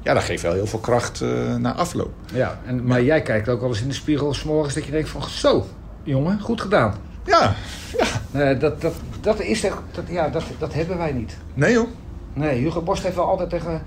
ja, 0.08 0.14
dat 0.14 0.24
geeft 0.24 0.42
wel 0.42 0.54
heel 0.54 0.68
veel 0.68 0.80
kracht 0.80 1.22
uh, 1.22 1.56
na 1.56 1.74
afloop. 1.74 2.14
Ja, 2.34 2.60
en, 2.66 2.84
maar 2.84 3.04
jij 3.04 3.22
kijkt 3.22 3.50
ook 3.50 3.60
wel 3.60 3.70
eens 3.70 3.82
in 3.82 3.88
de 3.88 3.94
spiegel 3.94 4.34
s 4.34 4.44
morgens 4.44 4.74
dat 4.74 4.86
je 4.86 4.92
denkt 4.92 5.10
van 5.10 5.24
zo, 5.24 5.66
jongen, 6.04 6.40
goed 6.40 6.62
gedaan. 6.62 6.96
Ja, 7.26 7.56
ja. 7.98 8.06
Uh, 8.52 8.60
dat, 8.60 8.82
dat, 8.82 8.94
dat, 9.22 9.40
is 9.40 9.64
echt, 9.64 9.78
dat, 9.92 10.04
ja, 10.08 10.30
dat, 10.30 10.44
dat 10.60 10.74
hebben 10.74 10.98
wij 10.98 11.12
niet. 11.12 11.38
Nee 11.54 11.74
joh. 11.74 11.88
Nee, 12.38 12.60
Hugo 12.60 12.82
Borst 12.82 13.04
heeft 13.04 13.15
wel 13.15 13.28
altijd 13.28 13.50
tegen... 13.50 13.82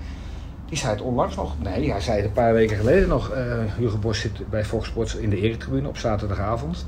Die 0.65 0.77
zei 0.77 0.91
het 0.91 1.01
onlangs 1.01 1.35
nog. 1.35 1.55
Nee, 1.61 1.91
hij 1.91 2.01
zei 2.01 2.17
het 2.17 2.25
een 2.25 2.31
paar 2.31 2.53
weken 2.53 2.77
geleden 2.77 3.07
nog. 3.07 3.31
Uh, 3.31 3.37
Hugo 3.77 3.97
Borst 3.97 4.21
zit 4.21 4.49
bij 4.49 4.65
Fox 4.65 4.87
Sports 4.87 5.15
in 5.15 5.29
de 5.29 5.41
eretribune 5.41 5.87
op 5.87 5.97
zaterdagavond. 5.97 6.87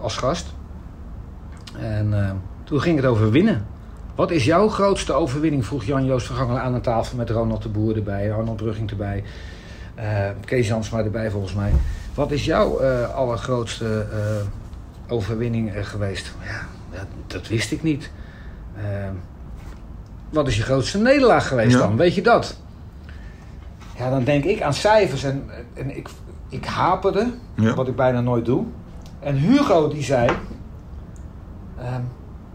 als 0.00 0.16
gast. 0.16 0.54
En 1.78 2.40
toen 2.64 2.80
ging 2.80 2.96
het 2.96 3.06
over 3.06 3.30
winnen. 3.30 3.66
Wat 4.14 4.30
is 4.30 4.44
jouw 4.44 4.68
grootste 4.68 5.12
overwinning? 5.12 5.66
Vroeg 5.66 5.84
Jan-Joost 5.84 6.26
Vergangelen 6.26 6.62
aan 6.62 6.74
een 6.74 6.80
tafel 6.80 7.16
met 7.16 7.30
Ronald 7.30 7.62
de 7.62 7.68
Boer 7.68 7.96
erbij, 7.96 8.32
Arnold 8.32 8.56
Brugging 8.56 8.90
erbij, 8.90 9.24
uh, 9.98 10.28
Kees 10.44 10.68
Jansma 10.68 10.98
erbij 10.98 11.30
volgens 11.30 11.54
mij. 11.54 11.72
Wat 12.14 12.30
is 12.30 12.44
jouw 12.44 12.82
allergrootste 13.06 14.06
overwinning 15.08 15.88
geweest? 15.88 16.34
Ja, 16.44 16.66
dat, 16.90 17.06
dat, 17.26 17.48
wist 17.48 17.72
ik 17.72 17.82
niet. 17.82 18.10
Wat 20.30 20.48
is 20.48 20.56
je 20.56 20.62
grootste 20.62 20.98
nederlaag 20.98 21.48
geweest 21.48 21.78
dan? 21.78 21.96
Weet 21.96 22.14
je 22.14 22.22
dat? 22.22 22.56
Ja, 23.96 24.10
dan 24.10 24.24
denk 24.24 24.44
ik 24.44 24.62
aan 24.62 24.74
cijfers 24.74 25.24
en, 25.24 25.50
en 25.74 25.96
ik, 25.96 26.08
ik 26.48 26.64
haperde, 26.64 27.32
ja. 27.54 27.74
wat 27.74 27.88
ik 27.88 27.96
bijna 27.96 28.20
nooit 28.20 28.44
doe. 28.44 28.64
En 29.20 29.36
Hugo 29.36 29.88
die 29.88 30.02
zei... 30.02 30.30
Ehm, 31.78 32.02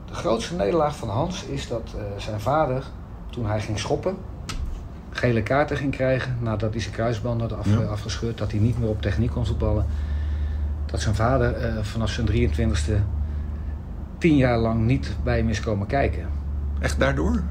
de 0.06 0.14
grootste 0.14 0.56
nederlaag 0.56 0.96
van 0.96 1.10
Hans 1.10 1.46
is 1.46 1.68
dat 1.68 1.94
uh, 1.96 2.02
zijn 2.18 2.40
vader, 2.40 2.84
toen 3.30 3.46
hij 3.46 3.62
ging 3.62 3.80
schoppen, 3.80 4.18
gele 5.10 5.44
kaarten 5.44 5.78
ging 5.78 5.92
krijgen 5.92 6.38
nadat 6.40 6.72
hij 6.72 6.82
zijn 6.82 6.94
kruisband 6.94 7.42
had 7.42 7.54
af, 7.54 7.68
ja. 7.68 7.82
afgescheurd, 7.82 8.38
dat 8.38 8.52
hij 8.52 8.60
niet 8.60 8.80
meer 8.80 8.90
op 8.90 9.02
techniek 9.02 9.32
kon 9.32 9.46
voetballen. 9.46 9.86
Dat 10.86 11.02
zijn 11.02 11.16
vader 11.16 11.76
uh, 11.76 11.84
vanaf 11.84 12.10
zijn 12.10 12.28
23e 12.28 12.92
tien 14.18 14.36
jaar 14.38 14.58
lang 14.58 14.86
niet 14.86 15.16
bij 15.24 15.38
hem 15.38 15.50
is 15.50 15.60
komen 15.60 15.88
kijken. 15.88 16.41
Echt 16.82 17.00
daardoor? 17.00 17.44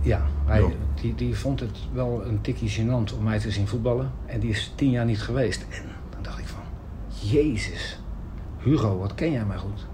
Ja, 0.00 0.22
hij, 0.44 0.76
die, 1.00 1.14
die 1.14 1.36
vond 1.36 1.60
het 1.60 1.78
wel 1.92 2.22
een 2.26 2.40
tikje 2.40 2.68
gênant 2.68 3.16
om 3.16 3.22
mij 3.22 3.38
te 3.38 3.50
zien 3.50 3.68
voetballen. 3.68 4.10
En 4.26 4.40
die 4.40 4.50
is 4.50 4.72
tien 4.74 4.90
jaar 4.90 5.04
niet 5.04 5.22
geweest. 5.22 5.66
En 5.70 5.82
dan 6.10 6.22
dacht 6.22 6.38
ik 6.38 6.46
van, 6.46 6.62
Jezus, 7.08 8.00
Hugo, 8.58 8.98
wat 8.98 9.14
ken 9.14 9.32
jij 9.32 9.44
mij 9.44 9.56
goed. 9.56 9.86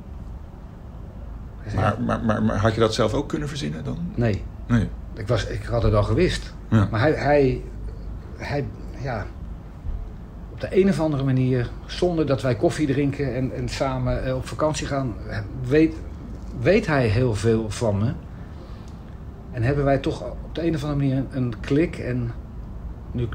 Maar, 1.74 2.00
maar, 2.00 2.24
maar, 2.24 2.42
maar, 2.42 2.56
had 2.56 2.74
je 2.74 2.80
dat 2.80 2.94
zelf 2.94 3.14
ook 3.14 3.28
kunnen 3.28 3.48
verzinnen 3.48 3.84
dan? 3.84 3.98
Nee. 4.14 4.42
nee. 4.66 4.88
Ik, 5.14 5.28
was, 5.28 5.46
ik 5.46 5.62
had 5.62 5.82
het 5.82 5.94
al 5.94 6.02
gewist. 6.02 6.54
Ja. 6.70 6.88
Maar 6.90 7.00
hij, 7.00 7.12
hij, 7.12 7.62
hij, 8.36 8.66
ja, 9.00 9.26
op 10.52 10.60
de 10.60 10.68
een 10.70 10.88
of 10.88 11.00
andere 11.00 11.24
manier, 11.24 11.70
zonder 11.86 12.26
dat 12.26 12.42
wij 12.42 12.56
koffie 12.56 12.86
drinken 12.86 13.34
en, 13.34 13.54
en 13.54 13.68
samen 13.68 14.24
eh, 14.24 14.36
op 14.36 14.46
vakantie 14.46 14.86
gaan, 14.86 15.14
weet, 15.68 15.94
weet 16.60 16.86
hij 16.86 17.06
heel 17.06 17.34
veel 17.34 17.70
van 17.70 17.98
me. 17.98 18.12
En 19.54 19.62
hebben 19.62 19.84
wij 19.84 19.98
toch 19.98 20.22
op 20.22 20.54
de 20.54 20.66
een 20.66 20.74
of 20.74 20.84
andere 20.84 21.08
manier 21.08 21.24
een 21.30 21.54
klik. 21.60 21.98
En 21.98 22.32
nu, 23.12 23.28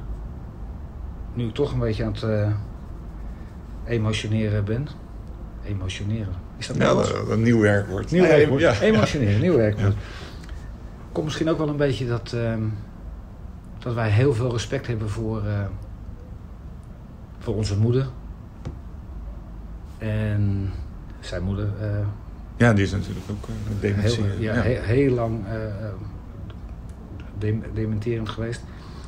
nu 1.33 1.47
ik 1.47 1.53
toch 1.53 1.73
een 1.73 1.79
beetje 1.79 2.03
aan 2.03 2.11
het 2.11 2.21
uh, 2.21 2.51
emotioneren 3.85 4.65
ben. 4.65 4.87
Emotioneren 5.63 6.33
is 6.57 6.67
dat 6.67 6.77
ja, 6.77 6.93
een 7.29 7.41
nieuw 7.41 7.59
werkwoord. 7.59 8.11
Nieuw 8.11 8.23
werkwoord. 8.23 8.61
Ja. 8.61 8.79
Emotioneel, 8.79 9.39
nieuw 9.39 9.55
werkwoord. 9.55 9.95
Komt 11.11 11.25
misschien 11.25 11.49
ook 11.49 11.57
wel 11.57 11.69
een 11.69 11.77
beetje 11.77 12.07
dat, 12.07 12.31
uh, 12.35 12.53
dat 13.79 13.93
wij 13.93 14.09
heel 14.09 14.33
veel 14.33 14.51
respect 14.51 14.87
hebben 14.87 15.09
voor, 15.09 15.43
uh, 15.45 15.65
voor 17.39 17.55
onze 17.55 17.77
moeder. 17.77 18.07
En 19.97 20.71
zijn 21.19 21.43
moeder 21.43 21.69
eh, 21.81 22.07
Ja, 22.59 22.73
die 22.73 22.83
is 22.83 22.91
natuurlijk 22.91 23.25
ook 23.31 23.47
uh, 23.49 23.81
dementie. 23.81 24.23
heel, 24.23 24.39
ja, 24.41 24.53
ja. 24.53 24.61
Heel, 24.61 24.81
heel 24.81 25.13
lang 25.13 25.45
eh, 25.45 25.65
eh, 25.65 25.91
dem- 27.37 27.63
dementerend 27.73 28.29
geweest. 28.29 28.61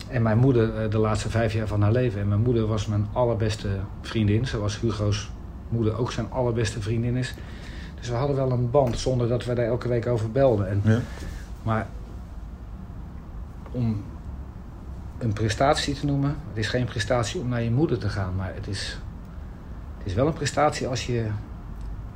En 0.08 0.22
mijn 0.22 0.38
moeder 0.38 0.76
eh, 0.76 0.90
de 0.90 0.98
laatste 0.98 1.30
vijf 1.30 1.54
jaar 1.54 1.68
van 1.68 1.82
haar 1.82 1.92
leven. 1.92 2.22
En 2.22 2.28
mijn 2.28 2.42
moeder 2.42 2.66
was 2.68 2.86
mijn 2.88 3.08
allerbeste 3.14 3.68
vriendin. 4.02 4.46
Zoals 4.48 4.80
Hugo's 4.80 5.32
moeder 5.70 5.98
ook 5.98 6.12
zijn 6.12 6.32
allerbeste 6.32 6.82
vriendin 6.82 7.16
is. 7.16 7.36
Dus 8.00 8.10
we 8.10 8.16
hadden 8.16 8.36
wel 8.36 8.52
een 8.52 8.72
band 8.72 9.00
zonder 9.00 9.28
dat 9.28 9.46
we 9.46 9.54
daar 9.54 9.66
elke 9.66 9.88
week 9.88 10.08
over 10.08 10.32
belden. 10.32 10.70
En, 10.70 10.82
Ja. 10.84 11.00
Maar 11.64 11.88
om 13.72 14.04
een 15.18 15.34
prestatie 15.34 15.94
te 15.94 16.06
noemen. 16.06 16.36
Het 16.50 16.58
is 16.58 16.68
geen 16.68 16.86
prestatie 16.86 17.42
om 17.42 17.48
naar 17.50 17.62
je 17.62 17.72
moeder 17.72 17.98
te 17.98 18.10
gaan. 18.10 18.36
Maar 18.36 18.52
het 18.56 18.68
is, 18.68 19.00
het 19.98 20.08
is 20.08 20.14
wel 20.14 20.28
een 20.28 20.34
prestatie 20.34 20.88
als 20.88 21.06
je... 21.06 21.26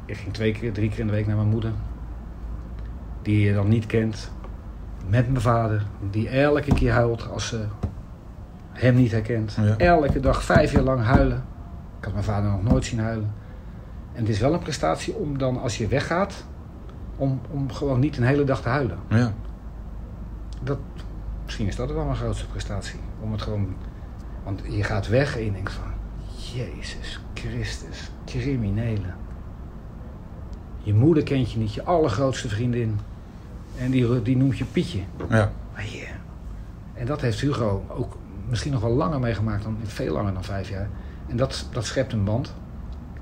Ik 0.06 0.18
ging 0.18 0.34
twee 0.34 0.52
keer, 0.52 0.74
drie 0.74 0.90
keer 0.90 1.00
in 1.00 1.08
de 1.08 1.14
week 1.14 1.28
naar 1.28 1.36
mijn 1.36 1.48
moeder. 1.48 1.72
Die 3.22 3.40
je 3.40 3.54
dan 3.54 3.68
niet 3.68 3.86
kent. 3.86 4.32
Met 5.08 5.28
mijn 5.28 5.42
vader. 5.42 5.84
Die 6.10 6.30
elke 6.30 6.74
keer 6.74 6.92
huilt 6.92 7.30
als 7.30 7.48
ze 7.48 7.66
hem 8.72 8.96
niet 8.96 9.12
herkent. 9.12 9.58
Ja. 9.62 9.78
Elke 9.78 10.20
dag 10.20 10.44
vijf 10.44 10.72
jaar 10.72 10.84
lang 10.84 11.04
huilen. 11.04 11.44
Ik 12.00 12.04
had 12.04 12.14
mijn 12.14 12.26
vader 12.26 12.52
nog 12.52 12.64
nooit 12.64 12.86
zien 12.86 13.00
huilen. 13.00 13.34
En 14.14 14.22
het 14.22 14.30
is 14.30 14.40
wel 14.40 14.54
een 14.54 14.60
prestatie 14.60 15.16
om 15.16 15.38
dan 15.38 15.62
als 15.62 15.78
je 15.78 15.88
weggaat... 15.88 16.46
Om, 17.18 17.42
om 17.52 17.72
gewoon 17.72 18.00
niet 18.00 18.18
een 18.18 18.24
hele 18.24 18.44
dag 18.44 18.62
te 18.62 18.70
huilen. 18.70 18.98
Ja. 19.10 19.34
Dat, 20.64 20.78
misschien 21.44 21.68
is 21.68 21.76
dat 21.76 21.92
wel 21.92 22.06
mijn 22.06 22.16
grootste 22.16 22.48
prestatie. 22.48 23.00
Om 23.22 23.32
het 23.32 23.42
gewoon... 23.42 23.76
Want 24.44 24.62
je 24.70 24.84
gaat 24.84 25.08
weg 25.08 25.38
en 25.38 25.46
je 25.46 25.52
denkt 25.52 25.72
van... 25.72 25.92
Jezus 26.54 27.20
Christus, 27.34 28.12
criminelen. 28.26 29.16
Je 30.86 30.94
moeder 30.94 31.24
kent 31.24 31.52
je 31.52 31.58
niet, 31.58 31.74
je 31.74 31.84
allergrootste 31.84 32.50
vriendin. 32.50 33.00
En 33.78 33.92
die, 33.92 34.22
die 34.22 34.38
noemt 34.38 34.58
je 34.58 34.66
Pietje. 34.66 35.00
ja. 35.30 35.52
Maar 35.74 35.86
yeah. 35.86 36.10
En 36.94 37.06
dat 37.06 37.22
heeft 37.22 37.40
Hugo 37.40 37.84
ook 37.88 38.18
misschien 38.50 38.72
nog 38.72 38.82
wel 38.82 38.92
langer 38.92 39.20
meegemaakt, 39.20 39.64
dan, 39.64 39.78
veel 39.84 40.14
langer 40.14 40.34
dan 40.34 40.44
vijf 40.44 40.70
jaar. 40.70 40.90
En 41.28 41.38
dat, 41.38 41.68
dat 41.72 41.86
schept 41.86 42.14
een 42.14 42.24
band. 42.24 42.54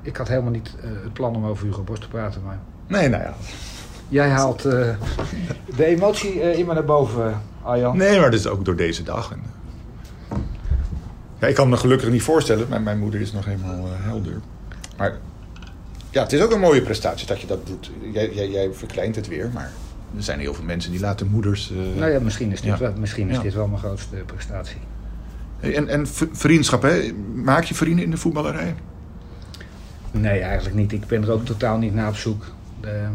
Ik 0.01 0.18
had 0.18 0.28
helemaal 0.28 0.51
niet 0.51 0.76
eh, 0.82 0.89
het 1.03 1.14
plan 1.14 1.36
om 1.36 1.45
over 1.45 1.66
Hugo 1.66 1.82
Borst 1.82 2.01
te 2.01 2.07
praten, 2.07 2.41
maar 2.45 2.59
Nee, 2.88 3.09
nou 3.09 3.24
ja. 3.24 3.34
jij 4.07 4.30
haalt 4.30 4.66
eh, 4.66 4.95
de 5.76 5.86
emotie 5.86 6.41
eh, 6.41 6.57
in 6.57 6.66
me 6.66 6.74
naar 6.74 6.86
boven, 6.86 7.41
Arjan. 7.61 7.97
Nee, 7.97 8.20
maar 8.20 8.32
dat 8.32 8.39
is 8.39 8.47
ook 8.47 8.66
door 8.66 8.76
deze 8.76 9.03
dag. 9.03 9.32
En, 9.32 9.41
ja, 11.39 11.47
ik 11.47 11.55
kan 11.55 11.70
me 11.70 11.78
gelukkig 11.78 12.09
niet 12.09 12.24
voorstellen. 12.24 12.70
Mijn, 12.70 12.84
mijn 12.84 12.99
moeder 12.99 13.22
is 13.22 13.32
nog 13.32 13.45
helemaal 13.45 13.86
helder. 13.88 14.39
Maar 14.97 15.18
ja, 16.14 16.22
het 16.24 16.34
is 16.34 16.41
ook 16.41 16.51
een 16.51 16.59
mooie 16.59 16.82
prestatie 16.82 17.28
dat 17.28 17.41
je 17.41 17.47
dat 17.47 17.68
doet. 17.68 17.91
Jij, 18.14 18.34
jij, 18.34 18.49
jij 18.49 18.70
verkleint 18.74 19.16
het 19.16 19.28
weer, 19.28 19.49
maar 19.53 19.72
er 20.18 20.24
zijn 20.24 20.39
heel 20.39 20.53
veel 20.53 20.64
mensen 20.64 20.91
die 20.91 20.99
laten 20.99 21.28
moeders... 21.28 21.72
eh, 21.72 21.99
Nou 21.99 22.11
ja, 22.11 22.20
misschien 22.20 22.51
is 22.51 22.61
dit, 22.61 22.70
Ja. 22.70 22.78
wel, 22.78 22.93
misschien 22.97 23.30
is 23.30 23.36
Ja. 23.36 23.41
dit 23.41 23.53
wel 23.53 23.68
mijn 23.68 23.80
grootste 23.80 24.16
prestatie. 24.16 24.78
En, 25.59 25.88
en 25.88 26.07
vriendschap, 26.32 26.82
hè? 26.82 27.11
Maak 27.34 27.64
je 27.64 27.76
vrienden 27.76 28.03
in 28.05 28.11
de 28.11 28.18
voetballerij? 28.18 28.76
Nee, 30.11 30.39
eigenlijk 30.39 30.76
niet. 30.76 30.91
Ik 30.91 31.05
ben 31.07 31.24
er 31.24 31.32
ook 31.32 31.45
totaal 31.45 31.78
niet 31.78 31.93
naar 31.93 32.07
op 32.07 32.16
zoek. 32.16 32.45
De, 32.82 33.07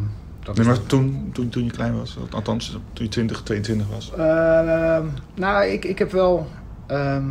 dat 0.43 0.57
Nee, 0.57 0.67
maar 0.67 0.83
toen, 0.87 1.31
toen, 1.33 1.49
toen 1.49 1.65
je 1.65 1.71
klein 1.71 1.99
was, 1.99 2.17
althans 2.31 2.71
toen 2.93 3.05
je 3.05 3.11
20, 3.11 3.43
22 3.43 3.87
was. 3.89 4.13
Ehm, 4.17 5.05
nou, 5.35 5.65
ik, 5.67 5.85
ik 5.85 5.99
heb 5.99 6.13
wel. 6.13 6.49
ehm, 6.87 7.25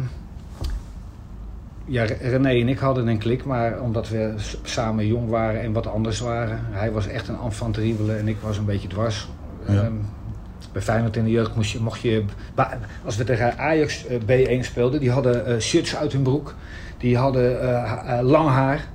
ja, 1.88 2.06
René 2.22 2.50
en 2.50 2.68
ik 2.68 2.80
hadden 2.80 3.08
een 3.08 3.18
klik, 3.18 3.46
maar 3.46 3.80
omdat 3.82 4.10
we 4.10 4.34
samen 4.64 5.08
jong 5.08 5.30
waren 5.30 5.62
en 5.62 5.72
wat 5.74 5.88
anders 5.88 6.20
waren. 6.20 6.60
Hij 6.72 6.92
was 6.92 7.08
echt 7.08 7.28
een 7.28 7.38
enfant 7.44 7.74
terrible 7.74 8.16
en 8.16 8.28
ik 8.28 8.38
was 8.42 8.58
een 8.58 8.66
beetje 8.66 8.88
dwars. 8.88 9.28
Ja. 9.68 9.74
Ehm, 9.74 9.94
bij 10.72 10.82
Feyenoord 10.82 11.16
in 11.16 11.24
de 11.24 11.30
jeugd 11.32 11.56
moest 11.56 11.72
je, 11.72 11.80
mocht 11.80 12.02
je... 12.02 12.24
Als 13.06 13.18
we 13.18 13.24
tegen 13.24 13.58
Ajax 13.58 14.06
eh, 14.06 14.18
B1 14.20 14.66
speelden, 14.66 15.00
die 15.00 15.12
hadden 15.12 15.46
eh, 15.46 15.60
shirts 15.60 15.96
uit 15.96 16.12
hun 16.12 16.22
broek. 16.22 16.54
Die 16.98 17.18
hadden 17.18 17.62
eh, 17.62 18.20
lang 18.22 18.50
haar. 18.50 18.88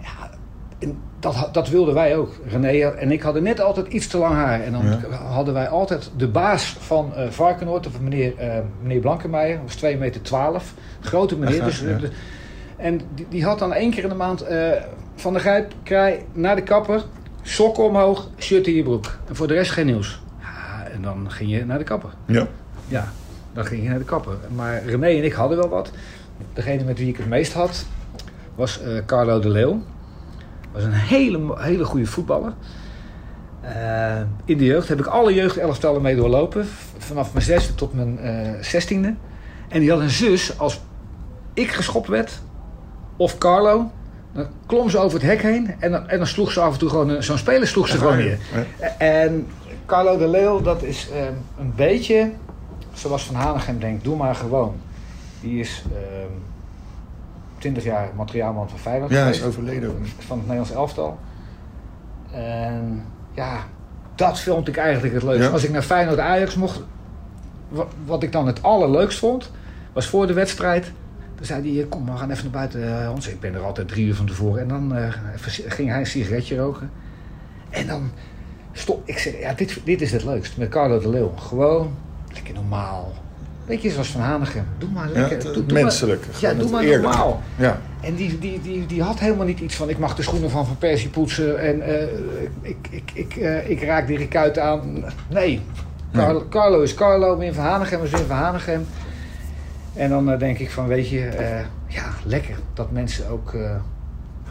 Ja, 0.00 0.30
en 0.78 0.98
dat, 1.20 1.48
dat 1.52 1.68
wilden 1.68 1.94
wij 1.94 2.16
ook. 2.16 2.32
René 2.48 2.88
en 2.88 3.12
ik 3.12 3.22
hadden 3.22 3.42
net 3.42 3.60
altijd 3.60 3.86
iets 3.86 4.06
te 4.06 4.18
lang 4.18 4.34
haar. 4.34 4.60
En 4.62 4.72
dan 4.72 4.84
Ja. 4.84 5.16
hadden 5.16 5.54
wij 5.54 5.68
altijd 5.68 6.10
de 6.16 6.28
baas 6.28 6.76
van 6.80 7.12
Varkenoord, 7.30 7.86
of 7.86 8.00
meneer, 8.00 8.32
meneer 8.82 9.00
Blankenmeijer, 9.00 9.60
was 9.62 9.74
2 9.74 9.96
meter 9.96 10.22
12. 10.22 10.74
Grote 11.00 11.36
meneer. 11.36 11.64
dus, 11.64 11.80
Ja. 11.80 11.98
En 12.76 13.00
die, 13.14 13.26
die 13.28 13.44
had 13.44 13.58
dan 13.58 13.72
één 13.72 13.90
keer 13.90 14.02
in 14.02 14.08
de 14.08 14.14
maand 14.14 14.40
eh, 14.40 14.70
van 15.14 15.32
de 15.32 15.38
grijp, 15.38 15.72
kraai, 15.82 16.18
naar 16.32 16.56
de 16.56 16.62
kapper, 16.62 17.02
sokken 17.42 17.84
omhoog, 17.84 18.28
shirt 18.38 18.66
in 18.66 18.74
je 18.74 18.82
broek. 18.82 19.18
En 19.28 19.36
voor 19.36 19.46
de 19.46 19.54
rest 19.54 19.70
geen 19.70 19.86
nieuws. 19.86 20.20
Ja, 20.40 20.86
en 20.92 21.02
dan 21.02 21.30
ging 21.30 21.50
je 21.50 21.64
naar 21.64 21.78
de 21.78 21.84
kapper. 21.84 22.10
Ja. 22.26 22.46
Ja, 22.88 23.12
dan 23.52 23.66
ging 23.66 23.82
je 23.82 23.88
naar 23.88 23.98
de 23.98 24.04
kapper. 24.04 24.36
Maar 24.54 24.84
René 24.84 25.06
en 25.06 25.24
ik 25.24 25.32
hadden 25.32 25.58
wel 25.58 25.68
wat. 25.68 25.90
Degene 26.52 26.84
met 26.84 26.98
wie 26.98 27.08
ik 27.08 27.16
het 27.16 27.28
meest 27.28 27.52
had, 27.52 27.86
was 28.54 28.82
eh, 28.82 28.90
Carlo 29.06 29.40
de 29.40 29.48
Leeuw. 29.48 29.82
Was 30.72 30.84
een 30.84 30.92
hele, 30.92 31.54
hele 31.58 31.84
goede 31.84 32.06
voetballer. 32.06 32.52
Eh, 33.60 34.20
in 34.44 34.58
de 34.58 34.64
jeugd 34.64 34.88
heb 34.88 34.98
ik 34.98 35.06
alle 35.06 35.34
jeugdelftallen 35.34 36.02
mee 36.02 36.16
doorlopen. 36.16 36.66
Vanaf 36.98 37.32
mijn 37.32 37.44
zesde 37.44 37.74
tot 37.74 37.94
mijn 37.94 38.18
zestiende. 38.60 39.14
En 39.68 39.80
die 39.80 39.90
had 39.90 40.00
een 40.00 40.10
zus, 40.10 40.58
als 40.58 40.80
ik 41.54 41.70
geschopt 41.70 42.08
werd, 42.08 42.40
of 43.16 43.38
Carlo, 43.38 43.90
dan 44.32 44.46
klom 44.66 44.90
ze 44.90 44.98
over 44.98 45.18
het 45.20 45.28
hek 45.28 45.42
heen. 45.42 45.74
En 45.78 45.90
dan, 45.90 46.08
en 46.08 46.18
dan 46.18 46.26
sloeg 46.26 46.52
ze 46.52 46.60
af 46.60 46.72
en 46.72 46.78
toe 46.78 46.88
gewoon, 46.88 47.08
een- 47.08 47.22
zo'n 47.22 47.38
speler 47.38 47.66
sloeg 47.68 47.88
ze 47.88 47.98
gewoon 47.98 48.16
neer. 48.16 48.38
En 48.98 49.46
Carlo 49.86 50.18
de 50.18 50.28
Leeuw, 50.28 50.60
dat 50.62 50.82
is 50.82 51.08
ehm, 51.14 51.32
een 51.58 51.72
beetje 51.76 52.30
zoals 52.92 53.24
Van 53.24 53.34
Hanegem 53.34 53.78
denkt, 53.78 54.04
doe 54.04 54.16
maar 54.16 54.34
gewoon. 54.34 54.74
Die 55.40 55.60
is 55.60 55.82
ehm 55.92 56.32
20 57.58 57.84
jaar 57.84 58.08
materiaalman 58.16 58.68
van 58.68 58.78
Feyenoord 58.78 59.10
Ja, 59.10 59.20
hij 59.22 59.30
is 59.30 59.42
overleden. 59.42 60.06
van 60.18 60.36
het 60.38 60.46
Nederlands 60.46 60.70
elftal. 60.72 61.18
En 62.32 63.04
ja, 63.34 63.58
dat 64.14 64.40
vond 64.40 64.68
ik 64.68 64.76
eigenlijk 64.76 65.14
het 65.14 65.22
leukste. 65.22 65.44
Ja. 65.44 65.50
Als 65.50 65.64
ik 65.64 65.70
naar 65.70 65.82
Feyenoord 65.82 66.18
Ajax 66.18 66.54
mocht, 66.54 66.82
wat, 67.68 67.86
wat 68.04 68.22
ik 68.22 68.32
dan 68.32 68.46
het 68.46 68.62
allerleukst 68.62 69.18
vond, 69.18 69.50
was 69.92 70.06
voor 70.06 70.26
de 70.26 70.32
wedstrijd. 70.32 70.92
Dan 71.36 71.44
zei 71.44 71.76
hij, 71.76 71.86
kom 71.86 72.06
we 72.06 72.16
gaan 72.16 72.30
even 72.30 72.42
naar 72.42 72.52
buiten, 72.52 72.98
eh, 73.00 73.06
Hans. 73.06 73.28
Ik 73.28 73.40
ben 73.40 73.54
er 73.54 73.60
altijd 73.60 73.88
drie 73.88 74.06
uur 74.06 74.14
van 74.14 74.26
tevoren. 74.26 74.60
En 74.60 74.68
dan 74.68 74.96
eh, 74.96 75.12
ging 75.66 75.88
hij 75.88 75.98
een 75.98 76.06
sigaretje 76.06 76.56
roken. 76.56 76.90
En 77.70 77.86
dan 77.86 78.10
stop 78.72 79.08
ik 79.08 79.18
zeg, 79.18 79.38
ja, 79.40 79.52
dit, 79.52 79.80
dit 79.84 80.00
is 80.00 80.12
het 80.12 80.24
leukst. 80.24 80.56
Met 80.56 80.68
Carlo 80.68 81.00
de 81.00 81.08
Leeuw. 81.08 81.32
Gewoon 81.36 81.94
lekker 82.32 82.54
normaal. 82.54 83.12
Weet 83.66 83.82
je, 83.82 83.90
zoals 83.90 84.08
Van 84.10 84.20
Hanegem. 84.20 84.64
Doe 84.78 84.88
maar 84.88 85.08
lekker. 85.08 85.38
doe, 85.38 85.46
het 85.46 85.54
doe 85.54 85.72
maar- 85.72 85.82
menselijk. 85.82 86.24
ja, 86.40 86.54
doe 86.54 86.70
maar 86.70 86.84
normaal. 86.84 87.42
Ja. 87.56 87.80
En 88.00 88.14
die, 88.14 88.38
die, 88.38 88.60
die, 88.62 88.86
die 88.86 89.02
had 89.02 89.18
helemaal 89.18 89.46
niet 89.46 89.60
iets 89.60 89.74
van... 89.74 89.88
ik 89.88 89.98
mag 89.98 90.14
de 90.14 90.22
schoenen 90.22 90.50
van 90.50 90.66
Van 90.66 90.78
Persie 90.78 91.08
poetsen... 91.08 91.60
en 91.60 91.82
eh, 91.82 92.06
ik, 92.60 92.88
ik, 92.90 93.10
ik, 93.14 93.36
eh, 93.36 93.70
ik 93.70 93.82
raak 93.82 94.06
Dirk 94.06 94.28
Kuyt 94.28 94.58
aan. 94.58 95.04
Nee. 95.28 95.60
Carlo, 96.12 96.46
Carlo 96.50 96.82
is 96.82 96.94
Carlo, 96.94 97.38
Wim 97.38 97.54
van 97.54 97.64
Hanegem 97.64 98.04
is 98.04 98.10
Wim 98.10 98.26
van 98.26 98.36
Hanegem. 98.36 98.86
En 99.96 100.10
dan 100.10 100.30
eh, 100.30 100.38
denk 100.38 100.58
ik 100.58 100.70
van, 100.70 100.86
weet 100.86 101.08
je... 101.08 101.26
eh, 101.26 101.60
ja, 101.86 102.04
lekker 102.24 102.56
dat 102.74 102.90
mensen 102.90 103.28
ook... 103.28 103.54
eh, 103.54 103.76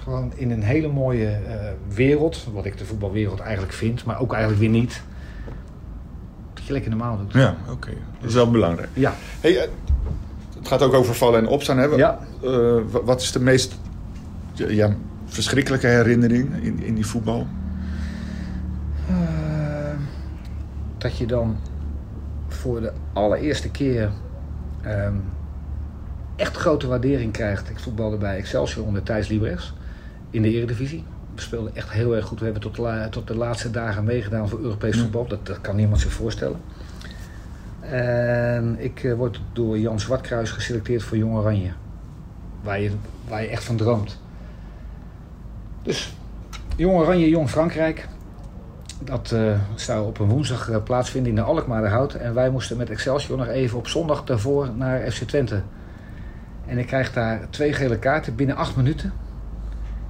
gewoon 0.04 0.32
in 0.36 0.52
een 0.52 0.64
hele 0.64 0.88
mooie 0.88 1.38
wereld... 1.88 2.48
wat 2.54 2.66
ik 2.66 2.78
de 2.78 2.86
voetbalwereld 2.86 3.40
eigenlijk 3.40 3.74
vind... 3.74 4.06
maar 4.06 4.20
ook 4.20 4.32
eigenlijk 4.34 4.62
weer 4.62 4.72
niet... 4.82 5.02
dat 6.54 6.64
je 6.66 6.74
lekker 6.74 6.90
normaal 6.90 7.18
doet. 7.18 7.34
Ja, 7.34 7.56
oké. 7.72 7.92
Dat 8.20 8.30
is 8.30 8.36
wel 8.36 8.52
belangrijk. 8.52 8.90
Ja. 8.94 9.14
Hey, 9.42 9.52
het 10.58 10.68
gaat 10.68 10.82
ook 10.82 10.94
over 10.94 11.16
vallen 11.16 11.40
en 11.40 11.48
opstaan. 11.48 11.78
Hè? 11.78 11.86
Ja. 11.86 12.20
Wa- 12.92 13.04
wat 13.04 13.22
is 13.22 13.32
de 13.32 13.40
meest 13.40 13.76
ja, 14.54 14.96
verschrikkelijke 15.26 15.88
herinnering 15.88 16.64
in, 16.64 16.84
in 16.84 16.96
die 16.96 17.06
voetbal? 17.06 17.48
Dat 20.98 21.18
je 21.18 21.26
dan 21.28 21.58
voor 22.48 22.82
de 22.82 22.92
allereerste 23.14 23.70
keer 23.70 24.12
ehm, 24.82 25.14
echt 26.36 26.58
grote 26.58 26.88
waardering 26.88 27.32
krijgt. 27.32 27.70
Ik 27.70 27.80
voetbalde 27.80 28.18
bij 28.18 28.38
Excelsior 28.38 28.86
onder 28.86 29.04
Thijs 29.04 29.28
Liebrechts 29.28 29.74
in 30.30 30.42
de 30.42 30.50
Eredivisie. 30.50 31.04
We 31.36 31.42
speelden 31.42 31.76
echt 31.76 31.92
heel 31.92 32.16
erg 32.16 32.26
goed. 32.26 32.38
We 32.40 32.44
hebben 32.46 32.62
tot, 32.64 32.78
la- 32.78 33.10
tot 33.10 33.28
de 33.28 33.36
laatste 33.36 33.72
dagen 33.72 34.04
meegedaan 34.04 34.50
voor 34.50 34.60
Europees 34.60 35.00
voetbal. 35.00 35.28
Dat, 35.28 35.46
dat 35.46 35.62
kan 35.62 35.76
niemand 35.76 36.02
zich 36.02 36.12
voorstellen. 36.12 36.60
En 37.90 38.76
ik 38.80 39.04
eh, 39.04 39.14
word 39.14 39.42
door 39.54 39.78
Jan 39.80 40.00
Zwartkruis 40.00 40.52
geselecteerd 40.52 41.04
voor 41.04 41.18
Jong 41.18 41.36
Oranje. 41.36 41.72
Waar 42.64 42.80
je, 42.80 42.92
waar 43.28 43.42
je 43.42 43.48
echt 43.48 43.64
van 43.64 43.76
droomt. 43.76 44.20
Dus 45.84 46.14
Jong 46.76 46.98
Oranje, 46.98 47.30
Jong 47.30 47.50
Frankrijk. 47.50 48.08
Dat 49.04 49.32
eh, 49.32 49.60
zou 49.76 50.08
op 50.08 50.20
een 50.20 50.28
woensdag 50.28 50.70
eh, 50.70 50.84
plaatsvinden 50.84 51.30
in 51.30 51.36
de 51.36 51.42
Alkmaarderhout. 51.44 52.14
En 52.14 52.34
wij 52.34 52.50
moesten 52.50 52.78
met 52.78 52.90
Excelsior 52.90 53.38
nog 53.38 53.48
even 53.48 53.78
op 53.78 53.88
zondag 53.88 54.24
daarvoor 54.24 54.70
naar 54.76 55.12
FC 55.12 55.24
Twente. 55.24 55.62
En 56.66 56.78
ik 56.78 56.88
krijg 56.88 57.14
daar 57.14 57.40
twee 57.50 57.74
gele 57.74 58.00
kaarten 58.00 58.36
binnen 58.36 58.56
acht 58.56 58.76
minuten. 58.76 59.14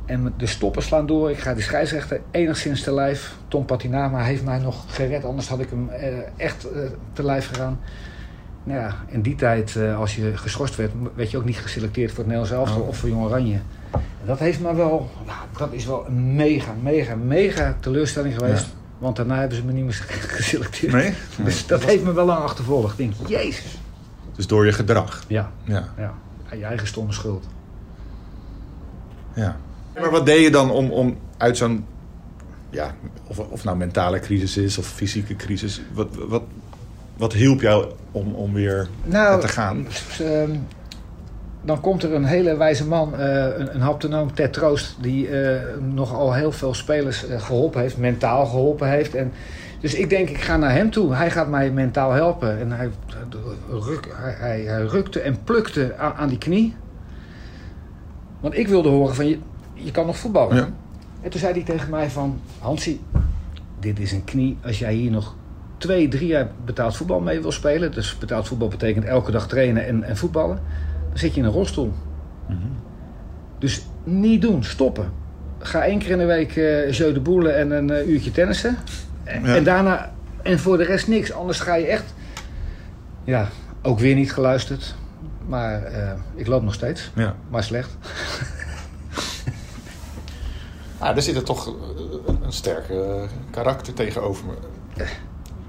En 0.05 0.33
de 0.37 0.45
stoppen 0.45 0.83
slaan 0.83 1.05
door. 1.05 1.29
Ik 1.31 1.39
ga 1.39 1.53
de 1.53 1.61
scheidsrechter 1.61 2.21
enigszins 2.31 2.83
te 2.83 2.93
lijf. 2.93 3.35
Tom 3.47 3.65
Patinama 3.65 4.21
heeft 4.21 4.43
mij 4.43 4.59
nog 4.59 4.83
gered. 4.87 5.25
Anders 5.25 5.47
had 5.47 5.59
ik 5.59 5.69
hem 5.69 5.89
eh, 5.89 6.07
echt 6.37 6.71
eh, 6.71 6.79
te 7.13 7.23
lijf 7.23 7.47
gegaan. 7.47 7.79
Nou 8.63 8.79
ja, 8.79 8.95
in 9.07 9.21
die 9.21 9.35
tijd, 9.35 9.75
eh, 9.75 9.99
als 9.99 10.15
je 10.15 10.37
geschorst 10.37 10.75
werd, 10.75 10.91
werd 11.15 11.31
je 11.31 11.37
ook 11.37 11.45
niet 11.45 11.57
geselecteerd 11.57 12.09
voor 12.11 12.23
het 12.23 12.27
Nederlands 12.33 12.57
elftal 12.57 12.81
of 12.81 12.97
voor 12.97 13.09
Jong 13.09 13.23
Oranje. 13.23 13.59
En 13.91 14.25
dat 14.25 14.39
heeft 14.39 14.59
me 14.59 14.75
wel, 14.75 15.09
nou, 15.25 15.37
dat 15.57 15.73
is 15.73 15.85
wel 15.85 16.05
een 16.05 16.35
mega, 16.35 16.73
mega, 16.81 17.15
mega 17.15 17.75
teleurstelling 17.79 18.33
geweest. 18.33 18.67
Want 18.97 19.15
daarna 19.15 19.39
hebben 19.39 19.57
ze 19.57 19.63
me 19.63 19.71
niet 19.71 19.83
meer 19.83 19.93
geselecteerd. 20.37 20.93
Nee? 20.93 21.13
Dus 21.43 21.67
dat 21.67 21.83
heeft 21.83 22.03
me 22.03 22.13
wel 22.13 22.25
lang 22.25 22.43
achtervolgd. 22.43 22.99
Ik 22.99 23.15
denk, 23.17 23.29
jezus. 23.29 23.77
Dus 24.35 24.47
door 24.47 24.65
je 24.65 24.71
gedrag. 24.71 25.23
Ja, 25.27 25.51
Ja. 25.63 25.87
ja. 25.97 26.13
Je 26.51 26.63
eigen 26.65 26.87
stomme 26.87 27.13
schuld. 27.13 27.45
ja. 29.33 29.57
Maar 29.99 30.11
wat 30.11 30.25
deed 30.25 30.43
je 30.43 30.51
dan 30.51 30.71
om, 30.71 30.91
om 30.91 31.17
uit 31.37 31.57
zo'n... 31.57 31.85
Ja, 32.69 32.95
of, 33.27 33.39
of 33.39 33.63
nou 33.63 33.77
mentale 33.77 34.19
crisis 34.19 34.57
is 34.57 34.77
of 34.77 34.85
fysieke 34.85 35.35
crisis. 35.35 35.81
Wat, 35.93 36.07
wat, 36.27 36.43
wat 37.17 37.33
hielp 37.33 37.61
jou 37.61 37.91
om, 38.11 38.33
om 38.33 38.53
weer 38.53 38.87
Nou, 39.03 39.41
te 39.41 39.47
gaan? 39.47 39.87
ehm, 40.19 40.55
dan 41.61 41.81
komt 41.81 42.03
er 42.03 42.13
een 42.13 42.25
hele 42.25 42.57
wijze 42.57 42.87
man, 42.87 43.15
eh, 43.15 43.57
een, 43.57 43.75
een 43.75 43.81
haptonoom, 43.81 44.33
Ted 44.33 44.53
Troost, 44.53 44.95
die 45.01 45.27
eh, 45.29 45.61
nogal 45.79 46.33
heel 46.33 46.51
veel 46.51 46.73
spelers 46.73 47.27
eh, 47.27 47.41
geholpen 47.41 47.81
heeft, 47.81 47.97
mentaal 47.97 48.45
geholpen 48.45 48.89
heeft. 48.89 49.15
En, 49.15 49.31
dus 49.79 49.93
ik 49.93 50.09
denk, 50.09 50.29
ik 50.29 50.41
ga 50.41 50.57
naar 50.57 50.71
hem 50.71 50.91
toe. 50.91 51.13
Hij 51.13 51.31
gaat 51.31 51.47
mij 51.47 51.71
mentaal 51.71 52.11
helpen. 52.11 52.59
En 52.59 52.71
hij, 52.71 52.89
ruk, 53.69 54.07
hij, 54.13 54.33
hij, 54.37 54.61
hij 54.61 54.85
rukte 54.85 55.19
en 55.19 55.43
plukte 55.43 55.95
aan, 55.97 56.13
aan 56.13 56.29
die 56.29 56.37
knie. 56.37 56.75
Want 58.39 58.57
ik 58.57 58.67
wilde 58.67 58.89
horen 58.89 59.15
van, 59.15 59.27
je, 59.27 59.39
je 59.73 59.91
kan 59.91 60.05
nog 60.05 60.17
voetballen. 60.17 60.55
Ja. 60.55 60.69
En 61.21 61.29
toen 61.29 61.39
zei 61.39 61.53
hij 61.53 61.63
tegen 61.63 61.89
mij 61.89 62.09
van... 62.09 62.39
Hansie, 62.59 63.01
dit 63.79 63.99
is 63.99 64.11
een 64.11 64.23
knie. 64.23 64.57
Als 64.63 64.79
jij 64.79 64.93
hier 64.93 65.11
nog 65.11 65.35
twee, 65.77 66.07
drie 66.07 66.27
jaar 66.27 66.47
betaald 66.65 66.95
voetbal 66.95 67.19
mee 67.19 67.41
wil 67.41 67.51
spelen... 67.51 67.91
dus 67.91 68.17
betaald 68.17 68.47
voetbal 68.47 68.67
betekent 68.67 69.05
elke 69.05 69.31
dag 69.31 69.47
trainen 69.47 69.85
en, 69.85 70.03
en 70.03 70.17
voetballen... 70.17 70.59
dan 71.09 71.17
zit 71.17 71.33
je 71.33 71.39
in 71.39 71.45
een 71.45 71.51
rolstoel. 71.51 71.93
Dus 73.59 73.85
niet 74.03 74.41
doen, 74.41 74.63
stoppen. 74.63 75.11
Ga 75.59 75.83
één 75.83 75.99
keer 75.99 76.09
in 76.09 76.17
de 76.17 76.25
week 76.25 76.55
eh 76.55 76.91
jeu 76.91 77.13
de 77.13 77.19
boule 77.19 77.49
en 77.49 77.71
een 77.71 77.89
eh, 77.89 78.07
uurtje 78.07 78.31
tennissen. 78.31 78.77
En, 79.25 79.63
daarna... 79.63 80.13
En 80.41 80.59
voor 80.59 80.77
de 80.77 80.83
rest 80.83 81.07
niks. 81.07 81.31
Anders 81.31 81.59
ga 81.59 81.75
je 81.75 81.85
echt... 81.85 82.13
Ja, 83.23 83.47
ook 83.81 83.99
weer 83.99 84.15
niet 84.15 84.33
geluisterd. 84.33 84.95
Maar 85.47 85.83
eh, 85.83 86.11
ik 86.35 86.47
loop 86.47 86.63
nog 86.63 86.73
steeds. 86.73 87.11
Ja. 87.15 87.35
Maar 87.49 87.63
slecht. 87.63 87.97
Ah, 90.97 91.15
er 91.15 91.21
zit 91.21 91.35
er 91.35 91.43
toch 91.43 91.73
een 92.25 92.53
sterke 92.53 93.27
karakter 93.51 93.93
tegenover 93.93 94.45
me. 94.45 94.53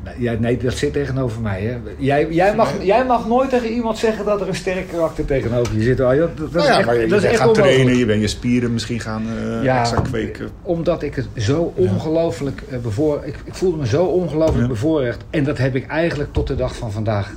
Nee, 0.06 0.14
ja, 0.18 0.32
nee, 0.38 0.56
dat 0.56 0.72
zit 0.72 0.92
tegenover 0.92 1.40
mij. 1.40 1.62
Hè. 1.62 1.76
Jij, 1.98 2.26
jij, 2.30 2.54
mag, 2.54 2.72
jij 2.82 3.04
mag 3.04 3.28
nooit 3.28 3.50
tegen 3.50 3.68
iemand 3.68 3.98
zeggen 3.98 4.24
dat 4.24 4.40
er 4.40 4.48
een 4.48 4.54
sterk 4.54 4.88
karakter 4.88 5.24
tegenover 5.24 5.76
je 5.76 5.82
zit. 5.82 5.96
Dat, 5.96 6.36
dat 6.36 6.52
Nou 6.52 6.58
is 6.58 6.66
ja, 6.66 6.76
echt, 6.78 6.86
maar 6.86 7.00
je, 7.00 7.06
dat 7.06 7.22
je 7.22 7.28
is 7.28 7.38
echt 7.38 7.54
trainen, 7.54 7.96
je 7.96 8.06
bent 8.06 8.20
je 8.20 8.28
spieren 8.28 8.72
misschien 8.72 9.00
gaan 9.00 9.24
Ja, 9.62 9.80
extra 9.80 10.00
kweken. 10.00 10.48
Omdat 10.62 11.02
ik 11.02 11.14
het 11.14 11.26
zo 11.36 11.72
ongelooflijk 11.76 12.62
eh, 12.70 12.78
bevoor... 12.78 13.20
Ik, 13.24 13.36
ik 13.44 13.54
voelde 13.54 13.76
me 13.76 13.86
zo 13.86 14.04
ongelooflijk 14.04 14.60
Ja. 14.62 14.66
bevoorrecht. 14.68 15.24
En 15.30 15.44
dat 15.44 15.58
heb 15.58 15.74
ik 15.74 15.86
eigenlijk 15.86 16.32
tot 16.32 16.46
de 16.46 16.54
dag 16.54 16.76
van 16.76 16.92
vandaag. 16.92 17.32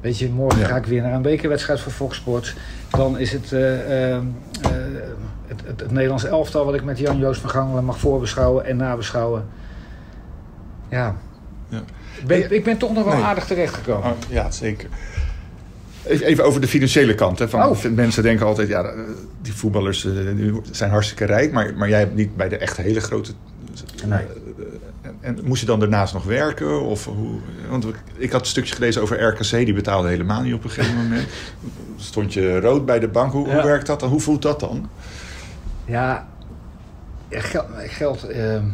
Weet 0.00 0.18
je, 0.18 0.28
morgen 0.28 0.66
ga 0.66 0.76
ik 0.76 0.84
weer 0.86 1.02
naar 1.02 1.12
een 1.14 1.22
bekerwedstrijd 1.22 1.80
voor 1.80 1.92
Fox 1.92 2.16
Sports. 2.16 2.54
Dan 2.90 3.18
is 3.18 3.32
het, 3.32 3.52
eh, 3.52 4.12
eh, 4.12 4.16
eh, 4.16 4.22
het, 5.46 5.60
het, 5.66 5.80
het 5.80 5.90
Nederlands 5.90 6.24
elftal... 6.24 6.64
wat 6.64 6.74
ik 6.74 6.84
met 6.84 6.98
Jan-Joost 6.98 7.40
van 7.40 7.50
Gangelen 7.50 7.84
mag 7.84 7.98
voorbeschouwen 7.98 8.64
en 8.64 8.76
nabeschouwen. 8.76 9.44
Ja. 10.88 11.14
Ja. 11.72 11.82
Ik 12.20 12.26
Ben, 12.26 12.52
ik 12.54 12.64
ben 12.64 12.76
toch 12.78 12.92
nog 12.92 13.04
wel 13.04 13.14
Nee. 13.14 13.22
aardig 13.22 13.44
terechtgekomen. 13.44 14.04
Ah, 14.04 14.12
ja, 14.28 14.50
zeker. 14.50 14.88
Even 16.04 16.44
over 16.44 16.60
de 16.60 16.68
financiële 16.68 17.14
kant. 17.14 17.38
Hè, 17.38 17.48
van, 17.48 17.68
Oh. 17.68 17.84
Mensen 17.84 18.22
denken 18.22 18.46
altijd, 18.46 18.68
ja, 18.68 18.84
eh, 18.84 18.98
die 19.42 19.52
voetballers 19.54 20.04
eh, 20.04 20.12
die 20.36 20.60
zijn 20.70 20.90
hartstikke 20.90 21.24
rijk. 21.24 21.52
Maar, 21.52 21.74
maar 21.76 21.88
jij 21.88 21.98
hebt 21.98 22.14
niet 22.14 22.36
bij 22.36 22.48
de 22.48 22.56
echt 22.56 22.76
hele 22.76 23.00
grote... 23.00 23.32
Nee. 24.06 24.24
En, 25.02 25.16
en 25.20 25.38
moest 25.44 25.60
je 25.60 25.66
dan 25.66 25.80
daarnaast 25.80 26.14
nog 26.14 26.24
werken? 26.24 26.82
Of 26.82 27.04
hoe, 27.04 27.38
want 27.70 27.86
ik 28.16 28.32
had 28.32 28.40
een 28.40 28.46
stukje 28.46 28.74
gelezen 28.74 29.02
over 29.02 29.22
RKC. 29.22 29.50
Die 29.50 29.72
betaalde 29.74 30.08
helemaal 30.08 30.42
niet 30.42 30.54
op 30.54 30.64
een 30.64 30.70
gegeven 30.70 30.96
moment. 30.96 31.26
Stond 31.96 32.32
je 32.32 32.60
rood 32.60 32.86
bij 32.86 32.98
de 32.98 33.08
bank. 33.08 33.32
Hoe, 33.32 33.46
werkt 33.46 33.86
dat 33.86 34.00
dan? 34.00 34.08
Hoe 34.10 34.20
voelt 34.20 34.42
dat 34.42 34.60
dan? 34.60 34.88
Ja, 35.84 36.28
ja, 37.28 37.40
geld, 37.40 37.66
geld 37.76 38.24
ehm, 38.24 38.64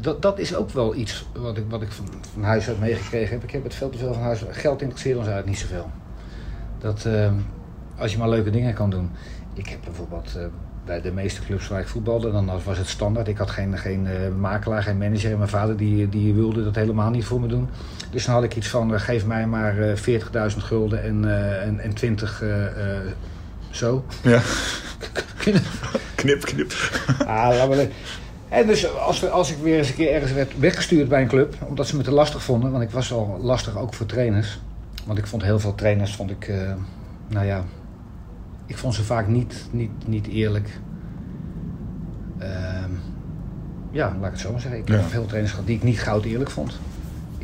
dat, 0.00 0.22
dat 0.22 0.38
is 0.38 0.54
ook 0.54 0.70
wel 0.70 0.94
iets 0.94 1.26
wat 1.32 1.56
ik, 1.56 1.64
wat 1.68 1.82
ik 1.82 1.92
van, 1.92 2.06
van 2.32 2.42
huis 2.42 2.68
uit 2.68 2.80
meegekregen 2.80 3.34
heb. 3.34 3.42
Ik 3.42 3.50
heb 3.50 3.64
het 3.64 3.74
veel 3.74 3.90
te 3.90 3.98
veel 3.98 4.12
van 4.12 4.22
huis 4.22 4.44
Geld 4.50 4.82
interesseert 4.82 5.16
ons 5.18 5.26
eigenlijk 5.26 5.58
niet 5.58 5.68
zoveel. 5.68 5.90
Dat, 6.78 7.04
ehm, 7.04 7.34
als 7.96 8.12
je 8.12 8.18
maar 8.18 8.28
leuke 8.28 8.50
dingen 8.50 8.74
kan 8.74 8.90
doen. 8.90 9.10
Ik 9.54 9.68
heb 9.68 9.78
bijvoorbeeld 9.84 10.36
eh, 10.36 10.46
bij 10.84 11.00
de 11.00 11.12
meeste 11.12 11.40
clubs 11.42 11.68
waar 11.68 11.80
ik 11.80 11.88
voetbalde, 11.88 12.32
dan 12.32 12.50
was 12.64 12.78
het 12.78 12.88
standaard. 12.88 13.28
Ik 13.28 13.36
had 13.36 13.50
geen, 13.50 13.78
geen 13.78 14.06
eh, 14.06 14.34
makelaar, 14.38 14.82
geen 14.82 14.98
manager. 14.98 15.30
En 15.30 15.36
mijn 15.38 15.50
vader 15.50 15.76
die, 15.76 16.08
die 16.08 16.34
wilde 16.34 16.64
dat 16.64 16.74
helemaal 16.74 17.10
niet 17.10 17.24
voor 17.24 17.40
me 17.40 17.46
doen. 17.46 17.68
Dus 18.10 18.24
dan 18.24 18.34
had 18.34 18.44
ik 18.44 18.56
iets 18.56 18.68
van, 18.68 18.94
eh, 18.94 19.00
geef 19.00 19.26
mij 19.26 19.46
maar 19.46 19.78
eh 19.78 19.96
40.000 19.96 20.62
gulden 20.62 21.02
en, 21.02 21.24
en, 21.62 21.80
en 21.80 21.94
20 21.94 22.42
eh, 22.42 22.66
eh, 22.66 23.02
zo. 23.70 24.04
Ja. 24.22 24.40
knip, 26.14 26.44
knip. 26.44 26.72
Ah, 27.26 27.56
laat 27.56 27.68
maar 27.68 27.86
en 28.56 28.66
dus 28.66 28.94
als, 28.94 29.20
we, 29.20 29.30
als 29.30 29.50
ik 29.50 29.56
weer 29.58 29.78
eens 29.78 29.88
een 29.88 29.94
keer 29.94 30.12
ergens 30.12 30.32
werd 30.32 30.58
weggestuurd 30.58 31.08
bij 31.08 31.22
een 31.22 31.28
club, 31.28 31.54
omdat 31.68 31.86
ze 31.86 31.96
me 31.96 32.02
te 32.02 32.10
lastig 32.10 32.42
vonden, 32.42 32.70
want 32.70 32.82
ik 32.82 32.90
was 32.90 33.12
al 33.12 33.38
lastig 33.42 33.78
ook 33.78 33.94
voor 33.94 34.06
trainers. 34.06 34.60
Want 35.04 35.18
ik 35.18 35.26
vond 35.26 35.42
heel 35.42 35.58
veel 35.58 35.74
trainers, 35.74 36.14
vond 36.14 36.30
ik, 36.30 36.48
eh, 36.48 36.72
nou 37.28 37.46
ja, 37.46 37.64
ik 38.66 38.76
vond 38.76 38.94
ze 38.94 39.04
vaak 39.04 39.26
niet, 39.26 39.66
niet, 39.70 39.90
niet 40.06 40.26
eerlijk. 40.26 40.80
Ehm, 42.38 42.90
ja, 43.90 44.16
laat 44.20 44.26
ik 44.26 44.30
het 44.30 44.40
zo 44.40 44.52
maar 44.52 44.60
zeggen. 44.60 44.80
Ik 44.80 44.88
heb 44.88 45.08
veel 45.08 45.26
trainers 45.26 45.52
gehad 45.52 45.66
die 45.66 45.76
ik 45.76 45.82
niet 45.82 46.00
goud 46.00 46.24
eerlijk 46.24 46.50
vond. 46.50 46.78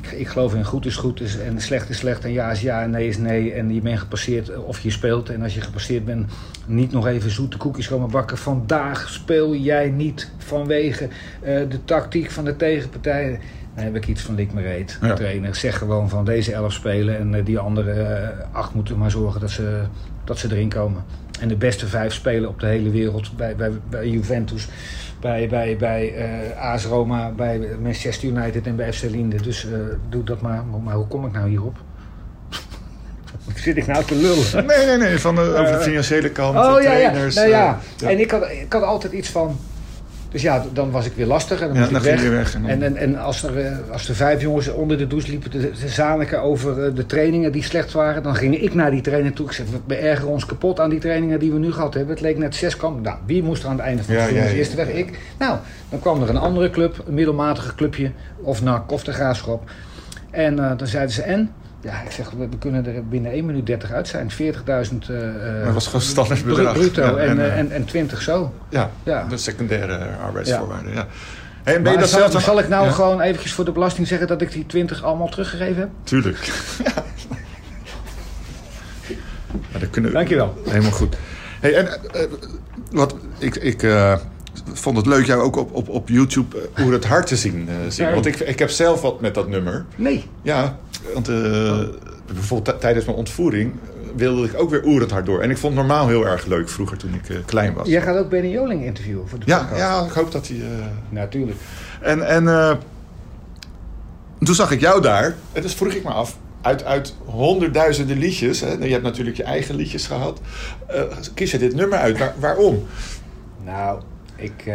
Ik, 0.03 0.13
ik 0.13 0.29
geloof 0.29 0.55
in 0.55 0.65
goed 0.65 0.87
is 0.87 0.97
goed 0.97 1.21
is, 1.21 1.39
en 1.39 1.61
slecht 1.61 1.89
is 1.89 1.99
slecht 1.99 2.25
en 2.25 2.33
ja 2.33 2.51
is 2.51 2.61
ja 2.61 2.83
en 2.83 2.91
nee 2.91 3.09
is 3.09 3.19
nee. 3.19 3.53
En 3.53 3.75
je 3.75 3.81
bent 3.81 3.99
gepasseerd 3.99 4.57
of 4.65 4.81
je 4.81 4.91
speelt. 4.91 5.29
En 5.29 5.43
als 5.43 5.55
je 5.55 5.61
gepasseerd 5.61 6.05
bent, 6.05 6.33
niet 6.67 6.93
nog 6.93 7.07
even 7.07 7.31
zoete 7.31 7.57
koekjes 7.57 7.89
komen 7.89 8.11
bakken. 8.11 8.39
Vandaag 8.39 9.09
speel 9.09 9.55
jij 9.55 9.91
niet 9.91 10.31
vanwege 10.39 11.09
eh, 11.41 11.61
de 11.69 11.85
tactiek 11.85 12.31
van 12.31 12.45
de 12.45 12.57
tegenpartij. 12.57 13.41
Dan 13.75 13.85
heb 13.85 13.97
ik 13.97 14.07
iets 14.07 14.23
van 14.23 14.35
lik 14.35 14.53
me 14.53 14.63
reet. 14.63 14.99
Ja. 15.03 15.15
Trainer, 15.15 15.55
zeg 15.55 15.79
gewoon 15.79 16.09
van 16.09 16.25
deze 16.25 16.53
elf 16.53 16.73
spelen. 16.73 17.19
En 17.19 17.35
eh, 17.35 17.45
die 17.45 17.59
andere 17.59 17.93
eh, 17.93 18.29
acht 18.53 18.75
moeten 18.75 18.99
maar 18.99 19.11
zorgen 19.11 19.41
dat 19.41 19.51
ze, 19.51 19.83
dat 20.25 20.39
ze 20.39 20.49
erin 20.51 20.69
komen. 20.69 21.05
En 21.43 21.49
de 21.49 21.57
beste 21.57 21.87
vijf 21.87 22.13
spelen 22.13 22.49
op 22.49 22.61
de 22.61 22.67
hele 22.67 22.91
wereld. 22.91 23.37
Bij, 23.37 23.57
bij, 23.57 23.71
bij 23.91 24.09
Juventus, 24.09 24.69
bij, 25.21 25.49
bij, 25.49 25.77
bij 25.77 26.15
eh 26.15 26.61
AS 26.73 26.85
Roma, 26.85 27.31
bij 27.31 27.61
Manchester 27.83 28.29
United 28.29 28.67
en 28.67 28.77
bij 28.77 28.93
FC 28.93 29.03
Linde. 29.03 29.43
Dus 29.43 29.65
eh, 29.67 29.79
doe 30.09 30.25
dat 30.25 30.41
maar. 30.41 30.63
Maar 30.85 30.95
hoe 30.95 31.07
kom 31.07 31.27
ik 31.27 31.33
nou 31.33 31.49
hierop? 31.49 31.77
Wat 33.45 33.57
zit 33.67 33.77
ik 33.77 33.87
nou 33.87 34.05
te 34.05 34.15
lullen? 34.15 34.67
Nee, 34.67 34.87
nee, 34.87 34.97
nee. 34.97 35.19
Van 35.19 35.35
de, 35.35 35.41
over 35.41 35.65
de 35.65 35.71
Eh, 35.71 35.81
financiële 35.81 36.31
kant, 36.31 36.57
Oh 36.57 36.77
de 36.77 36.83
ja, 36.83 36.93
ja. 36.93 37.09
trainers. 37.11 37.35
Nou, 37.35 37.49
ja. 37.49 37.69
eh, 37.97 38.01
ja. 38.01 38.09
En 38.09 38.19
ik 38.21 38.31
had, 38.31 38.51
ik 38.51 38.73
had 38.73 38.83
altijd 38.83 39.13
iets 39.13 39.29
van. 39.29 39.57
Dus 40.33 40.43
ja, 40.43 40.65
dan 40.73 40.91
was 40.91 41.07
ik 41.07 41.13
weer 41.15 41.27
lastig 41.27 41.61
en 41.61 41.69
dan 41.69 41.77
Ja, 41.77 41.83
dan 41.87 41.97
ik 41.97 42.03
ging 42.03 42.15
weg. 42.15 42.23
je 42.25 42.31
weg 42.31 42.55
en 42.55 42.61
dan- 42.63 42.71
En, 42.71 42.83
en, 42.83 42.97
en 42.97 43.17
als, 43.19 43.43
er, 43.43 43.59
eh, 43.59 43.73
als 43.93 44.09
er 44.09 44.15
vijf 44.15 44.41
jongens 44.41 44.69
onder 44.69 44.99
de 44.99 45.07
douche 45.07 45.31
liepen 45.31 45.51
te, 45.51 45.71
te 45.71 45.89
zaniken 45.89 46.43
over 46.43 46.85
eh, 46.85 46.95
de 46.95 47.07
trainingen 47.07 47.53
die 47.53 47.63
slecht 47.63 47.93
waren, 47.93 48.23
dan 48.23 48.35
ging 48.35 48.61
ik 48.61 48.75
naar 48.75 48.91
die 48.91 49.01
trainer 49.01 49.33
toe. 49.33 49.47
Ik 49.47 49.53
zei, 49.53 49.69
we 49.71 49.79
beërgeren 49.87 50.31
ons 50.31 50.47
kapot 50.47 50.81
aan 50.81 50.91
die 50.91 50.99
trainingen 51.01 51.39
die 51.39 51.53
we 51.53 51.59
nu 51.59 51.73
gehad 51.73 51.95
hebben. 51.95 52.13
Het 52.15 52.23
leek 52.25 52.39
net 52.39 52.55
zes 52.55 52.77
kamp. 52.77 53.03
Nou, 53.05 53.17
wie 53.27 53.43
moest 53.43 53.63
er 53.63 53.69
aan 53.69 53.77
het 53.77 53.85
einde 53.85 54.03
van 54.03 54.15
het 54.15 54.31
Ja, 54.35 54.45
eerste 54.47 54.77
weg? 54.77 54.89
Ik. 54.89 55.19
Nou, 55.39 55.59
dan 55.89 56.01
kwam 56.01 56.23
er 56.23 56.29
een 56.29 56.37
andere 56.37 56.71
club, 56.71 57.03
een 57.07 57.15
middelmatige 57.15 57.75
clubje, 57.75 58.11
of 58.43 58.63
NAC 58.63 58.93
of 58.93 59.05
de 59.05 59.13
Graafschap. 59.13 59.71
En 60.31 60.59
eh, 60.59 60.71
dan 60.77 60.87
zeiden 60.87 61.15
ze, 61.15 61.23
en? 61.23 61.51
Ja, 61.83 62.01
ik 62.03 62.11
zeg, 62.11 62.31
we, 62.31 62.49
we 62.49 62.59
kunnen 62.59 62.87
er 62.87 63.09
binnen 63.09 63.33
1 63.33 63.47
minuut 63.47 63.67
30 63.67 63.93
uit 63.93 64.09
zijn. 64.09 64.31
40.000 64.31 64.37
eh 64.37 65.59
eh, 65.59 65.65
dat 65.65 65.75
was 65.75 65.87
gewoon 65.87 66.01
standaard 66.01 66.45
bedrag. 66.45 66.73
bruto 66.73 67.03
Ja, 67.03 67.17
en, 67.17 67.29
en, 67.29 67.39
eh, 67.41 67.47
eh, 67.47 67.59
en, 67.59 67.71
en 67.71 67.85
20 67.85 68.23
zo. 68.23 68.53
Ja, 68.69 68.91
Ja. 69.03 69.27
de 69.29 69.37
secundaire 69.37 69.99
arbeidsvoorwaarden. 70.25 70.93
Ja. 70.93 71.07
Hey, 71.63 71.75
en 71.77 71.83
ben 71.83 71.93
je 71.93 71.99
dat 71.99 72.09
zal, 72.09 72.31
zelf 72.31 72.43
zal 72.43 72.59
ik 72.59 72.69
nou 72.69 72.91
gewoon 72.91 73.21
eventjes 73.21 73.53
voor 73.53 73.65
de 73.65 73.73
belasting 73.73 74.07
zeggen 74.07 74.27
dat 74.27 74.43
ik 74.43 74.53
die 74.53 74.67
20 74.67 75.03
allemaal 75.03 75.29
teruggegeven 75.29 75.81
heb? 75.81 75.89
Tuurlijk. 76.05 76.39
Ja. 76.85 76.93
Dat 79.79 79.91
kunnen 79.91 80.11
we- 80.11 80.17
Dankjewel. 80.17 80.55
Helemaal 80.69 80.91
goed. 80.91 81.17
Hey, 81.61 81.75
en, 81.75 81.87
eh, 81.87 82.23
wat, 82.91 83.15
ik 83.39 83.57
ik 83.57 83.87
vond 84.73 84.97
het 84.97 85.07
leuk 85.07 85.27
jou 85.27 85.43
ook 85.43 85.57
op, 85.57 85.75
op, 85.75 85.89
op 85.89 86.09
YouTube 86.09 86.69
hoe 86.77 86.93
het 86.93 87.05
hart 87.05 87.27
te 87.27 87.37
zien. 87.37 87.69
zien. 87.89 88.13
Want 88.13 88.27
ik, 88.27 88.41
ik 88.41 88.59
heb 88.59 88.71
zelf 88.71 89.01
wat 89.01 89.21
met 89.21 89.35
dat 89.35 89.49
nummer. 89.49 89.85
Nee. 89.97 90.25
Ja, 90.43 90.79
want 91.15 91.29
eh, 91.29 91.79
bijvoorbeeld 92.33 92.81
tijdens 92.81 93.05
mijn 93.05 93.17
ontvoering 93.19 93.73
wilde 94.17 94.45
ik 94.47 94.61
ook 94.61 94.71
weer 94.71 94.85
oerend 94.85 95.11
hard 95.11 95.27
door. 95.27 95.41
En 95.41 95.51
ik 95.51 95.59
vond 95.59 95.75
normaal 95.75 96.09
heel 96.09 96.27
erg 96.27 96.47
leuk 96.47 96.69
vroeger 96.69 96.97
toen 96.97 97.15
ik 97.15 97.29
eh, 97.29 97.37
klein 97.45 97.75
was. 97.75 97.89
Jij 97.89 98.03
gaat 98.03 98.17
ook 98.17 98.29
Benny 98.29 98.49
Joling 98.51 98.85
interviewen 98.85 99.29
voor 99.29 99.39
de 99.39 99.45
Ja, 99.49 99.59
podcast. 99.59 99.79
ja, 99.81 100.05
ik 100.05 100.13
hoop 100.13 100.33
dat 100.33 100.49
hij... 100.49 100.57
eh, 100.57 100.87
Natuurlijk. 101.09 101.59
En, 102.01 102.27
en 102.29 102.49
eh, 102.49 102.77
toen 104.41 104.55
zag 104.55 104.71
ik 104.71 104.81
jou 104.81 105.01
daar. 105.03 105.35
En 105.53 105.63
dus 105.63 105.75
vroeg 105.75 105.93
ik 105.93 106.05
me 106.05 106.11
af. 106.11 106.37
Uit, 106.63 106.85
uit 106.85 107.15
honderdduizenden 107.25 108.19
liedjes. 108.19 108.61
Hè, 108.61 108.73
je 108.73 108.91
hebt 108.93 109.03
natuurlijk 109.03 109.37
je 109.37 109.43
eigen 109.43 109.75
liedjes 109.75 110.07
gehad. 110.07 110.41
eh, 110.87 111.03
kies 111.35 111.51
je 111.51 111.59
dit 111.59 111.75
nummer 111.75 111.99
uit? 111.99 112.19
Waar- 112.19 112.35
waarom? 112.39 112.87
Nou, 113.65 114.01
ik, 114.37 114.67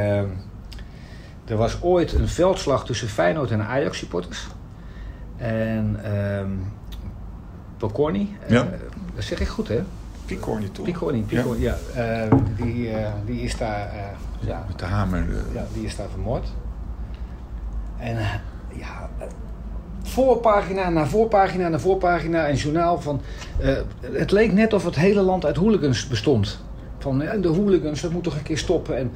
er 1.45 1.57
was 1.57 1.78
ooit 1.82 2.13
een 2.13 2.28
veldslag 2.28 2.86
tussen 2.86 3.07
Feyenoord 3.07 3.51
en 3.51 3.61
Ajax 3.61 3.97
supporters. 3.97 4.47
En 5.38 5.99
ehm 6.03 6.49
Pocorni, 7.77 8.35
eh, 8.45 8.49
Ja. 8.49 8.67
dat 9.15 9.23
zeg 9.23 9.39
ik 9.39 9.47
goed 9.47 9.67
hè? 9.67 9.83
Picorni 10.25 10.71
toch? 10.71 10.85
Picorni, 10.85 11.21
Picorni 11.21 11.61
ja. 11.61 11.75
eh, 11.95 12.31
die, 12.55 12.89
eh, 12.89 13.11
die 13.25 13.41
is 13.41 13.57
daar, 13.57 13.88
eh, 13.89 14.47
ja, 14.47 14.65
Met 14.67 14.79
de 14.79 14.85
hamer. 14.85 15.25
ja, 15.53 15.65
die 15.73 15.85
is 15.85 15.95
daar 15.95 16.09
vermoord. 16.09 16.47
En 17.97 18.17
ja, 18.73 19.09
voorpagina 20.03 20.89
na 20.89 21.05
voorpagina 21.05 21.67
na 21.67 21.79
voorpagina, 21.79 22.49
een 22.49 22.55
journaal 22.55 23.01
van... 23.01 23.21
eh, 23.59 23.75
het 24.11 24.31
leek 24.31 24.53
net 24.53 24.73
of 24.73 24.83
het 24.85 24.95
hele 24.95 25.21
land 25.21 25.45
uit 25.45 25.55
hooligans 25.55 26.07
bestond. 26.07 26.63
Van 26.97 27.19
ja, 27.19 27.35
de 27.38 27.47
hooligans, 27.47 28.01
dat 28.01 28.11
moet 28.11 28.23
toch 28.23 28.35
een 28.35 28.43
keer 28.43 28.57
stoppen. 28.57 28.97
En, 28.97 29.11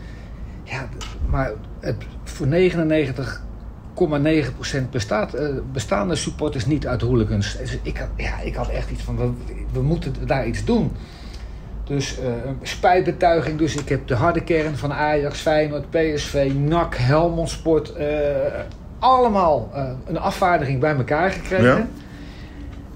ja, 0.63 0.87
maar 1.29 1.51
het, 1.79 1.95
voor 2.23 2.47
99,9% 2.47 2.51
bestaat, 4.89 5.33
eh, 5.33 5.47
bestaan 5.71 6.07
de 6.07 6.15
supporters 6.15 6.65
niet 6.65 6.87
uit 6.87 7.01
hooligans. 7.01 7.57
Dus 7.57 7.77
ik, 7.81 7.97
had, 7.97 8.07
ja, 8.15 8.39
ik 8.39 8.55
had 8.55 8.69
echt 8.69 8.91
iets 8.91 9.03
van, 9.03 9.17
we, 9.17 9.31
we 9.71 9.81
moeten 9.81 10.13
daar 10.25 10.47
iets 10.47 10.65
doen. 10.65 10.91
Dus 11.83 12.17
een 12.45 12.57
spijtbetuiging. 12.61 13.57
Dus 13.57 13.75
ik 13.75 13.89
heb 13.89 14.07
de 14.07 14.15
harde 14.15 14.43
kern 14.43 14.77
van 14.77 14.93
Ajax, 14.93 15.39
Feyenoord, 15.39 15.89
PSV, 15.89 16.51
NAC, 16.55 16.95
Helmond 16.95 17.49
Sport. 17.49 17.93
eh, 17.93 18.07
allemaal 18.99 19.71
een 20.05 20.19
afvaardiging 20.19 20.79
bij 20.79 20.95
elkaar 20.95 21.31
gekregen. 21.31 21.65
Ja. 21.65 21.87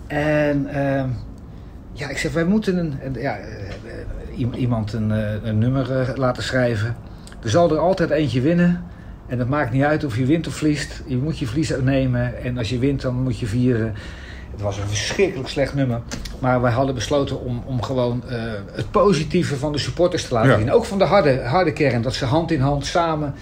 En 0.08 0.68
ehm, 0.68 1.10
ja, 1.92 2.10
ik 2.10 2.18
zeg, 2.18 2.34
wij 2.34 2.46
moeten 2.46 2.78
een, 2.78 3.14
ja, 3.14 3.38
iemand 4.56 4.94
een, 4.94 5.10
een 5.48 5.58
nummer 5.58 6.14
laten 6.16 6.44
schrijven. 6.44 6.96
Er 7.44 7.50
zal 7.50 7.72
er 7.72 7.78
altijd 7.78 8.10
eentje 8.10 8.42
winnen. 8.42 8.84
En 9.28 9.40
het 9.40 9.50
maakt 9.50 9.72
niet 9.72 9.84
uit 9.84 10.04
of 10.04 10.18
je 10.18 10.26
wint 10.26 10.48
of 10.48 10.54
verliest. 10.54 11.04
Je 11.08 11.18
moet 11.18 11.40
je 11.40 11.46
verlies 11.46 11.74
uitnemen. 11.74 12.44
En 12.44 12.58
als 12.58 12.70
je 12.70 12.80
wint, 12.80 13.02
dan 13.02 13.24
moet 13.24 13.40
je 13.40 13.46
vieren. 13.46 13.94
Het 14.52 14.62
was 14.62 14.78
een 14.78 14.88
verschrikkelijk 14.88 15.50
slecht 15.50 15.74
nummer. 15.74 16.02
Maar 16.40 16.62
wij 16.62 16.72
hadden 16.72 16.96
besloten 16.96 17.40
om, 17.42 17.64
om 17.66 17.82
gewoon 17.82 18.24
eh, 18.30 18.38
het 18.72 18.92
positieve 18.92 19.56
van 19.56 19.72
de 19.72 19.78
supporters 19.78 20.28
te 20.28 20.34
laten 20.34 20.52
Ja. 20.52 20.58
zien. 20.58 20.72
Ook 20.72 20.86
van 20.86 20.98
de 20.98 21.04
harde, 21.04 21.42
harde 21.44 21.74
kern. 21.74 22.02
Dat 22.02 22.14
ze 22.14 22.26
hand 22.26 22.52
in 22.52 22.60
hand 22.62 22.86
samen. 22.86 23.34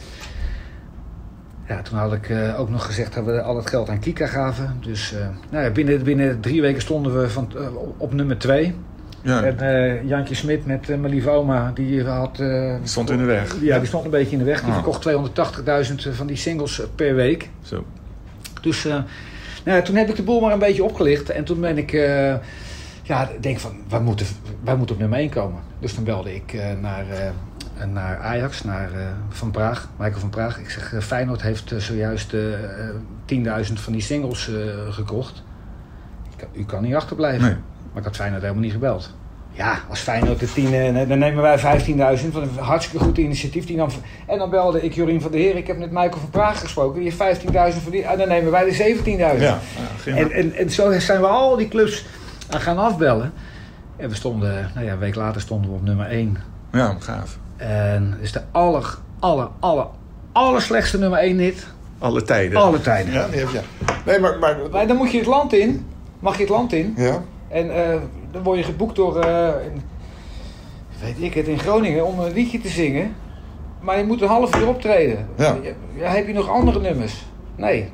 Ja, 1.67 1.81
toen 1.81 1.97
had 1.97 2.13
ik 2.13 2.29
eh, 2.29 2.59
ook 2.59 2.69
nog 2.69 2.85
gezegd 2.85 3.13
dat 3.13 3.25
we 3.25 3.41
al 3.41 3.55
het 3.55 3.69
geld 3.69 3.89
aan 3.89 3.99
Kika 3.99 4.25
gaven. 4.27 4.77
Dus 4.81 5.13
eh, 5.13 5.27
nou 5.49 5.63
ja, 5.63 5.69
binnen, 5.71 6.03
binnen 6.03 6.39
drie 6.39 6.61
weken 6.61 6.81
stonden 6.81 7.21
we 7.21 7.29
van, 7.29 7.51
op 7.97 8.13
nummer 8.13 8.37
twee. 8.37 8.75
Ja, 9.25 9.43
En 9.43 9.59
eh, 9.59 10.03
Jantje 10.07 10.35
Smit 10.35 10.65
met 10.65 10.89
uh, 10.89 10.97
mijn 10.97 11.13
lieve 11.13 11.29
oma, 11.29 11.71
die 11.73 12.03
had... 12.03 12.39
eh, 12.39 12.75
die 12.79 12.87
stond 12.87 13.09
in 13.09 13.17
de 13.17 13.23
weg. 13.23 13.55
ja, 13.61 13.77
die 13.77 13.87
stond 13.87 14.05
een 14.05 14.11
beetje 14.11 14.31
in 14.31 14.37
de 14.37 14.43
weg. 14.43 14.61
Die 14.61 14.69
Ah. 14.69 14.73
verkocht 14.73 15.07
280.000 16.09 16.09
van 16.15 16.27
die 16.27 16.35
singles 16.35 16.79
eh, 16.81 16.85
per 16.95 17.15
week. 17.15 17.49
Zo. 17.61 17.85
Dus 18.61 18.85
eh, 18.85 18.91
nou, 19.63 19.77
ja, 19.77 19.81
toen 19.81 19.95
heb 19.95 20.09
ik 20.09 20.15
de 20.15 20.23
boel 20.23 20.39
maar 20.41 20.53
een 20.53 20.59
beetje 20.59 20.83
opgelicht. 20.83 21.29
En 21.29 21.43
toen 21.43 21.59
ben 21.59 21.77
ik... 21.77 21.93
eh, 21.93 22.33
ja, 23.03 23.29
denk 23.39 23.59
van, 23.59 23.71
wij 23.89 23.99
moeten, 23.99 24.25
wij 24.63 24.75
moeten 24.75 24.95
op 24.95 25.01
nummer 25.01 25.19
1 25.19 25.29
komen. 25.29 25.61
Dus 25.79 25.93
toen 25.93 26.03
belde 26.03 26.35
ik 26.35 26.53
eh, 26.53 26.65
naar, 26.81 27.05
eh, 27.09 27.85
naar 27.87 28.17
Ajax, 28.17 28.63
naar 28.63 28.91
eh, 28.93 29.05
Van 29.29 29.51
Praag, 29.51 29.89
Michael 29.97 30.19
van 30.19 30.29
Praag. 30.29 30.59
Ik 30.59 30.69
zeg, 30.69 30.93
eh, 30.93 30.99
Feyenoord 30.99 31.41
heeft 31.41 31.71
eh, 31.71 31.77
zojuist 31.79 32.33
eh, 32.33 32.41
10.000 33.65 33.73
van 33.73 33.93
die 33.93 34.01
singles 34.01 34.49
eh, 34.49 34.93
gekocht. 34.93 35.43
U 36.53 36.65
kan 36.65 36.83
niet 36.83 36.95
achterblijven. 36.95 37.41
Nee. 37.47 37.55
Maar 37.93 38.01
ik 38.01 38.07
had 38.07 38.15
Feyenoord 38.15 38.41
helemaal 38.41 38.63
niet 38.63 38.71
gebeld. 38.71 39.09
Ja, 39.51 39.79
als 39.89 39.99
Feyenoord 39.99 40.39
de 40.39 40.53
10, 40.53 40.73
eh, 40.73 41.07
dan 41.07 41.19
nemen 41.19 41.41
wij 41.41 41.59
15.000. 41.59 42.33
Wat 42.33 42.43
een 42.43 42.57
hartstikke 42.57 43.05
goed 43.05 43.17
initiatief. 43.17 43.65
Die 43.65 43.75
nam, 43.77 43.89
en 44.27 44.37
dan 44.37 44.49
belde 44.49 44.81
ik 44.81 44.93
Jorien 44.93 45.21
van 45.21 45.31
der 45.31 45.39
Heer. 45.39 45.55
Ik 45.55 45.67
heb 45.67 45.77
met 45.77 45.91
Michael 45.91 46.19
van 46.19 46.29
Praag 46.29 46.59
gesproken. 46.59 46.99
Die 47.01 47.03
heeft 47.03 47.17
15.000 47.17 47.81
verdiend. 47.83 48.05
En 48.05 48.17
dan 48.17 48.27
nemen 48.27 48.51
wij 48.51 48.63
de 48.65 48.95
17.000. 49.35 49.41
Ja, 49.41 49.59
En, 50.05 50.31
en, 50.31 50.53
en 50.53 50.69
zo 50.69 50.99
zijn 50.99 51.19
we 51.21 51.27
al 51.27 51.55
die 51.57 51.67
clubs 51.67 52.05
aan 52.49 52.59
gaan 52.61 52.77
afbellen. 52.77 53.33
En 53.95 54.09
we 54.09 54.15
stonden, 54.15 54.71
nou 54.73 54.85
ja, 54.85 54.91
een 54.91 54.99
week 54.99 55.15
later 55.15 55.41
stonden 55.41 55.69
we 55.69 55.75
op 55.75 55.83
nummer 55.83 56.05
1. 56.05 56.37
ja, 56.71 56.95
gaaf. 56.99 57.37
En 57.57 58.11
het 58.11 58.21
is 58.21 58.31
de 58.31 58.41
aller, 58.51 58.97
aller, 59.19 59.47
aller, 59.59 59.85
aller 60.31 60.61
slechtste 60.61 60.99
nummer 60.99 61.19
1 61.19 61.37
hit. 61.37 61.67
Alle 61.99 62.23
tijden. 62.23 62.59
Alle 62.59 62.81
tijden. 62.81 63.13
Ja, 63.13 63.27
die 63.27 63.39
heb 63.39 63.49
je. 63.49 63.59
Nee, 64.05 64.19
maar... 64.19 64.39
maar 64.39 64.57
Maar 64.71 64.87
dan 64.87 64.97
moet 64.97 65.11
je 65.11 65.17
het 65.17 65.27
land 65.27 65.53
in. 65.53 65.85
Mag 66.19 66.35
je 66.35 66.41
het 66.41 66.49
land 66.49 66.73
in. 66.73 66.93
ja? 66.97 67.21
En 67.53 67.75
eh, 67.75 67.95
dan 68.31 68.43
word 68.43 68.57
je 68.57 68.63
geboekt 68.63 68.95
door, 68.95 69.19
eh, 69.19 69.47
in- 69.73 69.81
weet 71.01 71.15
ik 71.19 71.33
het, 71.33 71.47
in 71.47 71.59
Groningen 71.59 72.05
om 72.05 72.19
een 72.19 72.33
liedje 72.33 72.59
te 72.61 72.67
zingen. 72.67 73.15
Maar 73.81 73.97
je 73.97 74.03
moet 74.05 74.21
een 74.21 74.27
half 74.27 74.55
uur 74.57 74.67
optreden. 74.67 75.27
Ja. 75.37 75.57
Ja, 75.95 76.09
heb 76.09 76.27
je 76.27 76.33
nog 76.33 76.49
andere 76.49 76.79
nummers? 76.81 77.25
Nee. 77.55 77.89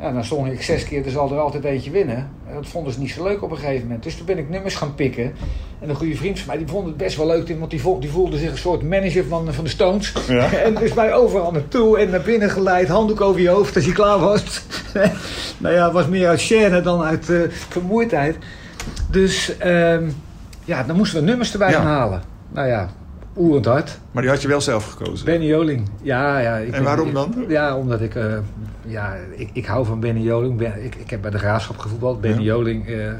Ja, 0.00 0.12
dan 0.12 0.24
zong 0.24 0.50
ik 0.50 0.62
zes 0.62 0.84
keer, 0.84 1.04
er 1.04 1.10
zal 1.10 1.30
er 1.32 1.38
altijd 1.38 1.64
eentje 1.64 1.90
winnen. 1.90 2.16
En 2.48 2.54
dat 2.54 2.66
vonden 2.66 2.92
ze 2.92 3.00
niet 3.00 3.10
zo 3.10 3.24
leuk 3.24 3.42
op 3.42 3.50
een 3.50 3.56
gegeven 3.56 3.82
moment. 3.82 4.02
Dus 4.02 4.16
toen 4.16 4.26
ben 4.26 4.38
ik 4.38 4.48
nummers 4.48 4.74
gaan 4.74 4.94
pikken. 4.94 5.32
En 5.80 5.88
een 5.88 5.94
goede 5.94 6.16
vriend 6.16 6.38
van 6.38 6.46
mij, 6.46 6.56
die 6.58 6.66
vond 6.66 6.86
het 6.86 6.96
best 6.96 7.16
wel 7.16 7.26
leuk. 7.26 7.58
Want 7.58 7.70
die 7.70 7.80
voelde, 7.80 8.00
die 8.00 8.10
voelde 8.10 8.38
zich 8.38 8.50
een 8.50 8.58
soort 8.58 8.82
manager 8.82 9.24
van, 9.24 9.52
van 9.54 9.64
de 9.64 9.70
Stones. 9.70 10.12
Ja. 10.28 10.52
En 10.64 10.74
dus 10.74 10.94
mij 10.94 11.14
overal 11.14 11.50
naartoe 11.50 11.98
en 11.98 12.10
naar 12.10 12.20
binnen 12.22 12.50
geleid. 12.50 12.88
Handdoek 12.88 13.20
over 13.20 13.40
je 13.40 13.48
hoofd 13.48 13.76
als 13.76 13.84
je 13.84 13.92
klaar 13.92 14.18
was. 14.18 14.62
nou 15.58 15.74
ja, 15.74 15.84
het 15.84 15.92
was 15.92 16.08
meer 16.08 16.28
uit 16.28 16.52
chaîne 16.52 16.82
dan 16.82 17.02
uit 17.02 17.30
eh, 17.30 17.40
vermoeidheid. 17.48 18.36
Dus 19.10 19.56
ehm, 19.58 20.10
ja, 20.64 20.82
dan 20.82 20.96
moesten 20.96 21.20
we 21.20 21.26
nummers 21.26 21.52
erbij 21.52 21.70
Ja. 21.70 21.76
gaan 21.76 21.86
halen. 21.86 22.22
Nou 22.52 22.68
ja, 22.68 22.88
oerend 23.36 23.64
hard. 23.64 23.98
Maar 24.10 24.22
die 24.22 24.30
had 24.30 24.42
je 24.42 24.48
wel 24.48 24.60
zelf 24.60 24.86
gekozen. 24.90 25.24
Benny 25.24 25.46
Joling. 25.46 25.88
Ja, 26.02 26.38
ja. 26.38 26.56
Ik 26.56 26.64
En 26.66 26.70
ben- 26.70 26.82
waarom 26.82 27.12
dan? 27.12 27.44
Ja, 27.48 27.76
omdat 27.76 28.00
ik... 28.00 28.14
eh, 28.14 28.24
ja, 28.86 29.14
ik, 29.36 29.50
ik 29.52 29.66
hou 29.66 29.86
van 29.86 30.00
Benny 30.00 30.20
Joling. 30.20 30.58
Ben, 30.58 30.84
ik, 30.84 30.94
ik 30.94 31.10
heb 31.10 31.22
bij 31.22 31.30
de 31.30 31.38
Graafschap 31.38 31.78
gevoetbald. 31.78 32.20
Benny 32.20 32.36
Ja. 32.38 32.44
Joling 32.44 32.88
eh, 32.88 33.12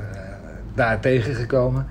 daar 0.74 1.00
tegengekomen. 1.00 1.86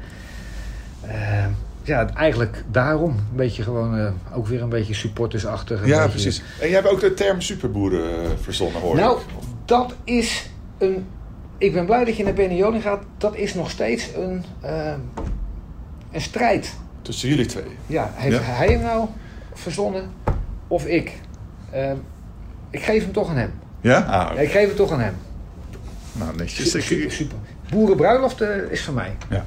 Eh, 1.02 1.46
ja, 1.84 2.10
eigenlijk 2.16 2.64
daarom. 2.72 3.10
Een 3.12 3.36
beetje 3.36 3.64
gewoon... 3.64 3.98
eh, 3.98 4.12
ook 4.36 4.48
weer 4.48 4.62
een 4.62 4.70
beetje 4.70 4.94
supportersachtig. 4.94 5.86
Ja, 5.86 5.96
beetje- 5.98 6.10
precies. 6.10 6.44
En 6.60 6.68
jij 6.70 6.76
hebt 6.80 6.88
ook 6.92 7.00
de 7.00 7.14
term 7.14 7.42
superboeren 7.42 8.40
verzonnen, 8.42 8.82
hoor 8.82 8.96
Nou, 8.96 9.18
dat 9.66 9.94
is 10.04 10.50
een... 10.78 11.06
Ik 11.64 11.74
ben 11.74 11.86
blij 11.86 12.06
dat 12.06 12.18
je 12.18 12.24
naar 12.24 12.34
Benny 12.34 12.82
gaat. 12.82 13.04
Dat 13.18 13.36
is 13.36 13.54
nog 13.54 13.70
steeds 13.70 14.10
een, 14.16 14.44
eh, 14.62 14.94
een 16.12 16.22
strijd. 16.22 16.76
Tussen 17.02 17.30
jullie 17.30 17.46
twee. 17.46 17.64
Ja, 17.88 18.12
heeft 18.14 18.36
Ja. 18.38 18.42
hij 18.44 18.68
hem 18.68 18.82
nou 18.82 19.08
verzonnen 19.54 20.10
of 20.68 20.86
ik? 20.86 21.12
Ehm, 21.72 21.96
ik 22.70 22.82
geef 22.84 23.04
hem 23.04 23.12
toch 23.12 23.30
aan 23.30 23.36
hem. 23.36 23.52
Ja? 23.82 23.98
Ah, 24.00 24.36
Ja, 24.36 24.42
ik 24.42 24.52
geef 24.52 24.68
het 24.68 24.76
toch 24.76 24.92
aan 24.92 25.00
hem. 25.00 25.14
nou 26.12 26.36
netjes. 26.36 26.66
Super. 26.72 26.80
Ik- 26.80 26.86
super, 26.86 27.12
super. 27.12 27.38
Boerenbruiloft 27.70 28.42
eh, 28.42 28.50
is 28.70 28.82
van 28.84 28.94
mij. 28.94 29.16
Ja. 29.30 29.46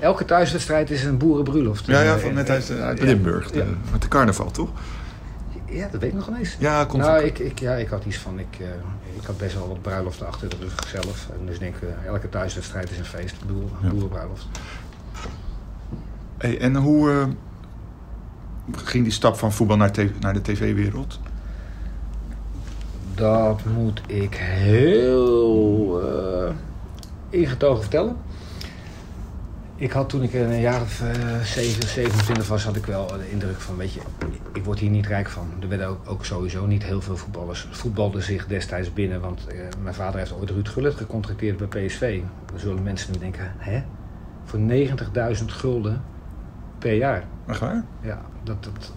Elke 0.00 0.24
thuiswedstrijd 0.24 0.90
is 0.90 1.04
een 1.04 1.18
boerenbruiloft. 1.18 1.86
Ja, 1.86 2.00
ja, 2.00 2.14
Eh, 2.14 2.20
van 2.20 2.34
net 2.34 2.50
uit, 2.50 2.70
uit 2.80 2.98
ja. 2.98 3.04
Limburg. 3.04 3.50
de- 3.50 3.74
met 3.92 4.02
de 4.02 4.08
carnaval, 4.08 4.50
toch? 4.50 4.68
Ja, 5.74 5.88
dat 5.88 6.00
weet 6.00 6.10
ik 6.10 6.16
nog 6.16 6.38
eens. 6.38 6.56
Ja, 6.58 6.84
komt 6.84 7.02
nou, 7.02 7.22
ik, 7.24 7.38
ik, 7.38 7.58
ja, 7.58 7.74
ik 7.74 7.88
had 7.88 8.04
iets 8.04 8.16
van, 8.16 8.38
ik, 8.38 8.56
eh, 8.60 8.66
ik 9.20 9.24
had 9.26 9.38
best 9.38 9.54
wel 9.54 9.68
wat 9.68 9.82
bruiloften 9.82 10.26
achter 10.26 10.48
de 10.48 10.56
rug 10.60 10.88
zelf. 10.88 11.28
En 11.40 11.46
dus 11.46 11.58
denk 11.58 11.76
ik, 11.76 11.82
eh, 11.82 12.06
elke 12.06 12.28
thuiswedstrijd 12.28 12.90
is 12.90 12.98
een 12.98 13.04
feest, 13.04 13.36
een 13.40 13.54
boer, 13.54 13.70
Ja. 13.82 13.88
boerenbruiloft. 13.88 14.46
Hey, 16.38 16.60
en 16.60 16.76
hoe 16.76 17.10
eh, 17.10 17.26
ging 18.72 19.04
die 19.04 19.12
stap 19.12 19.36
van 19.36 19.52
voetbal 19.52 19.76
naar, 19.76 19.90
naar 20.20 20.32
de 20.32 20.42
tv-wereld? 20.42 21.20
Dat 23.14 23.64
moet 23.64 24.02
ik 24.06 24.34
heel 24.34 26.02
ingetogen 27.30 27.80
vertellen. 27.80 28.16
Ik 29.76 29.90
had 29.90 30.08
toen 30.08 30.22
ik 30.22 30.34
een 30.34 30.60
jaar 30.60 30.80
of 30.80 31.00
eh 31.00 31.40
7, 31.40 31.88
27 31.88 32.48
was, 32.48 32.64
had 32.64 32.76
ik 32.76 32.86
wel 32.86 33.06
de 33.06 33.30
indruk 33.30 33.60
van, 33.60 33.76
weet 33.76 33.92
je, 33.92 34.00
ik 34.52 34.64
word 34.64 34.78
hier 34.78 34.90
niet 34.90 35.06
rijk 35.06 35.28
van. 35.28 35.48
Er 35.60 35.68
werden 35.68 35.86
ook, 35.86 36.10
ook 36.10 36.24
sowieso 36.24 36.66
niet 36.66 36.84
heel 36.84 37.00
veel 37.00 37.16
voetballers. 37.16 37.68
Voetbalden 37.70 38.22
zich 38.22 38.46
destijds 38.46 38.92
binnen, 38.92 39.20
want 39.20 39.46
eh, 39.46 39.56
mijn 39.82 39.94
vader 39.94 40.18
heeft 40.18 40.32
ooit 40.32 40.50
Ruud 40.50 40.68
Gullit 40.68 40.94
gecontracteerd 40.94 41.56
bij 41.56 41.86
PSV. 41.86 42.20
Dan 42.46 42.58
zullen 42.58 42.82
mensen 42.82 43.12
nu 43.12 43.18
denken, 43.18 43.52
hè? 43.56 43.82
Voor 44.44 44.58
90.000 44.58 45.44
gulden 45.44 46.02
per 46.78 46.94
jaar. 46.94 47.24
Echt 47.46 47.60
waar? 47.60 47.84
Ja, 48.00 48.22
dat, 48.42 48.64
dat, 48.64 48.92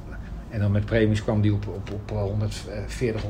en 0.49 0.59
dan 0.59 0.71
met 0.71 0.85
premies 0.85 1.23
kwam 1.23 1.41
die 1.41 1.53
op, 1.53 1.67
op, 1.67 1.91
op 1.93 2.09
140, 2.09 3.23
150.000 3.23 3.29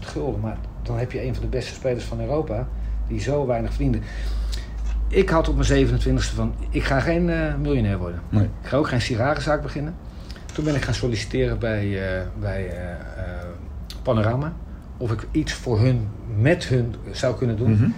gulden. 0.00 0.40
Maar 0.40 0.58
dan 0.82 0.98
heb 0.98 1.12
je 1.12 1.24
een 1.24 1.34
van 1.34 1.42
de 1.42 1.48
beste 1.48 1.74
spelers 1.74 2.04
van 2.04 2.20
Europa, 2.20 2.68
die 3.08 3.20
zo 3.20 3.46
weinig 3.46 3.70
verdiende. 3.70 3.98
Ik 5.08 5.28
had 5.28 5.48
op 5.48 5.56
mijn 5.56 5.88
27e 5.88 6.34
van, 6.34 6.54
ik 6.70 6.84
ga 6.84 7.00
geen 7.00 7.30
eh, 7.30 7.54
miljonair 7.54 7.98
worden. 7.98 8.20
Nee. 8.28 8.44
Ik 8.44 8.68
ga 8.68 8.76
ook 8.76 8.88
geen 8.88 9.00
sigarenzaak 9.00 9.62
beginnen. 9.62 9.94
Toen 10.52 10.64
ben 10.64 10.74
ik 10.74 10.82
gaan 10.82 10.94
solliciteren 10.94 11.58
bij, 11.58 12.08
eh, 12.08 12.22
bij 12.40 12.68
eh, 12.68 12.94
Panorama. 14.02 14.52
Of 14.96 15.12
ik 15.12 15.26
iets 15.30 15.52
voor 15.52 15.80
hun, 15.80 16.08
met 16.36 16.64
hun 16.64 16.94
zou 17.10 17.36
kunnen 17.36 17.56
doen. 17.56 17.94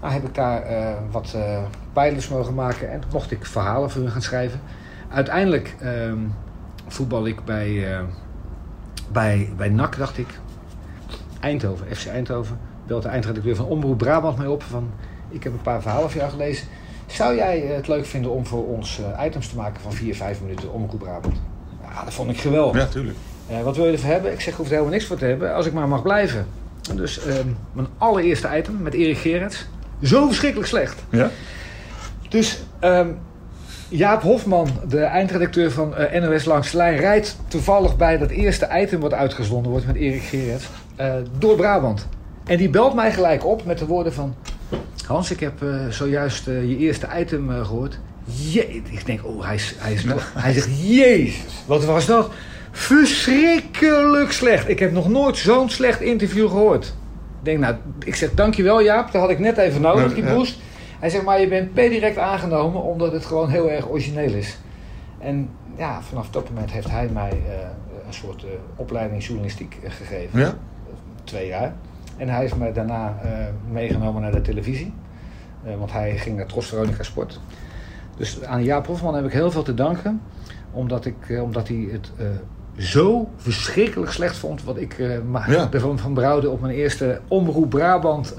Nou, 0.00 0.12
heb 0.12 0.24
ik 0.24 0.34
daar 0.34 0.62
wat 1.10 1.36
pijlers 1.92 2.28
mogen 2.28 2.54
maken 2.54 2.90
en 2.90 3.00
mocht 3.12 3.30
ik 3.30 3.46
verhalen 3.46 3.90
voor 3.90 4.02
hun 4.02 4.10
gaan 4.10 4.22
schrijven. 4.22 4.60
Uiteindelijk 5.08 5.76
ehm, 5.80 6.18
voetbal 6.86 7.26
ik 7.26 7.44
bij, 7.44 7.86
bij, 9.12 9.52
bij 9.56 9.68
NAC, 9.68 9.96
dacht 9.96 10.18
ik. 10.18 10.38
Eindhoven, 11.40 11.96
FC 11.96 12.06
Eindhoven. 12.06 12.58
Belt 12.86 13.02
de 13.02 13.08
eindredacteur 13.08 13.56
van 13.56 13.66
Omroep 13.66 13.98
Brabant 13.98 14.36
mij 14.36 14.46
op 14.46 14.62
van... 14.62 14.90
Ik 15.30 15.42
heb 15.42 15.52
een 15.52 15.62
paar 15.62 15.82
verhalen 15.82 16.10
van 16.10 16.20
jou 16.20 16.32
gelezen. 16.32 16.66
Zou 17.06 17.36
jij 17.36 17.58
het 17.58 17.88
leuk 17.88 18.06
vinden 18.06 18.30
om 18.30 18.46
voor 18.46 18.66
ons 18.66 19.00
eh, 19.00 19.24
items 19.26 19.48
te 19.48 19.56
maken 19.56 19.80
van 19.80 19.92
4, 19.92 20.14
5 20.14 20.40
minuten 20.40 20.72
Omroep 20.72 20.98
Brabant? 20.98 21.36
Ja, 21.82 22.04
dat 22.04 22.14
vond 22.14 22.30
ik 22.30 22.40
geweldig. 22.40 22.82
Ja, 22.82 22.86
tuurlijk. 22.86 23.16
Eh, 23.48 23.62
wat 23.62 23.76
wil 23.76 23.86
je 23.86 23.92
ervoor 23.92 24.10
hebben? 24.10 24.32
Ik 24.32 24.40
zeg, 24.40 24.52
ik 24.52 24.58
hoef 24.58 24.66
er 24.66 24.72
helemaal 24.72 24.92
niks 24.92 25.06
voor 25.06 25.16
te 25.16 25.24
hebben, 25.24 25.54
als 25.54 25.66
ik 25.66 25.72
maar 25.72 25.88
mag 25.88 26.02
blijven. 26.02 26.46
En 26.90 26.96
dus 26.96 27.24
ehm, 27.24 27.48
mijn 27.72 27.86
allereerste 27.98 28.48
item 28.56 28.82
met 28.82 28.94
Erik 28.94 29.18
Gerrits. 29.18 29.66
Zo 30.02 30.26
verschrikkelijk 30.26 30.68
slecht. 30.68 31.02
Ja? 31.10 31.30
Dus 32.28 32.62
ehm, 32.78 33.08
Jaap 33.88 34.22
Hofman, 34.22 34.68
de 34.88 35.00
eindredacteur 35.00 35.70
van 35.70 35.96
eh, 35.96 36.22
NOS 36.22 36.44
Langs 36.44 36.70
de 36.70 36.76
Lijn... 36.76 36.96
rijdt 36.96 37.36
toevallig 37.48 37.96
bij 37.96 38.18
dat 38.18 38.30
eerste 38.30 38.68
item 38.72 39.00
wat 39.00 39.14
uitgezonden 39.14 39.70
wordt 39.70 39.86
met 39.86 39.96
Erik 39.96 40.22
Gerrits... 40.22 40.68
door 41.38 41.56
Brabant. 41.56 42.08
En 42.44 42.56
die 42.56 42.70
belt 42.70 42.94
mij 42.94 43.12
gelijk 43.12 43.46
op 43.46 43.64
met 43.64 43.78
de 43.78 43.86
woorden 43.86 44.12
van... 44.12 44.34
Hans, 45.10 45.30
ik 45.30 45.40
heb 45.40 45.62
eh, 45.62 45.86
zojuist 45.88 46.48
eh, 46.48 46.68
je 46.68 46.76
eerste 46.76 47.08
item 47.18 47.50
eh, 47.50 47.66
gehoord. 47.66 47.98
Je, 48.24 48.66
ik 48.68 49.06
denk, 49.06 49.26
oh, 49.26 49.44
hij, 49.44 49.54
is, 49.54 49.74
hij, 49.78 49.92
is, 49.92 50.04
hij 50.34 50.52
zegt, 50.52 50.68
jezus, 51.00 51.64
wat 51.66 51.84
was 51.84 52.06
dat? 52.06 52.30
Verschrikkelijk 52.70 54.32
slecht. 54.32 54.68
Ik 54.68 54.78
heb 54.78 54.92
nog 54.92 55.08
nooit 55.08 55.36
zo'n 55.36 55.70
slecht 55.70 56.00
interview 56.00 56.48
gehoord. 56.48 56.84
Ik 57.38 57.44
denk, 57.44 57.58
nou, 57.58 57.74
ik 58.04 58.14
zeg, 58.14 58.34
dankjewel 58.34 58.82
Jaap, 58.82 59.12
dat 59.12 59.20
had 59.20 59.30
ik 59.30 59.38
net 59.38 59.56
even 59.56 59.80
nodig, 59.80 60.14
die 60.14 60.24
boost. 60.24 60.58
Hij 60.98 61.10
zegt, 61.10 61.24
maar 61.24 61.40
je 61.40 61.48
bent 61.48 61.74
per 61.74 61.88
direct 61.88 62.18
aangenomen 62.18 62.82
omdat 62.82 63.12
het 63.12 63.26
gewoon 63.26 63.48
heel 63.48 63.70
erg 63.70 63.88
origineel 63.88 64.32
is. 64.32 64.58
En 65.18 65.50
ja, 65.76 66.02
vanaf 66.02 66.30
dat 66.30 66.48
moment 66.48 66.70
heeft 66.70 66.90
hij 66.90 67.08
mij 67.08 67.42
een 68.06 68.14
soort 68.14 68.44
opleiding 68.76 69.24
journalistiek 69.24 69.76
gegeven. 69.88 70.40
Ja? 70.40 70.54
Twee 71.24 71.46
jaar. 71.46 71.74
En 72.20 72.28
hij 72.28 72.40
heeft 72.40 72.56
me 72.56 72.72
daarna 72.72 73.14
eh, 73.22 73.30
meegenomen 73.70 74.22
naar 74.22 74.32
de 74.32 74.40
televisie. 74.40 74.92
Eh, 75.64 75.76
want 75.78 75.92
hij 75.92 76.16
ging 76.18 76.36
naar 76.36 76.46
Tros 76.46 76.66
Veronica 76.66 77.02
Sport. 77.02 77.40
Dus 78.16 78.44
aan 78.44 78.64
Jaap 78.64 78.86
Hofman 78.86 79.14
heb 79.14 79.24
ik 79.24 79.32
heel 79.32 79.50
veel 79.50 79.62
te 79.62 79.74
danken. 79.74 80.20
Omdat, 80.70 81.04
ik, 81.04 81.14
eh, 81.28 81.42
omdat 81.42 81.68
hij 81.68 81.88
het 81.92 82.12
zo 82.76 83.28
verschrikkelijk 83.36 84.12
slecht 84.12 84.36
vond. 84.36 84.64
Wat 84.64 84.76
ik 84.76 85.20
ma- 85.26 85.44
Ja. 85.48 85.68
ervan 85.72 85.98
van 85.98 86.14
brouwde 86.14 86.50
op 86.50 86.60
mijn 86.60 86.74
eerste 86.74 87.20
Omroep 87.28 87.70
Brabant 87.70 88.34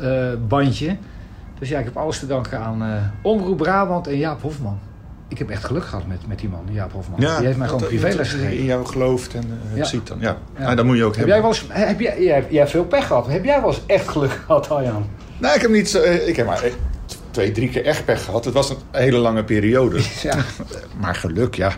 bandje. 0.48 0.98
Dus 1.60 1.70
ja, 1.70 1.80
ik 1.80 1.86
heb 1.86 1.98
alles 1.98 2.20
te 2.20 2.28
danken 2.28 2.60
aan 2.60 3.12
Omroep 3.22 3.58
Brabant 3.58 4.08
en 4.08 4.18
Jaap 4.18 4.42
Hofman. 4.42 4.80
Ik 5.32 5.38
heb 5.38 5.50
echt 5.50 5.64
geluk 5.66 5.84
gehad 5.86 6.08
met, 6.08 6.28
met 6.28 6.40
die 6.40 6.50
man, 6.50 6.68
Jaap 6.72 6.92
Hofman. 6.92 7.20
die 7.20 7.28
heeft 7.30 7.58
mij 7.58 7.68
gewoon 7.68 7.84
privéles 7.84 8.30
gegeven. 8.30 8.58
In 8.58 8.64
jou 8.66 8.86
gelooft 8.86 9.34
en 9.34 9.60
Ja. 9.74 9.84
ziet 9.84 10.08
dan. 10.08 10.18
Ja. 10.20 10.38
Ja. 10.58 10.64
Nou, 10.64 10.76
dat 10.76 10.86
moet 10.86 10.98
je 10.98 11.04
ook 11.04 11.16
Heb 11.16 11.28
hebben. 11.28 11.34
jij 11.34 11.42
wel 11.42 11.78
eens, 11.78 11.88
heb 11.88 12.00
jij, 12.00 12.24
jij, 12.24 12.34
hebt- 12.36 12.50
jij 12.50 12.60
hebt 12.60 12.72
veel 12.72 12.86
pech 12.86 13.08
gehad. 13.08 13.28
Heb 13.28 13.44
jij 13.44 13.60
wel 13.62 13.70
eens 13.70 13.82
echt 13.86 14.08
geluk 14.08 14.32
gehad, 14.46 14.70
Arjan? 14.70 15.10
Nou, 15.38 15.56
ik 15.56 15.62
heb 15.62 15.72
niet 15.72 15.90
zo, 15.90 16.00
eh, 16.02 16.28
ik 16.28 16.36
heb 16.36 16.46
maar 16.46 16.64
eh, 16.64 16.72
twee, 17.32 17.52
drie 17.52 17.70
keer 17.70 17.86
echt 17.86 18.06
pech 18.06 18.24
gehad. 18.26 18.46
Het 18.46 18.54
was 18.54 18.70
een 18.70 18.78
hele 18.92 19.18
lange 19.18 19.44
periode. 19.44 20.02
Ja, 20.22 20.36
maar 21.00 21.16
geluk, 21.16 21.56
ja. 21.56 21.72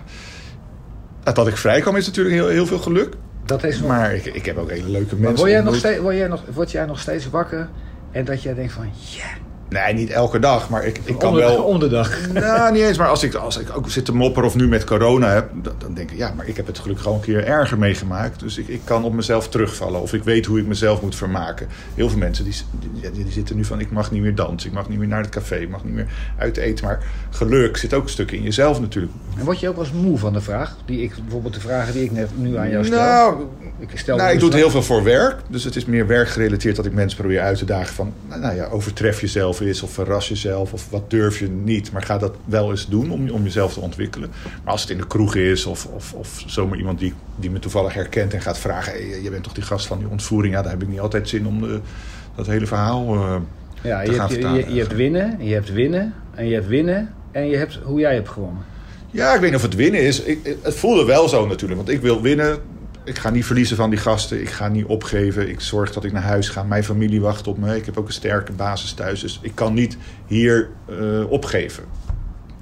Dat, 1.23 1.47
ik 1.47 1.57
vrij 1.57 1.81
kwam 1.81 1.95
is 1.95 2.05
natuurlijk 2.05 2.35
heel, 2.35 2.47
heel 2.47 2.65
veel 2.65 2.79
geluk. 2.79 3.13
dat 3.45 3.63
is 3.63 3.79
nog... 3.79 3.87
Maar 3.87 4.13
ik, 4.13 4.25
ik 4.25 4.45
heb 4.45 4.57
ook 4.57 4.69
hele 4.69 4.89
leuke 4.89 5.13
Maar 5.15 5.19
mensen 5.21 5.37
word 5.39 5.51
jij, 5.51 5.61
nog 5.61 5.75
steeds, 5.75 5.99
word, 5.99 6.15
jij 6.15 6.27
nog, 6.27 6.43
word 6.53 6.71
jij 6.71 6.85
nog 6.85 6.99
steeds 6.99 7.29
wakker 7.29 7.69
en 8.11 8.25
dat 8.25 8.41
jij 8.43 8.53
denkt 8.53 8.73
van, 8.73 8.85
ja, 8.93 9.25
Nee, 9.73 9.93
niet 9.93 10.09
elke 10.09 10.39
dag, 10.39 10.69
maar 10.69 10.85
ik, 10.85 10.99
ik 11.03 11.17
kan 11.17 11.29
om, 11.29 11.35
de, 11.35 11.41
wel... 11.41 11.63
om 11.63 11.79
de 11.79 11.87
dag. 11.87 12.31
Nou, 12.33 12.71
niet 12.71 12.81
eens, 12.81 12.97
maar 12.97 13.07
als 13.07 13.23
ik, 13.23 13.33
als 13.33 13.57
ik 13.57 13.77
ook 13.77 13.89
zit 13.89 14.05
te 14.05 14.15
mopperen 14.15 14.49
of 14.49 14.55
nu 14.55 14.67
met 14.67 14.83
corona 14.83 15.29
heb, 15.29 15.49
dan, 15.61 15.73
dan 15.77 15.93
denk 15.93 16.11
ik, 16.11 16.17
ja, 16.17 16.33
maar 16.35 16.47
ik 16.47 16.57
heb 16.57 16.67
het 16.67 16.79
geluk 16.79 16.99
gewoon 16.99 17.17
een 17.17 17.23
keer 17.23 17.45
erger 17.45 17.77
meegemaakt. 17.77 18.39
Dus 18.39 18.57
ik, 18.57 18.67
ik 18.67 18.81
kan 18.83 19.03
op 19.03 19.13
mezelf 19.13 19.49
terugvallen 19.49 20.01
of 20.01 20.13
ik 20.13 20.23
weet 20.23 20.45
hoe 20.45 20.59
ik 20.59 20.65
mezelf 20.65 21.01
moet 21.01 21.15
vermaken. 21.15 21.67
Heel 21.95 22.09
veel 22.09 22.19
mensen 22.19 22.43
die, 22.43 22.55
die, 23.01 23.11
die 23.11 23.31
zitten 23.31 23.55
nu 23.55 23.65
van, 23.65 23.79
ik 23.79 23.91
mag 23.91 24.11
niet 24.11 24.21
meer 24.21 24.35
dansen, 24.35 24.69
ik 24.69 24.75
mag 24.75 24.89
niet 24.89 24.99
meer 24.99 25.07
naar 25.07 25.21
het 25.21 25.29
café, 25.29 25.55
ik 25.55 25.69
mag 25.69 25.83
niet 25.83 25.93
meer 25.93 26.07
uit 26.37 26.57
eten. 26.57 26.85
Maar 26.85 27.03
geluk 27.29 27.77
zit 27.77 27.93
ook 27.93 28.03
een 28.03 28.09
stuk 28.09 28.31
in 28.31 28.41
jezelf 28.41 28.79
natuurlijk. 28.79 29.13
En 29.37 29.45
word 29.45 29.59
je 29.59 29.69
ook 29.69 29.75
wel 29.75 29.85
eens 29.85 29.93
moe 29.93 30.17
van 30.17 30.33
de 30.33 30.41
vraag? 30.41 30.77
Die 30.85 31.01
ik, 31.01 31.13
bijvoorbeeld 31.21 31.53
de 31.53 31.59
vragen 31.59 31.93
die 31.93 32.03
ik 32.03 32.11
net 32.11 32.29
nu 32.35 32.57
aan 32.57 32.69
jou 32.69 32.85
stel. 32.85 32.99
Nou, 32.99 33.43
ik 33.79 33.97
stel 33.99 34.17
nou, 34.17 34.31
ik 34.33 34.39
doe 34.39 34.49
het 34.49 34.57
heel 34.57 34.69
veel 34.69 34.83
voor 34.83 35.03
werk. 35.03 35.39
Dus 35.47 35.63
het 35.63 35.75
is 35.75 35.85
meer 35.85 36.07
werkgerelateerd 36.07 36.75
dat 36.75 36.85
ik 36.85 36.93
mensen 36.93 37.17
probeer 37.19 37.41
uit 37.41 37.57
te 37.57 37.65
dagen 37.65 37.93
van... 37.93 38.13
Nou 38.27 38.55
ja, 38.55 38.65
overtref 38.65 39.21
jezelf 39.21 39.61
eens 39.67 39.81
of 39.81 39.91
verras 39.91 40.27
jezelf 40.27 40.73
of 40.73 40.89
wat 40.89 41.09
durf 41.09 41.39
je 41.39 41.49
niet. 41.49 41.91
Maar 41.91 42.03
ga 42.03 42.17
dat 42.17 42.35
wel 42.45 42.71
eens 42.71 42.87
doen 42.87 43.11
om, 43.11 43.29
om 43.29 43.43
jezelf 43.43 43.73
te 43.73 43.79
ontwikkelen. 43.79 44.31
Maar 44.63 44.71
als 44.71 44.81
het 44.81 44.89
in 44.89 44.97
de 44.97 45.07
kroeg 45.07 45.35
is 45.35 45.65
of, 45.65 45.85
of, 45.85 46.13
of 46.13 46.43
zomaar 46.45 46.77
iemand 46.77 46.99
die, 46.99 47.13
die 47.35 47.49
me 47.49 47.59
toevallig 47.59 47.93
herkent... 47.93 48.33
en 48.33 48.41
gaat 48.41 48.59
vragen, 48.59 48.93
hey, 48.93 49.21
je 49.21 49.29
bent 49.29 49.43
toch 49.43 49.53
die 49.53 49.63
gast 49.63 49.87
van 49.87 49.97
die 49.99 50.07
ontvoering? 50.07 50.53
Ja, 50.53 50.61
dan 50.61 50.71
heb 50.71 50.81
ik 50.81 50.87
niet 50.87 50.99
altijd 50.99 51.29
zin 51.29 51.47
om 51.47 51.61
de, 51.61 51.79
dat 52.35 52.47
hele 52.47 52.67
verhaal 52.67 53.15
eh, 53.15 53.35
Ja, 53.81 54.03
te 54.03 54.11
je, 54.11 54.17
gaan 54.17 54.19
hebt, 54.19 54.33
vertalen. 54.33 54.67
je, 54.67 54.73
je 54.73 54.79
hebt 54.79 54.95
winnen, 54.95 55.37
je 55.39 55.53
hebt 55.53 55.71
winnen, 55.71 56.13
en 56.35 56.47
je 56.47 56.53
hebt 56.53 56.67
winnen, 56.67 57.13
en 57.31 57.47
je 57.47 57.57
hebt 57.57 57.79
hoe 57.83 57.99
jij 57.99 58.13
hebt 58.13 58.29
gewonnen. 58.29 58.63
Ja, 59.11 59.33
ik 59.33 59.39
weet 59.39 59.49
niet 59.49 59.59
of 59.59 59.65
het 59.65 59.75
winnen 59.75 60.01
is. 60.01 60.21
Ik, 60.21 60.57
het 60.61 60.75
voelde 60.75 61.05
wel 61.05 61.29
zo 61.29 61.47
natuurlijk. 61.47 61.79
Want 61.79 61.89
ik 61.89 62.01
wil 62.01 62.21
winnen. 62.21 62.57
Ik 63.05 63.17
ga 63.17 63.29
niet 63.29 63.45
verliezen 63.45 63.77
van 63.77 63.89
die 63.89 63.99
gasten. 63.99 64.41
Ik 64.41 64.49
ga 64.49 64.67
niet 64.67 64.85
opgeven. 64.85 65.49
Ik 65.49 65.59
zorg 65.59 65.93
dat 65.93 66.03
ik 66.03 66.11
naar 66.11 66.21
huis 66.23 66.49
ga. 66.49 66.63
Mijn 66.63 66.83
familie 66.83 67.21
wacht 67.21 67.47
op 67.47 67.57
me. 67.57 67.75
Ik 67.75 67.85
heb 67.85 67.97
ook 67.97 68.07
een 68.07 68.13
sterke 68.13 68.51
basis 68.51 68.93
thuis. 68.93 69.19
Dus 69.21 69.39
ik 69.41 69.51
kan 69.55 69.73
niet 69.73 69.97
hier 70.27 70.69
eh, 70.89 71.31
opgeven. 71.31 71.83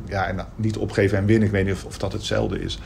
Ja, 0.06 0.28
en 0.28 0.46
niet 0.56 0.78
opgeven 0.78 1.18
en 1.18 1.26
winnen. 1.26 1.46
Ik 1.48 1.54
weet 1.54 1.66
niet 1.66 1.74
of, 1.74 1.86
of 1.86 1.98
dat 1.98 2.14
hetzelfde 2.14 2.60
is. 2.60 2.80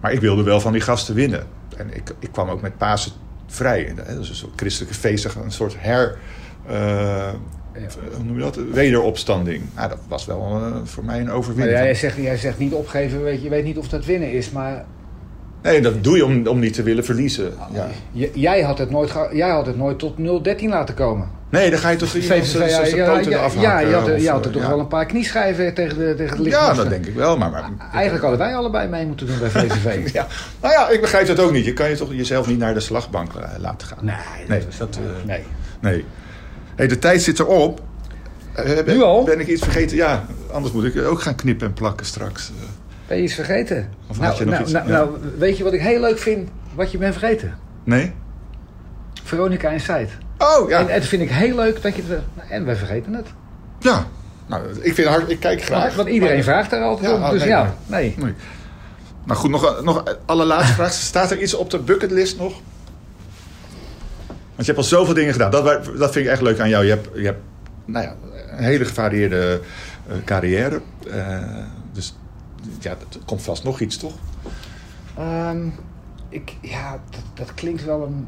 Maar 0.00 0.12
ik 0.12 0.20
wilde 0.20 0.42
wel 0.42 0.60
van 0.60 0.72
die 0.72 0.80
gasten 0.80 1.14
winnen. 1.14 1.46
En 1.76 1.94
ik, 1.96 2.14
ik 2.18 2.32
kwam 2.32 2.48
ook 2.48 2.60
met 2.60 2.76
Pasen 2.78 3.12
vrij. 3.46 3.92
Dat 3.96 4.08
is 4.18 4.28
een 4.28 4.34
soort 4.34 4.52
christelijke 4.56 4.94
feestdag. 4.94 5.34
Een 5.34 5.50
soort 5.52 5.74
her... 5.78 6.18
eh, 6.66 7.28
Hoe 8.14 8.24
noem 8.24 8.34
je 8.36 8.42
dat? 8.42 8.56
Wederopstanding. 8.72 9.62
Nou, 9.74 9.88
dat 9.88 9.98
was 10.08 10.26
wel 10.26 10.40
eh, 10.56 10.76
voor 10.84 11.04
mij 11.04 11.18
een 11.18 11.26
Maar 11.26 11.34
overwinning. 11.34 11.78
jij, 11.78 11.94
zegt, 11.94 12.16
jij 12.16 12.36
zegt 12.36 12.58
niet 12.58 12.72
opgeven, 12.72 13.22
weet 13.22 13.36
je, 13.38 13.42
je 13.44 13.50
weet 13.50 13.64
niet 13.64 13.78
of 13.78 13.88
dat 13.88 14.04
winnen 14.04 14.32
is, 14.32 14.50
maar 14.50 14.84
Nee, 15.62 15.80
dat 15.80 16.04
doe 16.04 16.16
je 16.16 16.24
om, 16.24 16.46
om 16.46 16.58
niet 16.58 16.74
te 16.74 16.82
willen 16.82 17.04
verliezen. 17.04 17.52
Ja. 17.72 17.86
j- 18.12 18.30
jij, 18.34 18.62
had 18.62 18.78
het 18.78 18.90
nooit, 18.90 19.12
jij 19.32 19.48
had 19.50 19.66
het 19.66 19.76
nooit 19.76 19.98
tot 19.98 20.14
0-13 20.18 20.64
laten 20.68 20.94
komen. 20.94 21.28
Nee, 21.50 21.70
dan 21.70 21.78
ga 21.78 21.88
je 21.88 21.96
toch 21.96 22.14
iemand 22.14 22.46
zijn 22.46 22.68
ja, 22.68 22.84
ja, 22.84 23.14
poten 23.14 23.30
ja, 23.30 23.48
ja, 23.60 23.78
je 23.78 23.94
had, 23.94 24.10
of, 24.10 24.20
je 24.20 24.30
had 24.30 24.44
er 24.44 24.50
toch 24.50 24.62
ja. 24.62 24.68
wel 24.68 24.78
een 24.78 24.86
paar 24.88 25.06
knieschijven 25.06 25.74
tegen 25.74 25.98
de, 25.98 26.14
tegen 26.16 26.36
het 26.36 26.46
Ja, 26.46 26.58
lichaam. 26.60 26.76
dat 26.76 26.88
denk 26.88 27.06
ik 27.06 27.14
wel. 27.14 27.36
Maar, 27.38 27.50
maar, 27.50 27.70
Eigenlijk 27.92 28.22
hadden 28.24 28.40
wij 28.40 28.54
allebei 28.56 28.88
mee 28.88 29.06
moeten 29.06 29.26
doen 29.26 29.38
bij 29.38 29.50
VVV. 29.50 30.12
ja. 30.12 30.26
Nou 30.60 30.72
ja, 30.74 30.88
ik 30.88 31.00
begrijp 31.00 31.26
dat 31.26 31.40
ook 31.40 31.52
niet. 31.52 31.64
Je 31.64 31.72
kan 31.72 31.88
je 31.88 31.96
toch 31.96 32.12
jezelf 32.14 32.46
niet 32.46 32.58
naar 32.58 32.74
de 32.74 32.80
slagbank 32.80 33.32
eh, 33.34 33.48
laten 33.58 33.86
gaan. 33.88 33.98
Nee, 34.04 34.14
Nee, 34.48 34.58
dat, 34.58 34.68
is- 34.68 34.76
dat, 34.78 34.96
eh, 35.02 35.26
nee. 35.26 35.42
Nee. 35.80 36.04
Hey, 36.76 36.86
de 36.88 36.98
tijd 36.98 37.22
zit 37.22 37.38
erop. 37.38 37.80
Eh, 38.52 38.64
ben, 38.64 38.96
Nu 38.96 39.02
al? 39.02 39.24
Ben 39.24 39.40
ik 39.40 39.46
iets 39.46 39.62
vergeten? 39.62 39.96
Ja, 39.96 40.24
anders 40.52 40.74
moet 40.74 40.84
ik 40.84 41.02
ook 41.06 41.20
gaan 41.22 41.34
knippen 41.34 41.66
en 41.66 41.72
plakken 41.72 42.06
straks. 42.06 42.52
Ben 43.08 43.16
je 43.16 43.22
iets 43.22 43.34
vergeten? 43.34 43.88
Of 44.08 44.18
had 44.18 44.26
nou, 44.26 44.38
je 44.38 44.44
nog 44.44 44.52
nou, 44.52 44.62
iets? 44.64 44.72
nou, 44.72 44.86
Ja. 44.88 44.92
nou, 44.94 45.10
weet 45.38 45.56
je 45.58 45.64
wat 45.64 45.72
ik 45.72 45.80
heel 45.80 46.00
leuk 46.00 46.18
vind? 46.18 46.48
Wat 46.74 46.90
je 46.90 46.98
bent 46.98 47.12
vergeten? 47.16 47.58
Nee? 47.84 48.12
Veronica 49.24 49.70
Inside. 49.70 50.08
Oh, 50.38 50.68
ja. 50.68 50.78
En, 50.78 50.88
en 50.88 50.98
dat 51.00 51.08
vind 51.08 51.22
ik 51.22 51.30
heel 51.30 51.56
leuk 51.56 51.82
dat 51.82 51.96
je 51.96 52.02
het... 52.06 52.22
En 52.48 52.64
wij 52.64 52.76
vergeten 52.76 53.14
het. 53.14 53.26
ja. 53.80 54.06
Nou, 54.46 54.62
ik, 54.80 54.94
vind 54.94 55.08
hard, 55.08 55.30
ik 55.30 55.40
kijk 55.40 55.62
graag. 55.62 55.94
Want, 55.94 56.08
iedereen 56.08 56.34
Maar- 56.34 56.44
vraagt 56.44 56.70
daar 56.70 56.82
altijd 56.82 57.10
Ja, 57.10 57.24
om. 57.24 57.30
Dus 57.30 57.40
nee, 57.40 57.48
ja, 57.48 57.74
nee. 57.86 58.14
Nee. 58.18 58.34
Nou 59.24 59.38
goed, 59.40 59.50
nog, 59.50 59.82
nog 59.82 60.04
allerlaatste 60.26 60.72
vraag. 60.74 60.92
Staat 61.12 61.30
er 61.30 61.42
iets 61.42 61.54
op 61.54 61.70
de 61.70 61.78
bucketlist 61.78 62.38
nog? 62.38 62.52
Want 64.26 64.66
je 64.66 64.72
hebt 64.72 64.76
al 64.78 64.82
zoveel 64.84 65.14
dingen 65.14 65.32
gedaan. 65.32 65.50
Dat, 65.50 65.64
dat 65.98 66.12
vind 66.12 66.24
ik 66.26 66.30
echt 66.30 66.40
leuk 66.42 66.58
aan 66.60 66.68
jou. 66.68 66.84
Je 66.84 66.90
hebt, 66.90 67.08
je 67.14 67.24
hebt 67.24 67.40
nou 67.84 68.04
ja, 68.04 68.14
een 68.56 68.64
hele 68.64 68.84
gevarieerde 68.84 69.60
eh, 70.08 70.14
carrière. 70.24 70.80
Eh, 71.10 71.38
dus 71.92 72.16
ja, 72.80 72.90
er 72.90 73.18
komt 73.24 73.42
vast 73.42 73.64
nog 73.64 73.80
iets, 73.80 73.96
toch? 73.96 74.14
Ehm, 75.16 75.68
ik, 76.28 76.56
ja, 76.60 77.00
dat, 77.10 77.22
dat 77.34 77.54
klinkt 77.54 77.84
wel 77.84 78.06
een... 78.06 78.26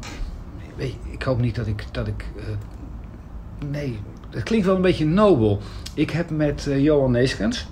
Weet 0.75 0.91
je, 0.91 1.11
ik 1.11 1.23
hoop 1.23 1.39
niet 1.39 1.55
dat 1.55 1.67
ik... 1.67 1.85
Dat 1.91 2.07
ik 2.07 2.25
eh, 2.37 2.43
nee, 3.69 3.99
het 4.29 4.43
klinkt 4.43 4.65
wel 4.65 4.75
een 4.75 4.81
beetje 4.81 5.05
nobel. 5.05 5.59
Ik 5.93 6.09
heb 6.09 6.29
met 6.29 6.67
eh, 6.67 6.83
Johan 6.83 7.11
Neeskens, 7.11 7.67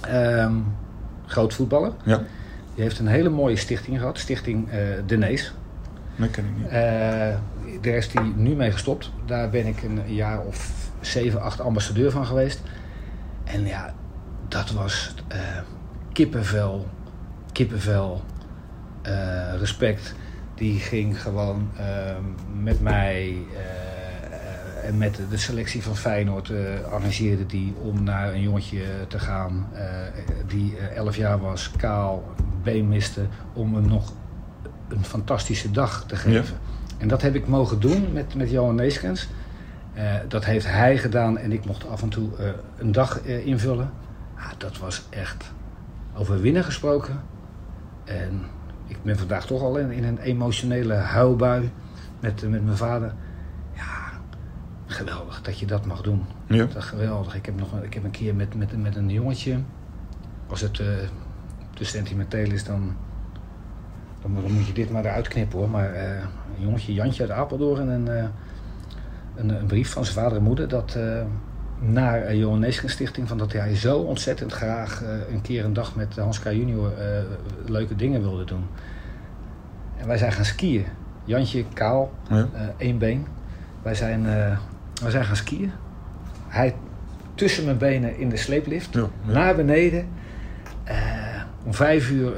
ehm, 0.00 0.54
groot 1.26 1.54
voetballer... 1.54 1.92
Ja. 2.04 2.22
Die 2.74 2.82
heeft 2.82 2.98
een 2.98 3.06
hele 3.06 3.28
mooie 3.28 3.56
stichting 3.56 3.98
gehad. 3.98 4.18
Stichting 4.18 4.70
eh 4.70 4.78
De 5.06 5.16
Nees. 5.16 5.54
Dat 6.16 6.30
ken 6.30 6.44
ik 6.44 6.56
niet. 6.56 6.70
Daar 7.82 7.94
is 7.94 8.12
hij 8.12 8.32
nu 8.36 8.54
mee 8.54 8.72
gestopt. 8.72 9.10
Daar 9.26 9.50
ben 9.50 9.66
ik 9.66 9.82
een 9.82 10.14
jaar 10.14 10.40
of 10.40 10.90
zeven, 11.00 11.42
acht 11.42 11.60
ambassadeur 11.60 12.10
van 12.10 12.26
geweest. 12.26 12.60
En 13.44 13.66
ja, 13.66 13.94
dat 14.52 14.70
was 14.70 15.14
uh, 15.32 15.38
kippenvel, 16.12 16.88
kippenvel, 17.52 18.22
uh, 19.06 19.54
respect. 19.58 20.14
Die 20.54 20.78
ging 20.78 21.22
gewoon 21.22 21.70
uh, 21.78 21.84
met 22.62 22.80
mij 22.80 23.36
en 24.82 24.98
met 24.98 25.20
de 25.30 25.36
selectie 25.36 25.82
van 25.82 25.96
Feyenoord 25.96 26.52
arrangeerde 26.90 27.46
die 27.46 27.74
om 27.82 28.02
naar 28.02 28.32
een 28.32 28.40
jongetje 28.40 28.84
te 29.08 29.18
gaan 29.18 29.68
die 30.46 30.76
11 30.78 31.16
jaar 31.16 31.40
was, 31.40 31.70
kaal, 31.76 32.34
been 32.62 32.88
miste, 32.88 33.26
om 33.52 33.74
hem 33.74 33.88
nog 33.88 34.12
een 34.88 35.04
fantastische 35.04 35.70
dag 35.70 36.04
te 36.06 36.16
geven. 36.16 36.56
En 36.98 37.08
dat 37.08 37.22
heb 37.22 37.34
ik 37.34 37.46
mogen 37.46 37.80
doen 37.80 38.12
met, 38.12 38.34
met 38.34 38.50
Johan 38.50 38.74
Neeskens. 38.74 39.28
Uh, 39.96 40.14
dat 40.28 40.44
heeft 40.44 40.66
hij 40.66 40.98
gedaan 40.98 41.38
en 41.38 41.52
ik 41.52 41.64
mocht 41.64 41.88
af 41.88 42.02
en 42.02 42.08
toe 42.08 42.28
uh, 42.40 42.46
een 42.78 42.92
dag 42.92 43.20
uh, 43.26 43.46
invullen. 43.46 43.90
Ah, 44.42 44.50
dat 44.58 44.78
was 44.78 45.06
echt 45.10 45.52
over 46.14 46.40
winnen 46.40 46.64
gesproken. 46.64 47.20
En 48.04 48.44
ik 48.86 49.02
ben 49.02 49.18
vandaag 49.18 49.46
toch 49.46 49.62
al 49.62 49.78
in, 49.78 49.90
in 49.90 50.04
een 50.04 50.18
emotionele 50.18 50.94
huilbui 50.94 51.70
met, 52.20 52.48
met 52.48 52.64
mijn 52.64 52.76
vader. 52.76 53.14
Ja, 53.74 54.10
geweldig 54.86 55.42
dat 55.42 55.58
je 55.58 55.66
dat 55.66 55.86
mag 55.86 56.00
doen. 56.00 56.24
Ja. 56.46 56.64
Dat 56.64 56.82
geweldig. 56.84 57.34
Ik 57.34 57.46
heb, 57.46 57.58
nog, 57.58 57.82
ik 57.82 57.94
heb 57.94 58.04
een 58.04 58.10
keer 58.10 58.34
met, 58.34 58.54
met, 58.54 58.82
met 58.82 58.96
een 58.96 59.10
jongetje. 59.10 59.58
Als 60.46 60.60
het 60.60 60.74
te 61.74 61.84
sentimenteel 61.84 62.50
is, 62.50 62.64
dan, 62.64 62.96
dan, 64.22 64.34
dan, 64.34 64.52
moet 64.52 64.66
je 64.66 64.72
dit 64.72 64.90
maar 64.90 65.04
eruit 65.04 65.28
knippen 65.28 65.58
hoor. 65.58 65.70
Maar 65.70 65.94
een 65.94 66.62
jongetje, 66.62 66.92
Jantje 66.92 67.22
uit 67.22 67.32
Apeldoorn 67.32 67.90
en 67.90 68.06
een, 69.34 69.48
een, 69.48 69.66
brief 69.66 69.92
van 69.92 70.04
zijn 70.04 70.16
vader 70.16 70.38
en 70.38 70.44
moeder 70.44 70.68
dat, 70.68 70.94
uh, 70.96 71.22
naar 71.82 72.22
uh, 72.22 72.38
Johan 72.38 72.58
Neeskens 72.58 72.92
Stichting. 72.92 73.28
Van 73.28 73.38
dat 73.38 73.52
hij 73.52 73.76
zo 73.76 73.98
ontzettend 73.98 74.52
graag 74.52 75.02
uh, 75.02 75.08
een 75.32 75.40
keer 75.40 75.64
een 75.64 75.72
dag 75.72 75.94
met 75.94 76.16
Hans 76.16 76.40
K. 76.40 76.44
junior 76.44 76.92
leuke 77.66 77.96
dingen 77.96 78.22
wilde 78.22 78.44
doen. 78.44 78.64
En 79.96 80.06
wij 80.06 80.18
zijn 80.18 80.32
gaan 80.32 80.44
skiën. 80.44 80.84
Jantje, 81.24 81.64
kaal, 81.72 82.12
ja. 82.28 82.48
één 82.76 82.98
been. 82.98 83.26
Wij 83.82 83.94
zijn, 83.94 84.24
wij 85.02 85.10
zijn 85.10 85.24
gaan 85.24 85.36
skiën. 85.36 85.72
Hij 86.48 86.74
tussen 87.34 87.64
mijn 87.64 87.78
benen 87.78 88.18
in 88.18 88.28
de 88.28 88.36
sleeplift. 88.36 88.94
Ja, 88.94 89.08
ja. 89.26 89.32
Naar 89.32 89.56
beneden. 89.56 90.06
om 91.64 91.74
vijf 91.74 92.10
uur 92.10 92.32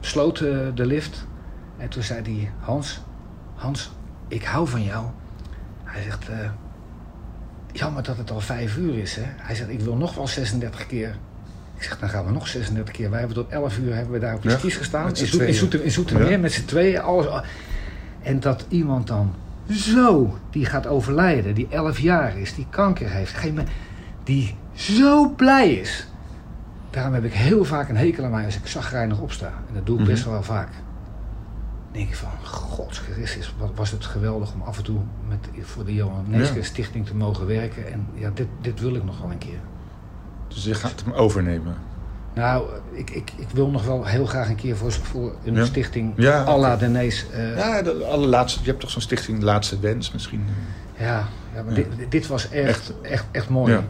sloot 0.00 0.38
de 0.74 0.86
lift. 0.86 1.26
En 1.78 1.88
toen 1.88 2.02
zei 2.02 2.22
hij, 2.22 2.52
Hans, 2.58 3.00
Hans, 3.54 3.90
ik 4.28 4.44
hou 4.44 4.68
van 4.68 4.82
jou. 4.82 5.06
Hij 5.84 6.02
zegt, 6.02 6.30
uh, 6.30 6.36
jammer 7.72 8.02
dat 8.02 8.16
het 8.16 8.30
al 8.30 8.40
vijf 8.40 8.76
uur 8.76 8.98
is. 8.98 9.16
Hè? 9.16 9.22
Hij 9.36 9.54
zegt, 9.54 9.68
ik 9.68 9.80
wil 9.80 9.96
nog 9.96 10.14
wel 10.14 10.28
36 10.28 10.86
keer. 10.86 11.16
Ik 11.76 11.82
zeg, 11.82 11.98
dan 11.98 12.08
gaan 12.08 12.24
we 12.24 12.32
nog 12.32 12.48
36 12.48 12.94
keer. 12.94 13.10
Wij 13.10 13.18
hebben 13.18 13.36
tot 13.36 13.48
11 13.48 13.78
uur 13.78 13.94
hebben 13.94 14.12
we 14.12 14.18
daar 14.18 14.34
op 14.34 14.42
de 14.42 14.48
ja, 14.48 14.58
skis 14.58 14.76
gestaan. 14.76 15.08
In, 15.08 15.26
Zoet, 15.26 15.40
in, 15.40 15.54
Zoeter, 15.54 15.84
in 15.84 15.90
Zoetermeer, 15.90 16.30
ja. 16.30 16.38
met 16.38 16.52
z'n 16.52 16.64
tweeën. 16.64 17.00
Alles, 17.00 17.26
en 18.22 18.40
dat 18.40 18.66
iemand 18.68 19.06
dan 19.06 19.34
zo, 19.70 20.38
die 20.50 20.66
gaat 20.66 20.86
overlijden, 20.86 21.54
die 21.54 21.66
11 21.70 21.98
jaar 21.98 22.38
is, 22.38 22.54
die 22.54 22.66
kanker 22.70 23.10
heeft, 23.10 23.34
die 24.24 24.56
zo 24.74 25.28
blij 25.28 25.72
is. 25.72 26.06
Daarom 26.90 27.14
heb 27.14 27.24
ik 27.24 27.32
heel 27.32 27.64
vaak 27.64 27.88
een 27.88 27.96
hekel 27.96 28.24
aan 28.24 28.30
mij 28.30 28.44
als 28.44 28.56
ik 28.56 28.66
zagrijnig 28.66 29.20
opsta. 29.20 29.46
En 29.46 29.74
dat 29.74 29.86
doe 29.86 29.94
ik 29.94 30.00
mm 30.00 30.06
-hmm. 30.06 30.14
best 30.14 30.24
wel 30.24 30.42
vaak 30.42 30.68
denk 31.92 32.08
ik 32.08 32.16
van, 32.16 32.28
god 32.44 32.98
Christus, 32.98 33.54
wat 33.58 33.70
was 33.74 33.90
het 33.90 34.04
geweldig 34.04 34.52
om 34.52 34.62
af 34.62 34.76
en 34.76 34.84
toe 34.84 35.00
met, 35.28 35.48
voor 35.60 35.84
de 35.84 35.94
Johan 35.94 36.24
Neeske 36.28 36.58
ja. 36.58 36.64
Stichting 36.64 37.06
te 37.06 37.14
mogen 37.14 37.46
werken. 37.46 37.92
En 37.92 38.06
ja, 38.14 38.30
dit, 38.34 38.46
dit 38.60 38.80
wil 38.80 38.94
ik 38.94 39.04
nog 39.04 39.20
wel 39.20 39.30
een 39.30 39.38
keer. 39.38 39.58
Dus 40.48 40.64
je 40.64 40.74
gaat 40.74 41.02
hem 41.04 41.12
overnemen? 41.12 41.76
Nou, 42.34 42.64
ik, 42.92 43.10
ik, 43.10 43.32
ik 43.36 43.48
wil 43.52 43.70
nog 43.70 43.84
wel 43.84 44.04
heel 44.04 44.26
graag 44.26 44.48
een 44.48 44.56
keer 44.56 44.76
voor, 44.76 44.92
voor 44.92 45.34
een 45.44 45.54
ja. 45.54 45.64
stichting 45.64 46.12
ja, 46.16 46.44
à 46.44 46.58
la 46.58 46.76
Denees. 46.76 47.26
Uh, 47.34 47.56
ja, 47.56 47.82
de 47.82 48.04
allerlaatste, 48.04 48.60
je 48.60 48.66
hebt 48.66 48.80
toch 48.80 48.90
zo'n 48.90 49.02
stichting 49.02 49.42
Laatste 49.42 49.80
Wens 49.80 50.12
misschien? 50.12 50.44
Ja, 50.98 51.28
ja 51.54 51.62
maar 51.62 51.74
Dit, 51.74 51.86
dit 52.08 52.26
was 52.26 52.50
echt, 52.50 52.66
echt, 52.68 52.92
echt, 53.02 53.24
echt 53.30 53.48
mooi. 53.48 53.80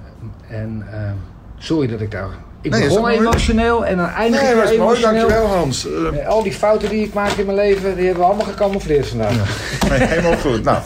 En 0.48 0.86
uh, 0.92 1.10
sorry 1.58 1.86
dat 1.86 2.00
ik 2.00 2.10
daar 2.10 2.30
ik 2.60 2.70
nee, 2.70 2.88
begon 2.88 3.08
emotioneel 3.08 3.86
en 3.86 3.96
dan 3.96 4.06
eindig 4.06 4.40
nee, 4.40 4.50
ik 4.50 4.56
weer 4.56 4.64
emotioneel. 4.64 4.86
Mooi, 4.86 5.00
dankjewel 5.00 5.46
Hans. 5.46 5.86
Uh, 5.86 6.28
al 6.28 6.42
die 6.42 6.52
fouten 6.52 6.88
die 6.88 7.04
ik 7.04 7.12
maak 7.12 7.30
in 7.30 7.46
mijn 7.46 7.56
leven, 7.56 7.94
die 7.94 8.04
hebben 8.04 8.22
we 8.22 8.28
allemaal 8.28 8.46
gecamoufleerd 8.46 9.08
vandaag. 9.08 9.34
Ja. 9.34 9.88
Nee, 9.88 10.08
helemaal 10.08 10.36
goed. 10.36 10.64
Nou, 10.64 10.82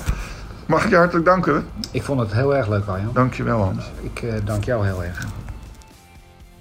mag 0.67 0.85
ik 0.85 0.91
je 0.91 0.97
hartelijk 0.97 1.25
danken? 1.25 1.67
Ik 1.91 2.03
vond 2.03 2.21
het 2.21 2.33
heel 2.33 2.57
erg 2.57 2.69
leuk, 2.69 2.87
Arjan. 2.87 3.11
Dankjewel 3.15 3.59
Hans. 3.59 3.85
Ik 4.03 4.23
uh, 4.23 4.35
dank 4.45 4.65
jou 4.65 4.87
heel 4.87 5.05
erg. 5.05 5.27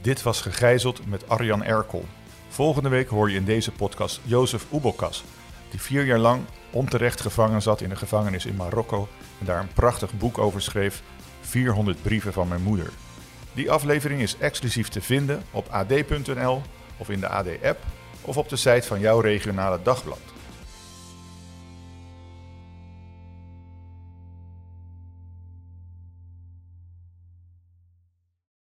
Dit 0.02 0.24
was 0.24 0.42
Gegijzeld 0.42 1.02
met 1.08 1.30
Arjan 1.30 1.64
Erkel. 1.64 2.06
Volgende 2.50 2.90
week 2.90 3.08
hoor 3.08 3.30
je 3.30 3.38
in 3.38 3.46
deze 3.46 3.72
podcast 3.72 4.20
Jozef 4.24 4.66
Oebelkas, 4.72 5.24
die 5.70 5.82
vier 5.82 6.06
jaar 6.06 6.20
lang 6.20 6.42
onterecht 6.72 7.22
gevangen 7.22 7.62
zat 7.62 7.82
in 7.82 7.92
een 7.92 7.98
gevangenis 7.98 8.46
in 8.46 8.56
Marokko 8.56 9.08
en 9.40 9.46
daar 9.46 9.60
een 9.60 9.74
prachtig 9.74 10.18
boek 10.18 10.38
over 10.38 10.62
schreef, 10.62 11.02
400 11.42 12.02
brieven 12.02 12.34
van 12.34 12.48
mijn 12.48 12.62
moeder. 12.62 12.90
Die 13.54 13.72
aflevering 13.72 14.22
is 14.22 14.38
exclusief 14.38 14.88
te 14.88 15.02
vinden 15.02 15.44
op 15.52 15.68
ad.nl 15.70 16.62
of 16.98 17.10
in 17.10 17.20
de 17.20 17.28
AD-app 17.28 17.80
of 18.22 18.38
op 18.38 18.50
de 18.50 18.56
site 18.56 18.88
van 18.88 19.00
jouw 19.00 19.20
regionale 19.20 19.80
dagblad. 19.84 20.33